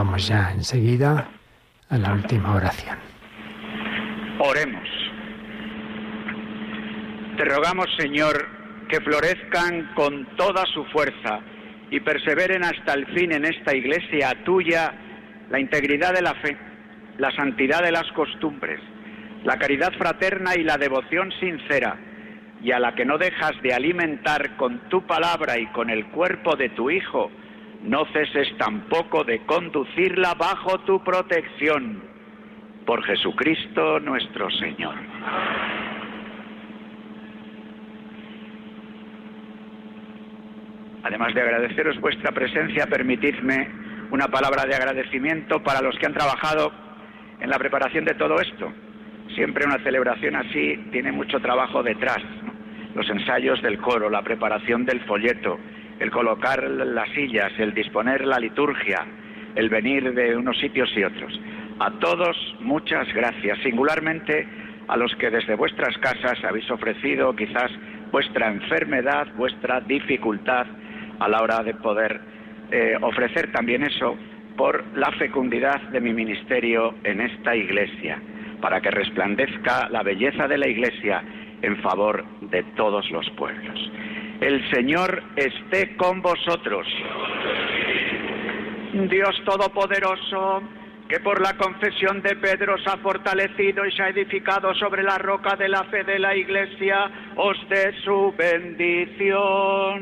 Vamos 0.04 0.28
ya 0.28 0.52
enseguida 0.52 1.28
a 1.88 1.96
la 1.96 2.14
última 2.14 2.56
oración. 2.56 2.98
Oremos. 4.40 4.90
Te 7.38 7.46
rogamos, 7.46 7.86
Señor, 8.00 8.48
que 8.90 9.00
florezcan 9.00 9.94
con 9.94 10.26
toda 10.38 10.66
su 10.74 10.84
fuerza 10.86 11.42
y 11.92 12.00
perseveren 12.00 12.64
hasta 12.64 12.94
el 12.94 13.06
fin 13.14 13.32
en 13.32 13.46
esta 13.46 13.76
iglesia 13.76 14.44
tuya 14.44 14.92
la 15.52 15.60
integridad 15.60 16.16
de 16.16 16.24
la 16.24 16.34
fe, 16.34 16.58
la 17.20 17.30
santidad 17.36 17.84
de 17.84 17.92
las 17.92 18.12
costumbres, 18.14 18.80
la 19.44 19.60
caridad 19.60 19.94
fraterna 20.00 20.56
y 20.56 20.64
la 20.64 20.78
devoción 20.78 21.32
sincera, 21.40 21.96
y 22.64 22.72
a 22.72 22.80
la 22.80 22.96
que 22.96 23.06
no 23.06 23.20
dejas 23.20 23.54
de 23.62 23.72
alimentar 23.72 24.58
con 24.58 24.80
tu 24.90 25.06
palabra 25.06 25.60
y 25.60 25.68
con 25.68 25.92
el 25.92 26.08
cuerpo 26.08 26.56
de 26.56 26.70
tu 26.70 26.90
Hijo, 26.90 27.30
no 27.84 28.06
ceses 28.14 28.48
tampoco 28.58 29.24
de 29.24 29.40
conducirla 29.46 30.34
bajo 30.36 30.80
tu 30.82 31.04
protección. 31.04 32.04
Por 32.86 33.04
Jesucristo 33.04 34.00
nuestro 34.00 34.50
Señor. 34.52 34.96
Además 41.04 41.34
de 41.34 41.42
agradeceros 41.42 42.00
vuestra 42.00 42.32
presencia, 42.32 42.86
permitidme 42.88 43.68
una 44.12 44.28
palabra 44.28 44.66
de 44.66 44.76
agradecimiento 44.76 45.64
para 45.64 45.82
los 45.82 45.98
que 45.98 46.06
han 46.06 46.14
trabajado 46.14 46.72
en 47.40 47.50
la 47.50 47.58
preparación 47.58 48.06
de 48.06 48.14
todo 48.14 48.40
esto. 48.40 48.72
Siempre 49.34 49.66
una 49.66 49.82
celebración 49.84 50.36
así 50.36 50.78
tiene 50.92 51.12
mucho 51.12 51.40
trabajo 51.40 51.82
detrás. 51.82 52.20
Los 52.94 53.10
ensayos 53.10 53.62
del 53.62 53.80
coro, 53.80 54.10
la 54.10 54.22
preparación 54.22 54.86
del 54.86 55.00
folleto, 55.06 55.58
el 56.02 56.10
colocar 56.10 56.64
las 56.64 57.10
sillas, 57.10 57.52
el 57.60 57.76
disponer 57.76 58.26
la 58.26 58.40
liturgia, 58.40 59.06
el 59.54 59.70
venir 59.70 60.14
de 60.14 60.36
unos 60.36 60.58
sitios 60.60 60.90
y 60.98 61.04
otros. 61.04 61.40
A 61.80 61.92
todos 62.00 62.36
muchas 62.60 63.08
gracias, 63.14 63.60
singularmente 63.60 64.48
a 64.88 64.98
los 64.98 65.14
que 65.16 65.30
desde 65.30 65.56
vuestras 65.56 65.96
casas 66.00 66.44
habéis 66.44 66.70
ofrecido 66.72 67.36
quizás 67.36 67.72
vuestra 68.12 68.48
enfermedad, 68.48 69.28
vuestra 69.36 69.80
dificultad 69.82 70.66
a 71.20 71.30
la 71.30 71.42
hora 71.44 71.62
de 71.62 71.76
poder 71.76 72.20
eh, 72.72 72.98
ofrecer 73.00 73.52
también 73.52 73.84
eso 73.84 74.18
por 74.58 74.84
la 74.98 75.12
fecundidad 75.12 75.82
de 75.92 76.02
mi 76.02 76.14
ministerio 76.14 76.96
en 77.04 77.22
esta 77.22 77.56
iglesia, 77.56 78.20
para 78.60 78.82
que 78.82 78.90
resplandezca 78.90 79.88
la 79.90 80.02
belleza 80.02 80.48
de 80.48 80.58
la 80.58 80.68
iglesia 80.68 81.24
en 81.62 81.78
favor 81.78 82.26
de 82.42 82.64
todos 82.76 83.10
los 83.12 83.30
pueblos. 83.32 83.92
El 84.42 84.70
Señor 84.72 85.24
esté 85.36 85.96
con 85.96 86.22
vosotros. 86.24 86.88
Dios 89.08 89.40
Todopoderoso, 89.46 90.64
que 91.08 91.20
por 91.20 91.40
la 91.40 91.56
confesión 91.58 92.24
de 92.24 92.36
Pedro 92.38 92.76
se 92.80 92.90
ha 92.90 92.98
fortalecido 92.98 93.86
y 93.86 93.92
se 93.92 94.02
ha 94.02 94.10
edificado 94.10 94.74
sobre 94.74 95.04
la 95.04 95.20
roca 95.20 95.56
de 95.56 95.70
la 95.70 95.84
fe 95.84 96.04
de 96.04 96.18
la 96.18 96.36
Iglesia, 96.36 97.12
os 97.36 97.56
dé 97.70 97.94
su 98.04 98.34
bendición. 98.36 100.02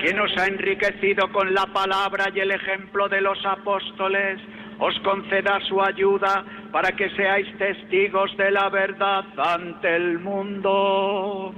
Quien 0.00 0.20
os 0.20 0.38
ha 0.38 0.46
enriquecido 0.46 1.32
con 1.32 1.52
la 1.52 1.66
palabra 1.66 2.26
y 2.32 2.38
el 2.38 2.52
ejemplo 2.52 3.08
de 3.08 3.20
los 3.20 3.44
apóstoles, 3.44 4.40
os 4.78 4.98
conceda 5.00 5.58
su 5.68 5.82
ayuda 5.82 6.44
para 6.72 6.92
que 6.92 7.10
seáis 7.10 7.46
testigos 7.58 8.36
de 8.36 8.50
la 8.50 8.68
verdad 8.68 9.24
ante 9.36 9.96
el 9.96 10.18
mundo. 10.18 11.52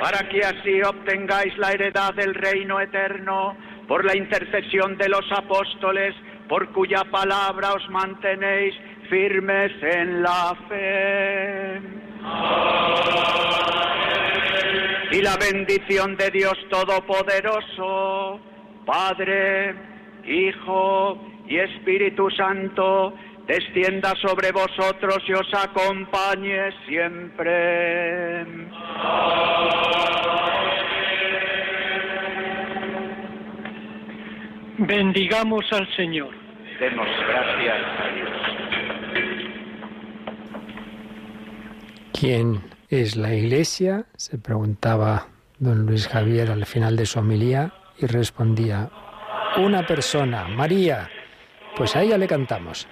Para 0.00 0.28
que 0.28 0.40
así 0.40 0.82
obtengáis 0.82 1.56
la 1.58 1.72
heredad 1.72 2.14
del 2.14 2.34
reino 2.34 2.80
eterno 2.80 3.56
por 3.88 4.04
la 4.04 4.16
intercesión 4.16 4.96
de 4.96 5.08
los 5.08 5.24
apóstoles, 5.32 6.14
por 6.48 6.70
cuya 6.72 7.04
palabra 7.10 7.72
os 7.72 7.88
mantenéis 7.90 8.74
firmes 9.08 9.72
en 9.82 10.22
la 10.22 10.56
fe. 10.68 11.80
Y 15.12 15.22
la 15.22 15.36
bendición 15.36 16.16
de 16.16 16.30
Dios 16.30 16.56
Todopoderoso, 16.68 18.40
Padre, 18.86 19.74
Hijo 20.24 21.18
y 21.48 21.58
Espíritu 21.58 22.30
Santo, 22.30 23.12
descienda 23.46 24.14
sobre 24.22 24.52
vosotros 24.52 25.18
y 25.26 25.32
os 25.32 25.52
acompañe 25.52 26.70
siempre. 26.86 28.46
Bendigamos 34.78 35.64
al 35.72 35.88
Señor. 35.96 36.30
Demos 36.78 37.08
gracias 37.28 37.82
a 37.98 38.14
Dios. 38.14 38.30
¿Quién 42.12 42.60
es 42.88 43.16
la 43.16 43.34
Iglesia? 43.34 44.06
Se 44.16 44.38
preguntaba 44.38 45.26
don 45.58 45.86
Luis 45.86 46.06
Javier 46.06 46.50
al 46.50 46.66
final 46.66 46.96
de 46.96 47.06
su 47.06 47.18
homilía 47.18 47.72
y 47.98 48.06
respondía, 48.06 48.90
una 49.56 49.86
persona, 49.86 50.48
María. 50.48 51.08
Pues 51.76 51.96
a 51.96 52.02
ella 52.02 52.18
le 52.18 52.26
cantamos. 52.26 52.86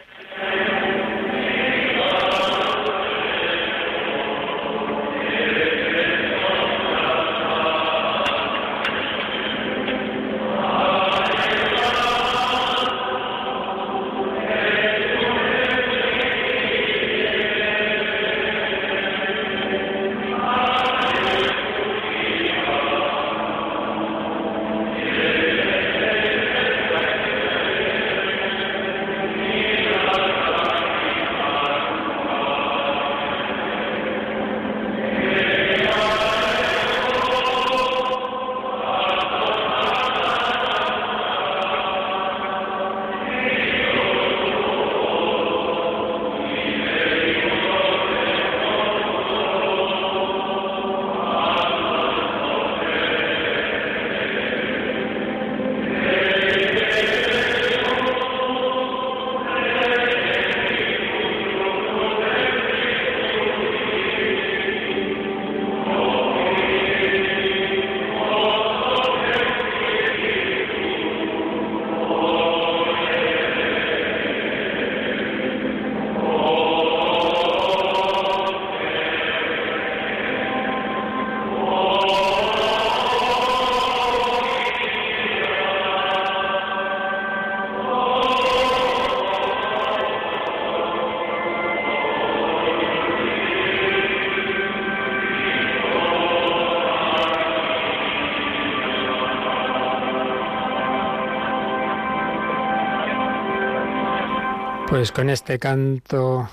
Pues 104.94 105.10
con 105.10 105.28
este 105.28 105.58
canto 105.58 106.48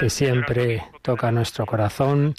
que 0.00 0.10
siempre 0.10 0.82
toca 1.00 1.30
nuestro 1.30 1.64
corazón, 1.64 2.34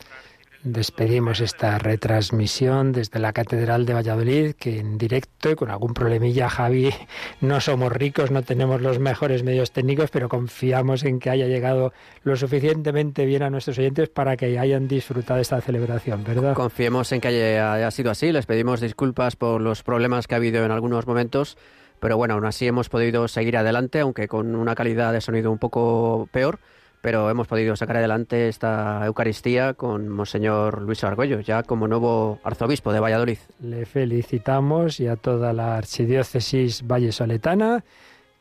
despedimos 0.63 1.39
esta 1.39 1.77
retransmisión 1.77 2.91
desde 2.91 3.19
la 3.19 3.31
Catedral 3.31 3.85
de 3.85 3.93
Valladolid, 3.93 4.55
que 4.55 4.79
en 4.79 4.97
directo 4.97 5.51
y 5.51 5.55
con 5.55 5.71
algún 5.71 5.93
problemilla, 5.93 6.49
Javi, 6.49 6.89
no 7.39 7.61
somos 7.61 7.93
ricos, 7.93 8.31
no 8.31 8.43
tenemos 8.43 8.81
los 8.81 8.99
mejores 8.99 9.43
medios 9.43 9.71
técnicos, 9.71 10.09
pero 10.11 10.27
confiamos 10.27 11.05
en 11.05 11.21
que 11.21 11.29
haya 11.29 11.47
llegado 11.47 11.93
lo 12.23 12.35
suficientemente 12.35 13.25
bien 13.25 13.43
a 13.43 13.49
nuestros 13.49 13.77
oyentes 13.77 14.09
para 14.09 14.35
que 14.35 14.59
hayan 14.59 14.89
disfrutado 14.89 15.39
esta 15.39 15.61
celebración, 15.61 16.25
¿verdad? 16.25 16.53
Confiemos 16.53 17.13
en 17.13 17.21
que 17.21 17.29
haya, 17.29 17.75
haya 17.75 17.91
sido 17.91 18.11
así, 18.11 18.33
les 18.33 18.45
pedimos 18.45 18.81
disculpas 18.81 19.37
por 19.37 19.61
los 19.61 19.83
problemas 19.83 20.27
que 20.27 20.35
ha 20.35 20.37
habido 20.37 20.65
en 20.65 20.71
algunos 20.71 21.07
momentos. 21.07 21.57
Pero 21.99 22.17
bueno, 22.17 22.35
aún 22.35 22.45
así 22.45 22.67
hemos 22.67 22.89
podido 22.89 23.27
seguir 23.27 23.57
adelante, 23.57 23.99
aunque 23.99 24.27
con 24.27 24.55
una 24.55 24.75
calidad 24.75 25.13
de 25.13 25.21
sonido 25.21 25.51
un 25.51 25.57
poco 25.57 26.27
peor 26.31 26.59
pero 27.01 27.29
hemos 27.29 27.47
podido 27.47 27.75
sacar 27.75 27.97
adelante 27.97 28.49
esta 28.49 29.05
Eucaristía 29.05 29.73
con 29.73 30.09
Monseñor 30.09 30.81
Luis 30.81 31.03
Argüello, 31.03 31.39
ya 31.39 31.63
como 31.63 31.87
nuevo 31.87 32.39
arzobispo 32.43 32.91
de 32.91 32.99
Valladolid. 32.99 33.37
Le 33.61 33.85
felicitamos 33.85 34.99
y 34.99 35.07
a 35.07 35.15
toda 35.15 35.53
la 35.53 35.77
archidiócesis 35.77 36.85
vallesoletana 36.85 37.83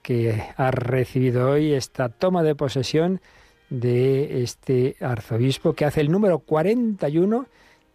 que 0.03 0.43
ha 0.57 0.71
recibido 0.71 1.51
hoy 1.51 1.73
esta 1.73 2.09
toma 2.09 2.43
de 2.43 2.55
posesión 2.55 3.21
de 3.71 4.43
este 4.43 4.97
arzobispo 5.01 5.75
que 5.75 5.85
hace 5.85 6.01
el 6.01 6.11
número 6.11 6.39
41 6.41 7.47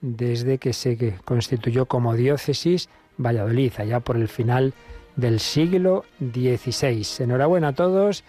desde 0.01 0.59
que 0.59 0.73
se 0.73 1.15
constituyó 1.25 1.87
como 1.87 2.13
diócesis 2.13 2.89
Valladolid, 3.17 3.73
allá 3.77 3.99
por 3.99 4.15
el 4.15 4.27
final 4.27 4.73
del 5.15 5.39
siglo 5.39 6.05
XVI. 6.19 7.23
Enhorabuena 7.23 7.69
a 7.69 7.73
todos 7.73 8.23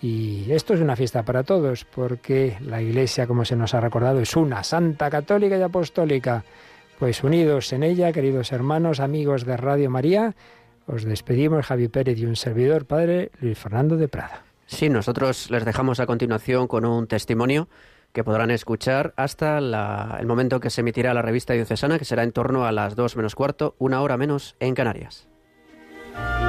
y 0.00 0.50
esto 0.52 0.74
es 0.74 0.80
una 0.80 0.94
fiesta 0.94 1.24
para 1.24 1.42
todos, 1.42 1.84
porque 1.84 2.56
la 2.60 2.80
Iglesia, 2.80 3.26
como 3.26 3.44
se 3.44 3.56
nos 3.56 3.74
ha 3.74 3.80
recordado, 3.80 4.20
es 4.20 4.36
una, 4.36 4.62
santa, 4.62 5.10
católica 5.10 5.56
y 5.58 5.62
apostólica. 5.62 6.44
Pues 6.98 7.24
unidos 7.24 7.72
en 7.72 7.82
ella, 7.82 8.12
queridos 8.12 8.52
hermanos, 8.52 9.00
amigos 9.00 9.44
de 9.44 9.56
Radio 9.56 9.90
María, 9.90 10.34
os 10.86 11.04
despedimos 11.04 11.66
Javi 11.66 11.88
Pérez 11.88 12.18
y 12.18 12.26
un 12.26 12.36
servidor, 12.36 12.86
Padre 12.86 13.30
Luis 13.40 13.58
Fernando 13.58 13.96
de 13.96 14.08
Prada. 14.08 14.44
Sí, 14.66 14.88
nosotros 14.88 15.50
les 15.50 15.64
dejamos 15.64 16.00
a 16.00 16.06
continuación 16.06 16.66
con 16.66 16.84
un 16.84 17.06
testimonio 17.06 17.68
que 18.12 18.24
podrán 18.24 18.50
escuchar 18.50 19.12
hasta 19.16 19.58
el 19.58 20.26
momento 20.26 20.60
que 20.60 20.70
se 20.70 20.80
emitirá 20.80 21.12
la 21.14 21.22
revista 21.22 21.54
diocesana, 21.54 21.98
que 21.98 22.04
será 22.04 22.22
en 22.22 22.32
torno 22.32 22.66
a 22.66 22.72
las 22.72 22.96
dos 22.96 23.16
menos 23.16 23.34
cuarto, 23.34 23.74
una 23.78 24.00
hora 24.00 24.16
menos 24.16 24.56
en 24.60 24.74
Canarias. 24.74 25.27
Bye. 26.14 26.47